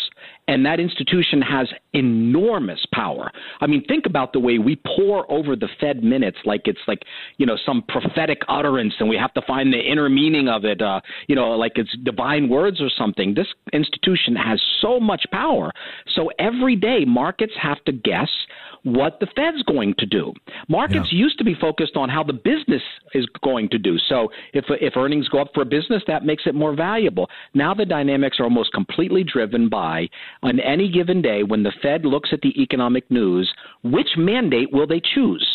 and 0.48 0.66
that 0.66 0.80
institution 0.80 1.40
has 1.40 1.68
enormous 1.92 2.80
power. 2.92 3.30
I 3.60 3.66
mean, 3.66 3.84
think 3.84 4.06
about 4.06 4.32
the 4.32 4.40
way 4.40 4.58
we 4.58 4.80
pour 4.96 5.30
over 5.30 5.54
the 5.54 5.68
Fed 5.80 6.02
minutes 6.02 6.38
like 6.44 6.62
it's 6.64 6.80
like, 6.88 7.02
you 7.36 7.46
know, 7.46 7.56
some 7.64 7.84
prophetic 7.88 8.40
utterance 8.48 8.94
and 8.98 9.08
we 9.08 9.16
have 9.16 9.32
to 9.34 9.42
find 9.42 9.72
the 9.72 9.78
inner 9.78 10.08
meaning 10.08 10.48
of 10.48 10.64
it, 10.64 10.82
uh, 10.82 11.00
you 11.28 11.36
know, 11.36 11.50
like 11.50 11.72
it's 11.76 11.94
divine 12.02 12.48
words 12.48 12.80
or 12.80 12.88
something. 12.98 13.34
This 13.34 13.46
institution 13.72 14.34
has 14.34 14.60
so 14.80 14.98
much 14.98 15.24
power. 15.30 15.70
So 16.16 16.30
every 16.38 16.74
day 16.74 17.04
markets 17.06 17.52
have 17.60 17.82
to 17.84 17.92
guess 17.92 18.30
what 18.82 19.18
the 19.20 19.26
Fed's 19.36 19.62
going 19.64 19.94
to 19.98 20.06
do. 20.06 20.32
Markets 20.68 21.08
yeah. 21.12 21.18
used 21.18 21.38
to 21.38 21.44
be 21.44 21.54
focused 21.54 21.96
on 21.96 22.08
how 22.08 22.22
the 22.22 22.32
business 22.32 22.82
is 23.14 23.26
going 23.42 23.68
to 23.70 23.78
do. 23.78 23.96
So 24.08 24.28
if 24.52 24.64
if 24.68 24.96
earnings 24.96 25.28
go 25.28 25.40
up 25.40 25.48
for 25.54 25.62
a 25.62 25.66
business, 25.66 26.02
that 26.06 26.24
makes 26.24 26.44
it 26.46 26.54
more 26.54 26.74
valuable. 26.74 27.28
Now 27.54 27.74
the 27.74 27.84
dynamics 27.84 28.38
are 28.40 28.44
almost 28.44 28.72
completely 28.72 29.24
driven 29.24 29.68
by 29.68 30.08
on 30.42 30.60
any 30.60 30.90
given 30.90 31.22
day 31.22 31.42
when 31.42 31.62
the 31.62 31.72
Fed 31.82 32.04
looks 32.04 32.30
at 32.32 32.40
the 32.40 32.60
economic 32.60 33.10
news, 33.10 33.52
which 33.82 34.08
mandate 34.16 34.72
will 34.72 34.86
they 34.86 35.00
choose? 35.14 35.46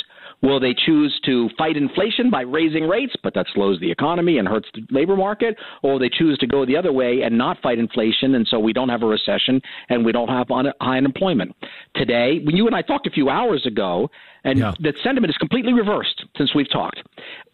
Will 0.46 0.60
they 0.60 0.76
choose 0.76 1.20
to 1.26 1.50
fight 1.58 1.76
inflation 1.76 2.30
by 2.30 2.42
raising 2.42 2.88
rates, 2.88 3.16
but 3.24 3.34
that 3.34 3.48
slows 3.56 3.80
the 3.80 3.90
economy 3.90 4.38
and 4.38 4.48
hurts 4.48 4.68
the 4.76 4.86
labor 4.92 5.16
market? 5.16 5.58
Or 5.82 5.94
will 5.94 6.00
they 6.00 6.10
choose 6.10 6.38
to 6.38 6.46
go 6.46 6.68
the 6.68 6.78
other 6.78 6.94
way 6.94 7.24
and 7.24 7.36
not 7.36 7.60
fight 7.64 7.80
inflation, 7.80 8.36
and 8.36 8.48
so 8.48 8.60
we 8.60 8.72
don't 8.72 8.90
have 8.90 9.02
a 9.02 9.08
recession 9.08 9.60
and 9.90 10.06
we 10.06 10.12
don't 10.12 10.28
have 10.28 10.52
un- 10.52 10.72
high 10.80 10.98
unemployment? 10.98 11.56
Today, 11.96 12.42
when 12.44 12.56
you 12.56 12.68
and 12.68 12.76
I 12.76 12.84
talked 12.84 13.08
a 13.08 13.10
few 13.10 13.28
hours 13.28 13.66
ago, 13.66 14.08
and 14.46 14.60
yeah. 14.60 14.74
the 14.80 14.94
sentiment 15.04 15.32
is 15.32 15.38
completely 15.38 15.74
reversed 15.74 16.24
since 16.38 16.54
we've 16.54 16.72
talked. 16.72 17.02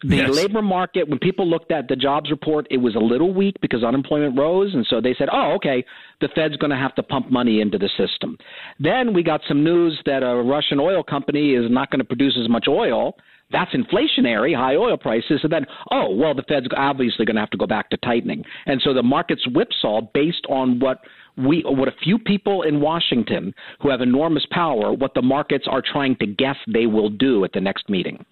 The 0.02 0.16
yes. 0.16 0.36
labor 0.36 0.60
market, 0.60 1.08
when 1.08 1.18
people 1.18 1.48
looked 1.48 1.72
at 1.72 1.88
the 1.88 1.96
jobs 1.96 2.30
report, 2.30 2.66
it 2.70 2.76
was 2.76 2.94
a 2.94 3.00
little 3.00 3.32
weak 3.32 3.56
because 3.62 3.82
unemployment 3.82 4.38
rose. 4.38 4.74
And 4.74 4.86
so 4.88 5.00
they 5.00 5.14
said, 5.18 5.28
oh, 5.32 5.52
okay, 5.56 5.84
the 6.20 6.28
Fed's 6.34 6.56
going 6.56 6.70
to 6.70 6.76
have 6.76 6.94
to 6.96 7.02
pump 7.02 7.30
money 7.30 7.62
into 7.62 7.78
the 7.78 7.88
system. 7.96 8.36
Then 8.78 9.14
we 9.14 9.22
got 9.22 9.40
some 9.48 9.64
news 9.64 10.00
that 10.04 10.22
a 10.22 10.42
Russian 10.42 10.78
oil 10.78 11.02
company 11.02 11.54
is 11.54 11.70
not 11.70 11.90
going 11.90 12.00
to 12.00 12.04
produce 12.04 12.38
as 12.40 12.48
much 12.48 12.66
oil. 12.68 13.16
That's 13.50 13.74
inflationary, 13.74 14.54
high 14.54 14.76
oil 14.76 14.98
prices. 14.98 15.40
And 15.42 15.52
then, 15.52 15.66
oh, 15.90 16.14
well, 16.14 16.34
the 16.34 16.42
Fed's 16.42 16.66
obviously 16.76 17.24
going 17.24 17.36
to 17.36 17.40
have 17.40 17.50
to 17.50 17.58
go 17.58 17.66
back 17.66 17.88
to 17.90 17.96
tightening. 17.98 18.44
And 18.66 18.82
so 18.82 18.92
the 18.92 19.02
market's 19.02 19.46
whipsaw 19.46 20.02
based 20.12 20.44
on 20.48 20.78
what 20.78 20.98
we 21.36 21.62
what 21.64 21.88
a 21.88 21.94
few 22.02 22.18
people 22.18 22.62
in 22.62 22.80
Washington 22.80 23.54
who 23.80 23.90
have 23.90 24.00
enormous 24.00 24.46
power, 24.50 24.92
what 24.92 25.14
the 25.14 25.22
markets 25.22 25.66
are 25.68 25.82
trying 25.82 26.16
to 26.16 26.26
guess 26.26 26.56
they 26.72 26.86
will 26.86 27.10
do 27.10 27.44
at 27.44 27.52
the 27.52 27.60
next 27.60 27.88
meeting. 27.88 28.24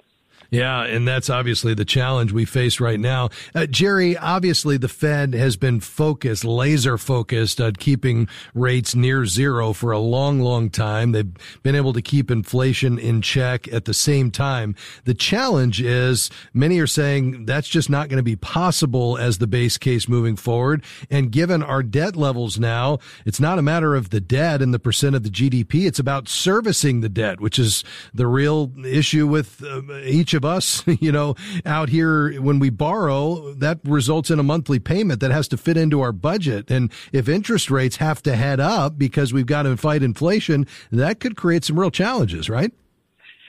Yeah, 0.50 0.82
and 0.82 1.06
that's 1.06 1.30
obviously 1.30 1.74
the 1.74 1.84
challenge 1.84 2.32
we 2.32 2.44
face 2.44 2.80
right 2.80 2.98
now. 2.98 3.30
Uh, 3.54 3.66
Jerry, 3.66 4.16
obviously 4.16 4.76
the 4.76 4.88
Fed 4.88 5.32
has 5.32 5.56
been 5.56 5.78
focused, 5.78 6.44
laser 6.44 6.98
focused 6.98 7.60
on 7.60 7.74
keeping 7.74 8.28
rates 8.52 8.96
near 8.96 9.26
zero 9.26 9.72
for 9.72 9.92
a 9.92 10.00
long, 10.00 10.40
long 10.40 10.68
time. 10.68 11.12
They've 11.12 11.32
been 11.62 11.76
able 11.76 11.92
to 11.92 12.02
keep 12.02 12.32
inflation 12.32 12.98
in 12.98 13.22
check 13.22 13.72
at 13.72 13.84
the 13.84 13.94
same 13.94 14.32
time. 14.32 14.74
The 15.04 15.14
challenge 15.14 15.80
is 15.80 16.30
many 16.52 16.80
are 16.80 16.86
saying 16.88 17.46
that's 17.46 17.68
just 17.68 17.88
not 17.88 18.08
going 18.08 18.18
to 18.18 18.24
be 18.24 18.36
possible 18.36 19.16
as 19.18 19.38
the 19.38 19.46
base 19.46 19.78
case 19.78 20.08
moving 20.08 20.34
forward. 20.34 20.82
And 21.10 21.30
given 21.30 21.62
our 21.62 21.84
debt 21.84 22.16
levels 22.16 22.58
now, 22.58 22.98
it's 23.24 23.38
not 23.38 23.60
a 23.60 23.62
matter 23.62 23.94
of 23.94 24.10
the 24.10 24.20
debt 24.20 24.62
and 24.62 24.74
the 24.74 24.80
percent 24.80 25.14
of 25.14 25.22
the 25.22 25.30
GDP. 25.30 25.86
It's 25.86 26.00
about 26.00 26.28
servicing 26.28 27.02
the 27.02 27.08
debt, 27.08 27.40
which 27.40 27.58
is 27.58 27.84
the 28.12 28.26
real 28.26 28.72
issue 28.84 29.28
with 29.28 29.62
uh, 29.62 29.82
each 30.02 30.34
of 30.34 30.39
of 30.40 30.44
us, 30.44 30.82
you 31.00 31.12
know, 31.12 31.34
out 31.66 31.88
here 31.90 32.40
when 32.40 32.58
we 32.58 32.70
borrow, 32.70 33.52
that 33.54 33.78
results 33.84 34.30
in 34.30 34.38
a 34.38 34.42
monthly 34.42 34.78
payment 34.78 35.20
that 35.20 35.30
has 35.30 35.48
to 35.48 35.56
fit 35.56 35.76
into 35.76 36.00
our 36.00 36.12
budget. 36.12 36.70
And 36.70 36.90
if 37.12 37.28
interest 37.28 37.70
rates 37.70 37.96
have 37.96 38.22
to 38.22 38.36
head 38.36 38.60
up 38.60 38.98
because 38.98 39.32
we've 39.32 39.46
got 39.46 39.62
to 39.62 39.76
fight 39.76 40.02
inflation, 40.02 40.66
that 40.90 41.20
could 41.20 41.36
create 41.36 41.64
some 41.64 41.78
real 41.78 41.90
challenges, 41.90 42.48
right? 42.48 42.72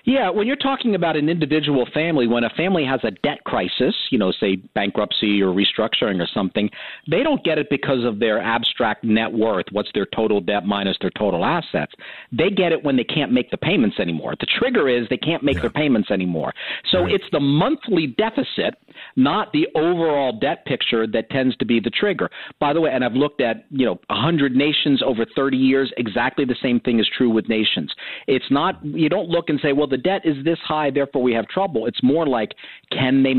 Yeah, 0.05 0.29
when 0.29 0.47
you're 0.47 0.55
talking 0.55 0.95
about 0.95 1.15
an 1.15 1.29
individual 1.29 1.87
family, 1.93 2.27
when 2.27 2.43
a 2.43 2.49
family 2.51 2.85
has 2.85 2.99
a 3.03 3.11
debt 3.11 3.43
crisis, 3.45 3.95
you 4.09 4.17
know, 4.17 4.31
say 4.31 4.55
bankruptcy 4.73 5.41
or 5.41 5.53
restructuring 5.53 6.21
or 6.21 6.27
something, 6.33 6.69
they 7.09 7.23
don't 7.23 7.43
get 7.43 7.57
it 7.57 7.67
because 7.69 8.03
of 8.03 8.19
their 8.19 8.41
abstract 8.41 9.03
net 9.03 9.31
worth, 9.31 9.65
what's 9.71 9.89
their 9.93 10.07
total 10.15 10.41
debt 10.41 10.65
minus 10.65 10.97
their 11.01 11.11
total 11.11 11.45
assets. 11.45 11.93
They 12.31 12.49
get 12.49 12.71
it 12.71 12.83
when 12.83 12.95
they 12.95 13.03
can't 13.03 13.31
make 13.31 13.51
the 13.51 13.57
payments 13.57 13.99
anymore. 13.99 14.35
The 14.39 14.47
trigger 14.59 14.89
is 14.89 15.07
they 15.09 15.17
can't 15.17 15.43
make 15.43 15.55
yeah. 15.55 15.61
their 15.61 15.71
payments 15.71 16.09
anymore. 16.11 16.53
So 16.91 17.03
right. 17.03 17.13
it's 17.13 17.25
the 17.31 17.39
monthly 17.39 18.07
deficit, 18.07 18.75
not 19.15 19.51
the 19.53 19.67
overall 19.75 20.37
debt 20.39 20.65
picture 20.65 21.05
that 21.07 21.29
tends 21.29 21.55
to 21.57 21.65
be 21.65 21.79
the 21.79 21.89
trigger. 21.91 22.29
By 22.59 22.73
the 22.73 22.81
way, 22.81 22.91
and 22.91 23.03
I've 23.03 23.13
looked 23.13 23.41
at, 23.41 23.65
you 23.69 23.85
know, 23.85 23.99
100 24.07 24.55
nations 24.55 25.01
over 25.05 25.25
30 25.35 25.57
years, 25.57 25.91
exactly 25.97 26.45
the 26.45 26.55
same 26.61 26.79
thing 26.79 26.99
is 26.99 27.09
true 27.15 27.29
with 27.29 27.47
nations. 27.47 27.93
It's 28.27 28.49
not 28.49 28.83
you 28.83 29.09
don't 29.09 29.29
look 29.29 29.49
and 29.49 29.59
say, 29.61 29.73
well, 29.73 29.87
the 29.91 29.97
debt 29.97 30.21
is 30.25 30.43
this 30.43 30.57
high, 30.63 30.89
therefore 30.89 31.21
we 31.21 31.33
have 31.33 31.47
trouble. 31.47 31.85
It's 31.85 32.01
more 32.01 32.25
like 32.25 32.53
can 32.91 33.21
they 33.21 33.33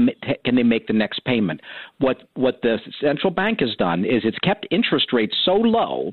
can 0.44 0.54
they 0.54 0.62
make 0.62 0.86
the 0.86 0.92
next 0.92 1.24
payment? 1.24 1.60
What 1.98 2.28
what 2.34 2.60
the 2.62 2.78
central 3.00 3.32
bank 3.32 3.60
has 3.60 3.74
done 3.76 4.04
is 4.04 4.22
it's 4.24 4.38
kept 4.38 4.66
interest 4.70 5.12
rates 5.12 5.34
so 5.44 5.54
low 5.54 6.12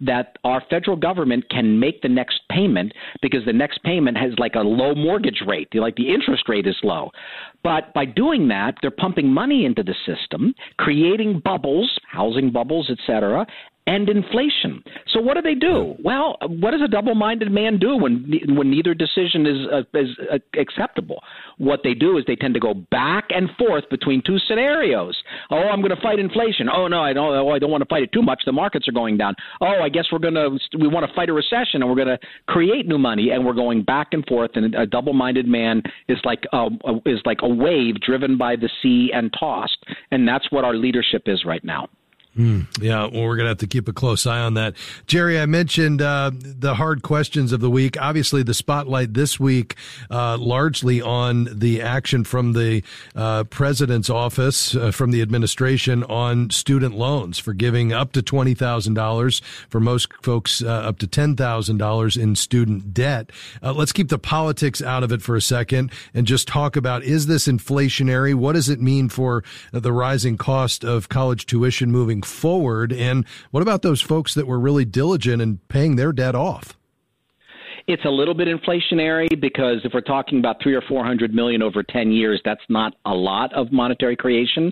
that 0.00 0.38
our 0.44 0.62
federal 0.70 0.96
government 0.96 1.44
can 1.50 1.78
make 1.78 2.00
the 2.00 2.08
next 2.08 2.40
payment 2.50 2.92
because 3.20 3.44
the 3.44 3.52
next 3.52 3.82
payment 3.82 4.16
has 4.16 4.32
like 4.38 4.54
a 4.54 4.60
low 4.60 4.94
mortgage 4.94 5.42
rate, 5.46 5.68
like 5.74 5.96
the 5.96 6.12
interest 6.12 6.48
rate 6.48 6.66
is 6.66 6.76
low. 6.82 7.10
But 7.62 7.92
by 7.92 8.06
doing 8.06 8.48
that, 8.48 8.76
they're 8.80 8.90
pumping 8.90 9.28
money 9.28 9.66
into 9.66 9.82
the 9.82 9.94
system, 10.06 10.54
creating 10.78 11.40
bubbles, 11.44 11.90
housing 12.08 12.50
bubbles, 12.50 12.88
et 12.90 12.98
cetera, 13.06 13.46
and 13.86 14.08
inflation. 14.08 14.82
So 15.12 15.20
what 15.20 15.34
do 15.34 15.42
they 15.42 15.54
do? 15.54 15.94
Well, 16.04 16.36
what 16.40 16.72
does 16.72 16.82
a 16.82 16.88
double-minded 16.88 17.50
man 17.50 17.78
do 17.78 17.96
when 17.96 18.30
when 18.48 18.70
neither 18.70 18.94
decision 18.94 19.46
is 19.46 19.66
uh, 19.72 19.98
is 19.98 20.08
uh, 20.32 20.38
acceptable? 20.58 21.18
What 21.58 21.80
they 21.82 21.94
do 21.94 22.18
is 22.18 22.24
they 22.26 22.36
tend 22.36 22.54
to 22.54 22.60
go 22.60 22.74
back 22.74 23.24
and 23.30 23.50
forth 23.58 23.84
between 23.90 24.22
two 24.24 24.38
scenarios. 24.46 25.16
Oh, 25.50 25.56
I'm 25.56 25.80
going 25.80 25.94
to 25.94 26.02
fight 26.02 26.18
inflation. 26.18 26.68
Oh 26.68 26.88
no, 26.88 27.00
I 27.00 27.12
don't. 27.12 27.34
Oh, 27.34 27.50
I 27.50 27.58
don't 27.58 27.70
want 27.70 27.82
to 27.82 27.88
fight 27.88 28.02
it 28.02 28.12
too 28.12 28.22
much. 28.22 28.42
The 28.46 28.52
markets 28.52 28.86
are 28.88 28.92
going 28.92 29.16
down. 29.16 29.34
Oh, 29.60 29.80
I 29.82 29.88
guess 29.88 30.06
we're 30.12 30.18
going 30.18 30.34
to 30.34 30.58
we 30.78 30.88
want 30.88 31.08
to 31.08 31.14
fight 31.14 31.28
a 31.28 31.32
recession 31.32 31.82
and 31.82 31.88
we're 31.88 31.96
going 31.96 32.08
to 32.08 32.18
create 32.46 32.86
new 32.86 32.98
money 32.98 33.30
and 33.30 33.44
we're 33.44 33.54
going 33.54 33.82
back 33.82 34.08
and 34.12 34.24
forth. 34.26 34.52
And 34.54 34.74
a 34.74 34.86
double-minded 34.86 35.46
man 35.46 35.82
is 36.08 36.18
like 36.24 36.44
a, 36.52 36.68
is 37.06 37.20
like 37.24 37.38
a 37.42 37.48
wave 37.48 38.00
driven 38.00 38.36
by 38.36 38.56
the 38.56 38.70
sea 38.82 39.10
and 39.12 39.34
tossed. 39.38 39.78
And 40.10 40.26
that's 40.26 40.50
what 40.50 40.64
our 40.64 40.74
leadership 40.74 41.22
is 41.26 41.44
right 41.44 41.64
now. 41.64 41.88
Mm, 42.36 42.66
yeah, 42.80 43.06
well, 43.06 43.24
we're 43.24 43.34
going 43.34 43.46
to 43.46 43.50
have 43.50 43.58
to 43.58 43.66
keep 43.66 43.88
a 43.88 43.92
close 43.92 44.24
eye 44.24 44.38
on 44.38 44.54
that. 44.54 44.76
Jerry, 45.08 45.40
I 45.40 45.46
mentioned 45.46 46.00
uh, 46.00 46.30
the 46.32 46.74
hard 46.74 47.02
questions 47.02 47.50
of 47.50 47.60
the 47.60 47.68
week. 47.68 48.00
Obviously, 48.00 48.44
the 48.44 48.54
spotlight 48.54 49.14
this 49.14 49.40
week 49.40 49.74
uh, 50.10 50.38
largely 50.38 51.02
on 51.02 51.48
the 51.50 51.82
action 51.82 52.22
from 52.22 52.52
the 52.52 52.84
uh, 53.16 53.42
president's 53.44 54.08
office, 54.08 54.76
uh, 54.76 54.92
from 54.92 55.10
the 55.10 55.22
administration 55.22 56.04
on 56.04 56.50
student 56.50 56.94
loans, 56.94 57.40
for 57.40 57.52
giving 57.52 57.92
up 57.92 58.12
to 58.12 58.22
$20,000, 58.22 59.42
for 59.68 59.80
most 59.80 60.12
folks, 60.22 60.62
uh, 60.62 60.68
up 60.68 60.98
to 61.00 61.08
$10,000 61.08 62.22
in 62.22 62.36
student 62.36 62.94
debt. 62.94 63.30
Uh, 63.60 63.72
let's 63.72 63.92
keep 63.92 64.08
the 64.08 64.18
politics 64.18 64.80
out 64.80 65.02
of 65.02 65.10
it 65.10 65.20
for 65.20 65.34
a 65.34 65.42
second 65.42 65.90
and 66.14 66.28
just 66.28 66.46
talk 66.46 66.76
about 66.76 67.02
is 67.02 67.26
this 67.26 67.48
inflationary? 67.48 68.36
What 68.36 68.52
does 68.52 68.68
it 68.68 68.80
mean 68.80 69.08
for 69.08 69.42
the 69.72 69.92
rising 69.92 70.36
cost 70.36 70.84
of 70.84 71.08
college 71.08 71.44
tuition 71.46 71.90
moving 71.90 72.19
forward? 72.24 72.92
And 72.92 73.26
what 73.50 73.62
about 73.62 73.82
those 73.82 74.00
folks 74.00 74.34
that 74.34 74.46
were 74.46 74.58
really 74.58 74.84
diligent 74.84 75.42
in 75.42 75.58
paying 75.68 75.96
their 75.96 76.12
debt 76.12 76.34
off? 76.34 76.76
It's 77.86 78.04
a 78.04 78.10
little 78.10 78.34
bit 78.34 78.46
inflationary 78.46 79.40
because 79.40 79.78
if 79.84 79.92
we're 79.92 80.00
talking 80.00 80.38
about 80.38 80.62
three 80.62 80.74
or 80.74 80.82
four 80.82 81.04
hundred 81.04 81.34
million 81.34 81.62
over 81.62 81.82
ten 81.82 82.12
years, 82.12 82.40
that's 82.44 82.62
not 82.68 82.94
a 83.04 83.14
lot 83.14 83.52
of 83.52 83.72
monetary 83.72 84.16
creation. 84.16 84.70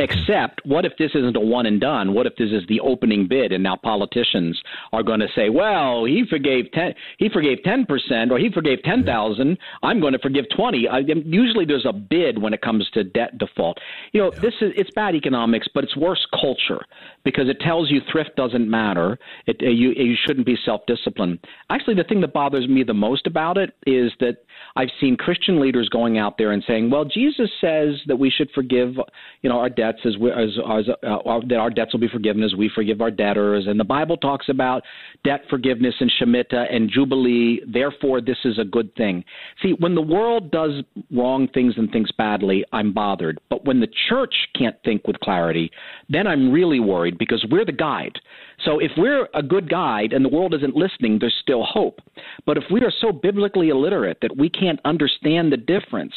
Except, 0.00 0.60
what 0.64 0.84
if 0.84 0.92
this 0.96 1.10
isn't 1.14 1.36
a 1.36 1.40
one 1.40 1.66
and 1.66 1.80
done? 1.80 2.14
What 2.14 2.26
if 2.26 2.36
this 2.36 2.50
is 2.52 2.62
the 2.68 2.78
opening 2.78 3.26
bid, 3.26 3.50
and 3.50 3.64
now 3.64 3.74
politicians 3.74 4.60
are 4.92 5.02
going 5.02 5.18
to 5.18 5.26
say, 5.34 5.48
"Well, 5.48 6.04
he 6.04 6.24
forgave 6.28 6.70
ten, 6.72 6.94
he 7.18 7.28
forgave 7.28 7.64
ten 7.64 7.84
percent, 7.84 8.30
or 8.30 8.38
he 8.38 8.48
forgave 8.48 8.82
ten 8.84 9.04
thousand. 9.04 9.58
I'm 9.82 10.00
going 10.00 10.12
to 10.12 10.18
forgive 10.20 10.44
twenty. 10.54 10.86
I, 10.86 10.98
usually, 10.98 11.64
there's 11.64 11.84
a 11.84 11.92
bid 11.92 12.40
when 12.40 12.54
it 12.54 12.62
comes 12.62 12.88
to 12.94 13.02
debt 13.02 13.38
default. 13.38 13.78
You 14.12 14.22
know, 14.22 14.30
yeah. 14.34 14.40
this 14.40 14.54
is 14.60 14.72
it's 14.76 14.90
bad 14.92 15.16
economics, 15.16 15.66
but 15.74 15.82
it's 15.82 15.96
worse 15.96 16.24
culture 16.40 16.80
because 17.24 17.48
it 17.48 17.58
tells 17.60 17.90
you 17.90 18.00
thrift 18.12 18.36
doesn't 18.36 18.70
matter. 18.70 19.18
It, 19.46 19.56
uh, 19.60 19.66
you 19.66 19.90
you 19.96 20.14
shouldn't 20.26 20.46
be 20.46 20.56
self-disciplined. 20.64 21.40
Actually, 21.70 21.94
the 21.94 22.04
thing 22.04 22.20
that 22.20 22.32
bothers 22.32 22.68
me 22.68 22.84
the 22.84 22.94
most 22.94 23.26
about 23.26 23.58
it 23.58 23.74
is 23.84 24.12
that 24.20 24.44
I've 24.76 24.90
seen 25.00 25.16
Christian 25.16 25.60
leaders 25.60 25.88
going 25.88 26.18
out 26.18 26.38
there 26.38 26.52
and 26.52 26.62
saying, 26.68 26.88
"Well, 26.88 27.04
Jesus 27.04 27.50
says 27.60 27.96
that 28.06 28.16
we 28.16 28.30
should 28.30 28.50
forgive, 28.54 28.94
you 29.42 29.50
know, 29.50 29.58
our 29.58 29.68
debts 29.88 30.04
as 30.04 30.16
we, 30.18 30.30
as, 30.30 30.50
as 30.70 30.88
uh, 30.88 31.40
that 31.48 31.56
our 31.56 31.70
debts 31.70 31.92
will 31.92 32.00
be 32.00 32.08
forgiven 32.08 32.42
as 32.42 32.54
we 32.54 32.70
forgive 32.74 33.00
our 33.00 33.10
debtors." 33.10 33.66
And 33.66 33.78
the 33.78 33.84
Bible 33.84 34.16
talks 34.16 34.48
about 34.48 34.82
debt 35.24 35.42
forgiveness 35.50 35.94
and 36.00 36.10
Shemitah 36.20 36.74
and 36.74 36.90
Jubilee. 36.90 37.60
Therefore, 37.66 38.20
this 38.20 38.38
is 38.44 38.58
a 38.58 38.64
good 38.64 38.94
thing. 38.94 39.24
See, 39.62 39.74
when 39.78 39.94
the 39.94 40.02
world 40.02 40.50
does 40.50 40.72
wrong 41.10 41.48
things 41.54 41.74
and 41.76 41.90
thinks 41.90 42.10
badly, 42.12 42.64
I'm 42.72 42.92
bothered. 42.92 43.40
But 43.50 43.64
when 43.64 43.80
the 43.80 43.88
church 44.08 44.34
can't 44.56 44.76
think 44.84 45.06
with 45.06 45.18
clarity, 45.20 45.70
then 46.08 46.26
I'm 46.26 46.52
really 46.52 46.80
worried 46.80 47.18
because 47.18 47.44
we're 47.50 47.64
the 47.64 47.72
guide. 47.72 48.18
So 48.64 48.80
if 48.80 48.90
we're 48.96 49.28
a 49.34 49.42
good 49.42 49.70
guide 49.70 50.12
and 50.12 50.24
the 50.24 50.28
world 50.28 50.54
isn't 50.54 50.74
listening, 50.74 51.18
there's 51.18 51.36
still 51.40 51.64
hope. 51.64 52.00
But 52.44 52.56
if 52.56 52.64
we 52.70 52.80
are 52.82 52.92
so 53.00 53.12
biblically 53.12 53.68
illiterate 53.68 54.18
that 54.22 54.36
we 54.36 54.50
can't 54.50 54.80
understand 54.84 55.52
the 55.52 55.56
difference 55.56 56.14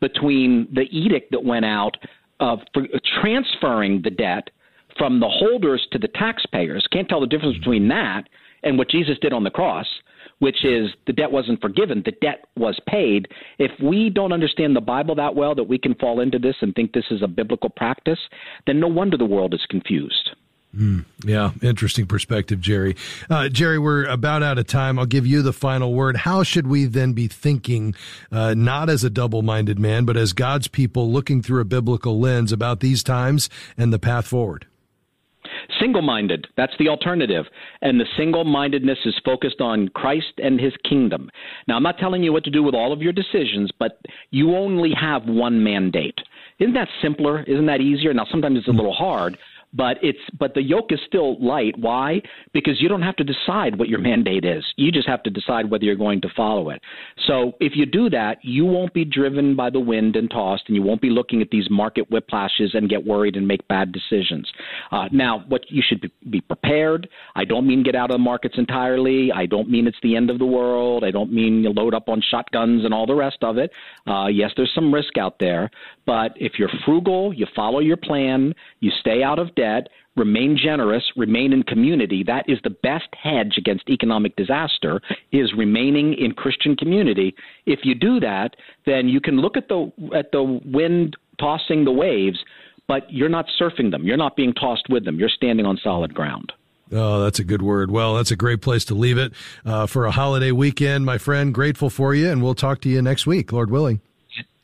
between 0.00 0.68
the 0.74 0.82
edict 0.82 1.30
that 1.32 1.44
went 1.44 1.64
out 1.64 1.96
of 2.40 2.60
uh, 2.76 2.80
transferring 3.20 4.02
the 4.02 4.10
debt 4.10 4.50
from 4.96 5.20
the 5.20 5.28
holders 5.28 5.86
to 5.92 5.98
the 5.98 6.08
taxpayers, 6.08 6.86
can't 6.92 7.08
tell 7.08 7.20
the 7.20 7.26
difference 7.26 7.56
between 7.58 7.88
that 7.88 8.28
and 8.62 8.76
what 8.76 8.90
Jesus 8.90 9.16
did 9.20 9.32
on 9.32 9.44
the 9.44 9.50
cross, 9.50 9.86
which 10.40 10.64
is 10.64 10.90
the 11.06 11.12
debt 11.12 11.30
wasn't 11.30 11.60
forgiven, 11.60 12.02
the 12.04 12.12
debt 12.20 12.46
was 12.56 12.78
paid. 12.88 13.28
If 13.58 13.70
we 13.82 14.10
don't 14.10 14.32
understand 14.32 14.74
the 14.74 14.80
Bible 14.80 15.14
that 15.16 15.34
well 15.34 15.54
that 15.54 15.64
we 15.64 15.78
can 15.78 15.94
fall 15.94 16.20
into 16.20 16.38
this 16.38 16.56
and 16.60 16.74
think 16.74 16.92
this 16.92 17.04
is 17.10 17.22
a 17.22 17.28
biblical 17.28 17.70
practice, 17.70 18.18
then 18.66 18.80
no 18.80 18.88
wonder 18.88 19.16
the 19.16 19.24
world 19.24 19.54
is 19.54 19.64
confused. 19.68 20.30
Mm, 20.76 21.06
yeah, 21.24 21.52
interesting 21.62 22.06
perspective, 22.06 22.60
Jerry. 22.60 22.94
Uh, 23.30 23.48
Jerry, 23.48 23.78
we're 23.78 24.04
about 24.04 24.42
out 24.42 24.58
of 24.58 24.66
time. 24.66 24.98
I'll 24.98 25.06
give 25.06 25.26
you 25.26 25.40
the 25.40 25.52
final 25.52 25.94
word. 25.94 26.18
How 26.18 26.42
should 26.42 26.66
we 26.66 26.84
then 26.84 27.14
be 27.14 27.26
thinking, 27.26 27.94
uh, 28.30 28.54
not 28.54 28.90
as 28.90 29.02
a 29.02 29.10
double 29.10 29.40
minded 29.42 29.78
man, 29.78 30.04
but 30.04 30.16
as 30.16 30.34
God's 30.34 30.68
people 30.68 31.10
looking 31.10 31.40
through 31.42 31.62
a 31.62 31.64
biblical 31.64 32.20
lens 32.20 32.52
about 32.52 32.80
these 32.80 33.02
times 33.02 33.48
and 33.78 33.92
the 33.92 33.98
path 33.98 34.26
forward? 34.26 34.66
Single 35.80 36.02
minded, 36.02 36.46
that's 36.56 36.72
the 36.78 36.88
alternative. 36.88 37.46
And 37.82 37.98
the 37.98 38.06
single 38.16 38.44
mindedness 38.44 38.98
is 39.04 39.18
focused 39.24 39.60
on 39.60 39.88
Christ 39.88 40.32
and 40.38 40.60
his 40.60 40.72
kingdom. 40.88 41.30
Now, 41.66 41.76
I'm 41.76 41.82
not 41.82 41.98
telling 41.98 42.22
you 42.22 42.32
what 42.32 42.44
to 42.44 42.50
do 42.50 42.62
with 42.62 42.74
all 42.74 42.92
of 42.92 43.00
your 43.00 43.12
decisions, 43.12 43.70
but 43.78 44.00
you 44.30 44.54
only 44.54 44.92
have 44.98 45.24
one 45.24 45.62
mandate. 45.62 46.18
Isn't 46.58 46.74
that 46.74 46.88
simpler? 47.00 47.42
Isn't 47.44 47.66
that 47.66 47.80
easier? 47.80 48.12
Now, 48.12 48.26
sometimes 48.30 48.58
it's 48.58 48.68
a 48.68 48.72
little 48.72 48.92
hard, 48.92 49.38
but 49.72 49.98
it's 50.02 50.18
but 50.38 50.54
the 50.54 50.62
yoke 50.62 50.92
is 50.92 51.00
still 51.06 51.38
light. 51.44 51.74
Why? 51.78 52.22
Because 52.52 52.80
you 52.80 52.88
don't 52.88 53.02
have 53.02 53.16
to 53.16 53.24
decide 53.24 53.78
what 53.78 53.88
your 53.88 53.98
mandate 53.98 54.44
is. 54.44 54.64
You 54.76 54.90
just 54.90 55.08
have 55.08 55.22
to 55.24 55.30
decide 55.30 55.70
whether 55.70 55.84
you're 55.84 55.96
going 55.96 56.20
to 56.22 56.28
follow 56.36 56.70
it. 56.70 56.80
So 57.26 57.52
if 57.60 57.72
you 57.76 57.86
do 57.86 58.08
that, 58.10 58.38
you 58.42 58.64
won't 58.64 58.94
be 58.94 59.04
driven 59.04 59.54
by 59.56 59.70
the 59.70 59.80
wind 59.80 60.16
and 60.16 60.30
tossed, 60.30 60.64
and 60.68 60.76
you 60.76 60.82
won't 60.82 61.02
be 61.02 61.10
looking 61.10 61.42
at 61.42 61.50
these 61.50 61.68
market 61.70 62.10
whiplashes 62.10 62.74
and 62.74 62.88
get 62.88 63.04
worried 63.04 63.36
and 63.36 63.46
make 63.46 63.66
bad 63.68 63.92
decisions. 63.92 64.50
Uh, 64.90 65.08
now, 65.12 65.44
what 65.48 65.62
you 65.68 65.82
should 65.86 66.10
be, 66.30 66.40
prepared. 66.40 67.08
I 67.34 67.44
don't 67.44 67.66
mean 67.66 67.82
get 67.82 67.94
out 67.94 68.10
of 68.10 68.14
the 68.14 68.18
markets 68.18 68.54
entirely. 68.56 69.30
I 69.32 69.44
don't 69.44 69.68
mean 69.68 69.86
it's 69.86 69.98
the 70.02 70.16
end 70.16 70.30
of 70.30 70.38
the 70.38 70.46
world. 70.46 71.04
I 71.04 71.10
don't 71.10 71.32
mean 71.32 71.62
you 71.62 71.70
load 71.70 71.94
up 71.94 72.08
on 72.08 72.22
shotguns 72.30 72.84
and 72.84 72.94
all 72.94 73.06
the 73.06 73.14
rest 73.14 73.38
of 73.42 73.58
it. 73.58 73.70
Uh, 74.06 74.28
yes, 74.28 74.50
there's 74.56 74.72
some 74.74 74.94
risk 74.94 75.18
out 75.18 75.38
there, 75.38 75.70
but 76.08 76.32
if 76.36 76.52
you're 76.58 76.70
frugal, 76.86 77.34
you 77.34 77.46
follow 77.54 77.80
your 77.80 77.98
plan, 77.98 78.54
you 78.80 78.90
stay 78.98 79.22
out 79.22 79.38
of 79.38 79.54
debt, 79.54 79.88
remain 80.16 80.56
generous, 80.56 81.02
remain 81.18 81.52
in 81.52 81.62
community. 81.62 82.24
That 82.26 82.48
is 82.48 82.56
the 82.64 82.70
best 82.70 83.08
hedge 83.22 83.56
against 83.58 83.90
economic 83.90 84.34
disaster 84.34 85.02
is 85.32 85.52
remaining 85.54 86.14
in 86.14 86.32
Christian 86.32 86.76
community. 86.76 87.34
If 87.66 87.80
you 87.82 87.94
do 87.94 88.20
that, 88.20 88.56
then 88.86 89.06
you 89.10 89.20
can 89.20 89.42
look 89.42 89.58
at 89.58 89.68
the 89.68 89.92
at 90.16 90.32
the 90.32 90.42
wind 90.64 91.14
tossing 91.38 91.84
the 91.84 91.92
waves, 91.92 92.38
but 92.86 93.02
you're 93.12 93.28
not 93.28 93.44
surfing 93.60 93.90
them. 93.90 94.04
You're 94.04 94.16
not 94.16 94.34
being 94.34 94.54
tossed 94.54 94.88
with 94.88 95.04
them. 95.04 95.18
You're 95.18 95.28
standing 95.28 95.66
on 95.66 95.78
solid 95.84 96.14
ground. 96.14 96.54
Oh, 96.90 97.22
that's 97.22 97.38
a 97.38 97.44
good 97.44 97.60
word. 97.60 97.90
Well, 97.90 98.14
that's 98.14 98.30
a 98.30 98.36
great 98.36 98.62
place 98.62 98.86
to 98.86 98.94
leave 98.94 99.18
it 99.18 99.34
uh, 99.66 99.84
for 99.84 100.06
a 100.06 100.10
holiday 100.10 100.52
weekend, 100.52 101.04
my 101.04 101.18
friend. 101.18 101.52
Grateful 101.52 101.90
for 101.90 102.14
you, 102.14 102.30
and 102.30 102.42
we'll 102.42 102.54
talk 102.54 102.80
to 102.80 102.88
you 102.88 103.02
next 103.02 103.26
week, 103.26 103.52
Lord 103.52 103.70
willing. 103.70 104.00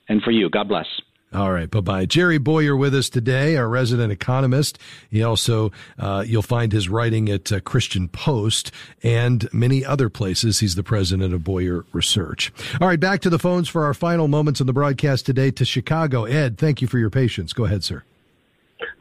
And 0.09 0.23
for 0.23 0.31
you, 0.31 0.49
God 0.49 0.69
bless. 0.69 0.87
All 1.35 1.51
right, 1.51 1.69
bye 1.69 1.81
bye. 1.81 2.07
Jerry 2.07 2.39
Bowyer 2.39 2.77
with 2.77 2.95
us 2.95 3.09
today, 3.09 3.57
our 3.57 3.69
resident 3.69 4.13
economist. 4.13 4.79
He 5.11 5.21
also, 5.25 5.73
uh, 5.99 6.23
you'll 6.25 6.43
find 6.43 6.71
his 6.71 6.89
writing 6.89 7.29
at 7.29 7.51
uh, 7.51 7.59
Christian 7.59 8.07
Post 8.07 8.71
and 9.03 9.53
many 9.53 9.85
other 9.85 10.09
places. 10.09 10.61
He's 10.61 10.77
the 10.77 10.85
president 10.85 11.35
of 11.35 11.43
Bowyer 11.43 11.85
Research. 11.93 12.53
All 12.81 12.87
right, 12.87 13.01
back 13.01 13.21
to 13.23 13.31
the 13.31 13.41
phones 13.41 13.69
for 13.69 13.85
our 13.85 13.95
final 13.95 14.29
moments 14.29 14.61
in 14.61 14.69
the 14.69 14.73
broadcast 14.73 15.27
today 15.27 15.51
to 15.51 15.65
Chicago. 15.65 16.23
Ed, 16.25 16.57
thank 16.57 16.81
you 16.81 16.87
for 16.87 16.99
your 16.99 17.11
patience. 17.11 17.53
Go 17.53 17.65
ahead, 17.65 17.83
sir. 17.83 18.05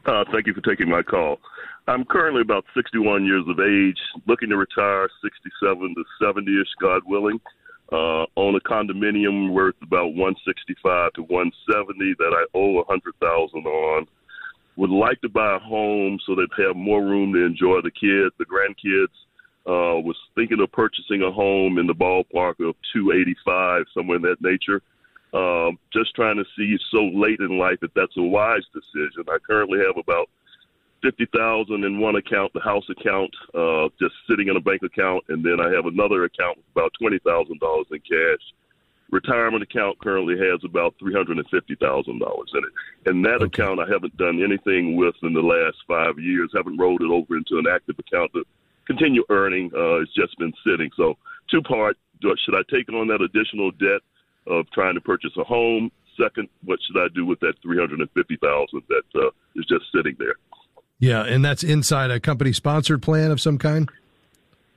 Uh, 0.04 0.24
thank 0.32 0.48
you 0.48 0.54
for 0.54 0.60
taking 0.62 0.88
my 0.88 1.02
call. 1.02 1.38
I'm 1.86 2.04
currently 2.04 2.40
about 2.40 2.64
61 2.74 3.26
years 3.26 3.44
of 3.46 3.60
age, 3.60 3.98
looking 4.26 4.48
to 4.48 4.56
retire 4.56 5.08
67 5.22 5.94
to 5.94 6.04
70 6.20 6.60
ish, 6.60 6.66
God 6.80 7.02
willing 7.06 7.38
uh, 7.92 8.26
own 8.36 8.56
a 8.56 8.60
condominium 8.60 9.52
worth 9.52 9.76
about 9.82 10.14
165 10.14 11.12
to 11.14 11.22
170 11.22 12.14
that 12.18 12.32
I 12.32 12.44
owe 12.56 12.72
100,000 12.72 13.66
on. 13.66 14.06
Would 14.76 14.90
like 14.90 15.20
to 15.20 15.28
buy 15.28 15.56
a 15.56 15.58
home 15.58 16.18
so 16.26 16.34
they'd 16.34 16.64
have 16.64 16.74
more 16.74 17.00
room 17.00 17.32
to 17.34 17.44
enjoy 17.44 17.80
the 17.82 17.90
kids, 17.90 18.34
the 18.38 18.46
grandkids. 18.46 19.14
Uh, 19.66 19.96
was 20.00 20.16
thinking 20.34 20.60
of 20.60 20.70
purchasing 20.72 21.22
a 21.22 21.30
home 21.30 21.78
in 21.78 21.86
the 21.86 21.94
ballpark 21.94 22.60
of 22.60 22.74
285, 22.92 23.84
somewhere 23.94 24.16
in 24.16 24.22
that 24.22 24.36
nature. 24.40 24.82
Um, 25.32 25.78
just 25.92 26.14
trying 26.14 26.36
to 26.36 26.44
see 26.56 26.76
so 26.90 27.04
late 27.14 27.40
in 27.40 27.58
life 27.58 27.78
if 27.82 27.90
that's 27.94 28.16
a 28.16 28.22
wise 28.22 28.64
decision. 28.74 29.24
I 29.28 29.38
currently 29.38 29.78
have 29.78 29.96
about 29.96 30.28
fifty 31.04 31.26
thousand 31.36 31.84
in 31.84 32.00
one 32.00 32.16
account, 32.16 32.52
the 32.54 32.60
house 32.60 32.88
account, 32.88 33.30
uh, 33.54 33.88
just 34.00 34.14
sitting 34.28 34.48
in 34.48 34.56
a 34.56 34.60
bank 34.60 34.82
account, 34.82 35.22
and 35.28 35.44
then 35.44 35.60
I 35.60 35.68
have 35.70 35.84
another 35.84 36.24
account 36.24 36.56
with 36.56 36.66
about 36.74 36.92
twenty 36.98 37.18
thousand 37.18 37.60
dollars 37.60 37.86
in 37.92 38.00
cash. 38.00 38.44
Retirement 39.10 39.62
account 39.62 39.98
currently 40.00 40.36
has 40.38 40.64
about 40.64 40.94
three 40.98 41.12
hundred 41.12 41.36
and 41.36 41.46
fifty 41.50 41.76
thousand 41.76 42.20
dollars 42.20 42.50
in 42.54 42.64
it, 42.64 43.10
and 43.10 43.24
that 43.24 43.42
okay. 43.42 43.44
account 43.44 43.80
I 43.80 43.86
haven't 43.92 44.16
done 44.16 44.42
anything 44.42 44.96
with 44.96 45.14
in 45.22 45.34
the 45.34 45.44
last 45.44 45.76
five 45.86 46.18
years. 46.18 46.50
Haven't 46.54 46.78
rolled 46.78 47.02
it 47.02 47.10
over 47.10 47.36
into 47.36 47.58
an 47.58 47.66
active 47.70 47.96
account 47.98 48.32
to 48.32 48.44
continue 48.86 49.22
earning. 49.28 49.70
Uh, 49.76 50.00
it's 50.00 50.14
just 50.14 50.36
been 50.38 50.54
sitting. 50.66 50.90
So 50.96 51.18
two 51.50 51.60
part: 51.60 51.98
should 52.22 52.56
I 52.56 52.62
take 52.70 52.88
on 52.88 53.06
that 53.08 53.20
additional 53.20 53.70
debt 53.72 54.00
of 54.46 54.64
trying 54.72 54.94
to 54.94 55.00
purchase 55.00 55.36
a 55.36 55.44
home? 55.44 55.92
Second, 56.20 56.48
what 56.64 56.78
should 56.86 56.98
I 56.98 57.08
do 57.14 57.26
with 57.26 57.40
that 57.40 57.54
three 57.62 57.78
hundred 57.78 58.00
and 58.00 58.10
fifty 58.12 58.36
thousand 58.36 58.82
that 58.88 59.20
uh, 59.20 59.30
is 59.54 59.66
just 59.66 59.84
sitting 59.94 60.16
there? 60.18 60.36
Yeah, 60.98 61.24
and 61.24 61.44
that's 61.44 61.62
inside 61.62 62.10
a 62.10 62.20
company 62.20 62.52
sponsored 62.52 63.02
plan 63.02 63.30
of 63.30 63.40
some 63.40 63.58
kind. 63.58 63.90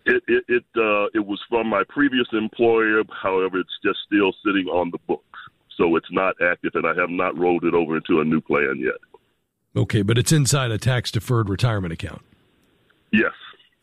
It 0.05 0.23
it 0.27 0.43
it, 0.47 0.63
uh, 0.75 1.07
it 1.13 1.25
was 1.25 1.39
from 1.49 1.67
my 1.67 1.83
previous 1.89 2.27
employer. 2.33 3.03
However, 3.21 3.59
it's 3.59 3.77
just 3.83 3.99
still 4.05 4.33
sitting 4.45 4.67
on 4.67 4.91
the 4.91 4.99
books, 5.07 5.39
so 5.77 5.95
it's 5.95 6.11
not 6.11 6.35
active, 6.41 6.71
and 6.75 6.85
I 6.85 6.93
have 6.99 7.09
not 7.09 7.37
rolled 7.37 7.63
it 7.63 7.73
over 7.73 7.97
into 7.97 8.21
a 8.21 8.25
new 8.25 8.41
plan 8.41 8.75
yet. 8.79 8.95
Okay, 9.75 10.01
but 10.01 10.17
it's 10.17 10.31
inside 10.31 10.71
a 10.71 10.77
tax 10.77 11.11
deferred 11.11 11.49
retirement 11.49 11.93
account. 11.93 12.21
Yes. 13.11 13.33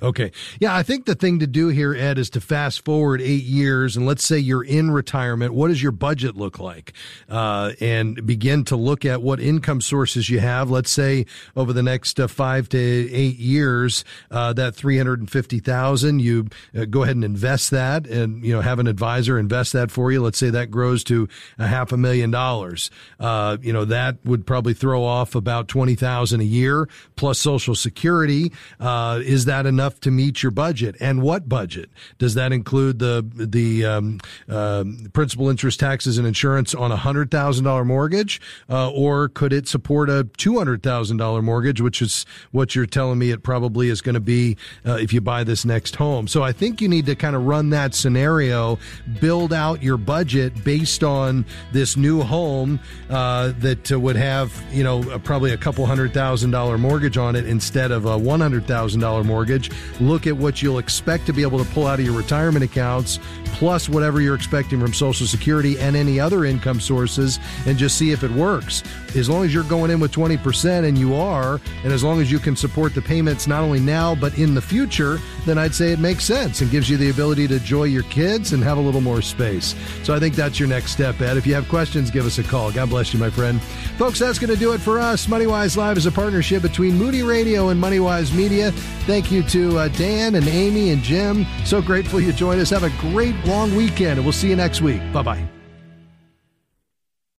Okay. 0.02 0.32
Yeah, 0.58 0.74
I 0.74 0.82
think 0.82 1.06
the 1.06 1.14
thing 1.14 1.38
to 1.38 1.46
do 1.46 1.68
here, 1.68 1.94
Ed, 1.94 2.18
is 2.18 2.28
to 2.30 2.40
fast 2.40 2.84
forward 2.84 3.20
eight 3.20 3.44
years 3.44 3.96
and 3.96 4.04
let's 4.04 4.24
say 4.24 4.36
you're 4.36 4.64
in 4.64 4.90
retirement. 4.90 5.54
What 5.54 5.68
does 5.68 5.80
your 5.80 5.92
budget 5.92 6.36
look 6.36 6.58
like? 6.58 6.94
Uh, 7.28 7.72
and 7.80 8.26
begin 8.26 8.64
to 8.64 8.76
look 8.76 9.04
at 9.04 9.22
what 9.22 9.38
income 9.38 9.80
sources 9.80 10.28
you 10.28 10.40
have. 10.40 10.68
Let's 10.68 10.90
say 10.90 11.26
over 11.54 11.72
the 11.72 11.82
next 11.82 12.18
uh, 12.18 12.26
five 12.26 12.68
to 12.70 12.78
eight 12.78 13.36
years, 13.36 14.04
uh, 14.32 14.52
that 14.54 14.74
350,000, 14.74 16.18
you 16.18 16.48
uh, 16.76 16.86
go 16.86 17.04
ahead 17.04 17.14
and 17.14 17.24
invest 17.24 17.70
that 17.70 18.08
and, 18.08 18.44
you 18.44 18.52
know, 18.52 18.62
have 18.62 18.80
an 18.80 18.88
advisor 18.88 19.38
invest 19.38 19.74
that 19.74 19.92
for 19.92 20.10
you. 20.10 20.20
Let's 20.20 20.38
say 20.38 20.50
that 20.50 20.72
grows 20.72 21.04
to 21.04 21.28
a 21.56 21.68
half 21.68 21.92
a 21.92 21.96
million 21.96 22.32
dollars. 22.32 22.90
Uh, 23.20 23.58
you 23.62 23.72
know, 23.72 23.84
that 23.84 24.16
would 24.24 24.44
probably 24.44 24.74
throw 24.74 25.04
off 25.04 25.36
about 25.36 25.68
20,000 25.68 26.40
a 26.40 26.44
year 26.44 26.88
plus 27.14 27.38
social 27.38 27.76
security. 27.76 28.52
Uh, 28.80 29.20
is 29.24 29.44
that 29.44 29.66
enough? 29.66 29.93
To 30.00 30.10
meet 30.10 30.42
your 30.42 30.50
budget? 30.50 30.96
And 31.00 31.22
what 31.22 31.48
budget? 31.48 31.90
Does 32.18 32.34
that 32.34 32.52
include 32.52 32.98
the 32.98 33.24
the 33.34 33.84
um, 33.84 34.20
uh, 34.48 34.84
principal, 35.12 35.48
interest, 35.48 35.80
taxes, 35.80 36.18
and 36.18 36.26
insurance 36.26 36.74
on 36.74 36.92
a 36.92 36.96
hundred 36.96 37.30
thousand 37.30 37.64
dollar 37.64 37.84
mortgage, 37.84 38.40
uh, 38.68 38.90
or 38.90 39.28
could 39.28 39.52
it 39.52 39.68
support 39.68 40.10
a 40.10 40.24
two 40.36 40.58
hundred 40.58 40.82
thousand 40.82 41.16
dollar 41.16 41.42
mortgage, 41.42 41.80
which 41.80 42.02
is 42.02 42.26
what 42.52 42.74
you're 42.74 42.86
telling 42.86 43.18
me 43.18 43.30
it 43.30 43.42
probably 43.42 43.88
is 43.88 44.00
going 44.00 44.14
to 44.14 44.20
be 44.20 44.56
uh, 44.86 44.94
if 44.94 45.12
you 45.12 45.20
buy 45.20 45.44
this 45.44 45.64
next 45.64 45.96
home? 45.96 46.28
So 46.28 46.42
I 46.42 46.52
think 46.52 46.80
you 46.80 46.88
need 46.88 47.06
to 47.06 47.16
kind 47.16 47.36
of 47.36 47.44
run 47.44 47.70
that 47.70 47.94
scenario, 47.94 48.78
build 49.20 49.52
out 49.52 49.82
your 49.82 49.96
budget 49.96 50.64
based 50.64 51.02
on 51.02 51.44
this 51.72 51.96
new 51.96 52.22
home 52.22 52.80
uh, 53.10 53.52
that 53.58 53.90
would 53.90 54.16
have 54.16 54.52
you 54.72 54.82
know 54.82 55.02
probably 55.20 55.52
a 55.52 55.56
couple 55.56 55.84
hundred 55.86 56.12
thousand 56.12 56.50
dollar 56.50 56.78
mortgage 56.78 57.16
on 57.16 57.36
it 57.36 57.46
instead 57.46 57.90
of 57.90 58.06
a 58.06 58.16
one 58.16 58.40
hundred 58.40 58.66
thousand 58.66 59.00
dollar 59.00 59.24
mortgage 59.24 59.70
look 60.00 60.26
at 60.26 60.36
what 60.36 60.62
you'll 60.62 60.78
expect 60.78 61.26
to 61.26 61.32
be 61.32 61.42
able 61.42 61.62
to 61.62 61.70
pull 61.72 61.86
out 61.86 61.98
of 61.98 62.04
your 62.04 62.16
retirement 62.16 62.64
accounts, 62.64 63.18
plus 63.46 63.88
whatever 63.88 64.20
you're 64.20 64.34
expecting 64.34 64.80
from 64.80 64.92
Social 64.92 65.26
Security 65.26 65.78
and 65.78 65.96
any 65.96 66.18
other 66.18 66.44
income 66.44 66.80
sources, 66.80 67.38
and 67.66 67.78
just 67.78 67.96
see 67.96 68.10
if 68.12 68.22
it 68.22 68.30
works. 68.30 68.82
As 69.16 69.28
long 69.28 69.44
as 69.44 69.54
you're 69.54 69.64
going 69.64 69.90
in 69.90 70.00
with 70.00 70.12
20%, 70.12 70.84
and 70.84 70.98
you 70.98 71.14
are, 71.14 71.60
and 71.82 71.92
as 71.92 72.02
long 72.02 72.20
as 72.20 72.30
you 72.30 72.38
can 72.38 72.56
support 72.56 72.94
the 72.94 73.02
payments 73.02 73.46
not 73.46 73.62
only 73.62 73.80
now 73.80 74.14
but 74.14 74.36
in 74.38 74.54
the 74.54 74.62
future, 74.62 75.18
then 75.46 75.58
I'd 75.58 75.74
say 75.74 75.92
it 75.92 75.98
makes 75.98 76.24
sense 76.24 76.60
and 76.60 76.70
gives 76.70 76.88
you 76.88 76.96
the 76.96 77.10
ability 77.10 77.48
to 77.48 77.54
enjoy 77.54 77.84
your 77.84 78.02
kids 78.04 78.52
and 78.52 78.62
have 78.62 78.78
a 78.78 78.80
little 78.80 79.00
more 79.00 79.22
space. 79.22 79.74
So 80.02 80.14
I 80.14 80.18
think 80.18 80.34
that's 80.34 80.58
your 80.58 80.68
next 80.68 80.92
step, 80.92 81.20
Ed. 81.20 81.36
If 81.36 81.46
you 81.46 81.54
have 81.54 81.68
questions, 81.68 82.10
give 82.10 82.26
us 82.26 82.38
a 82.38 82.42
call. 82.42 82.72
God 82.72 82.90
bless 82.90 83.12
you, 83.12 83.20
my 83.20 83.30
friend. 83.30 83.60
Folks, 83.98 84.18
that's 84.18 84.38
going 84.38 84.52
to 84.52 84.58
do 84.58 84.72
it 84.72 84.78
for 84.78 84.98
us. 84.98 85.26
MoneyWise 85.26 85.76
Live 85.76 85.96
is 85.96 86.06
a 86.06 86.12
partnership 86.12 86.62
between 86.62 86.96
Moody 86.96 87.22
Radio 87.22 87.68
and 87.68 87.82
MoneyWise 87.82 88.34
Media. 88.34 88.72
Thank 89.06 89.30
you 89.30 89.42
uh, 89.78 89.88
Dan 89.88 90.34
and 90.34 90.46
Amy 90.46 90.90
and 90.90 91.02
Jim. 91.02 91.46
So 91.64 91.82
grateful 91.82 92.20
you 92.20 92.32
joined 92.32 92.60
us. 92.60 92.70
Have 92.70 92.84
a 92.84 92.92
great 93.00 93.34
long 93.44 93.74
weekend, 93.74 94.18
and 94.18 94.24
we'll 94.24 94.32
see 94.32 94.48
you 94.48 94.56
next 94.56 94.80
week. 94.80 95.00
Bye 95.12 95.22
bye. 95.22 95.53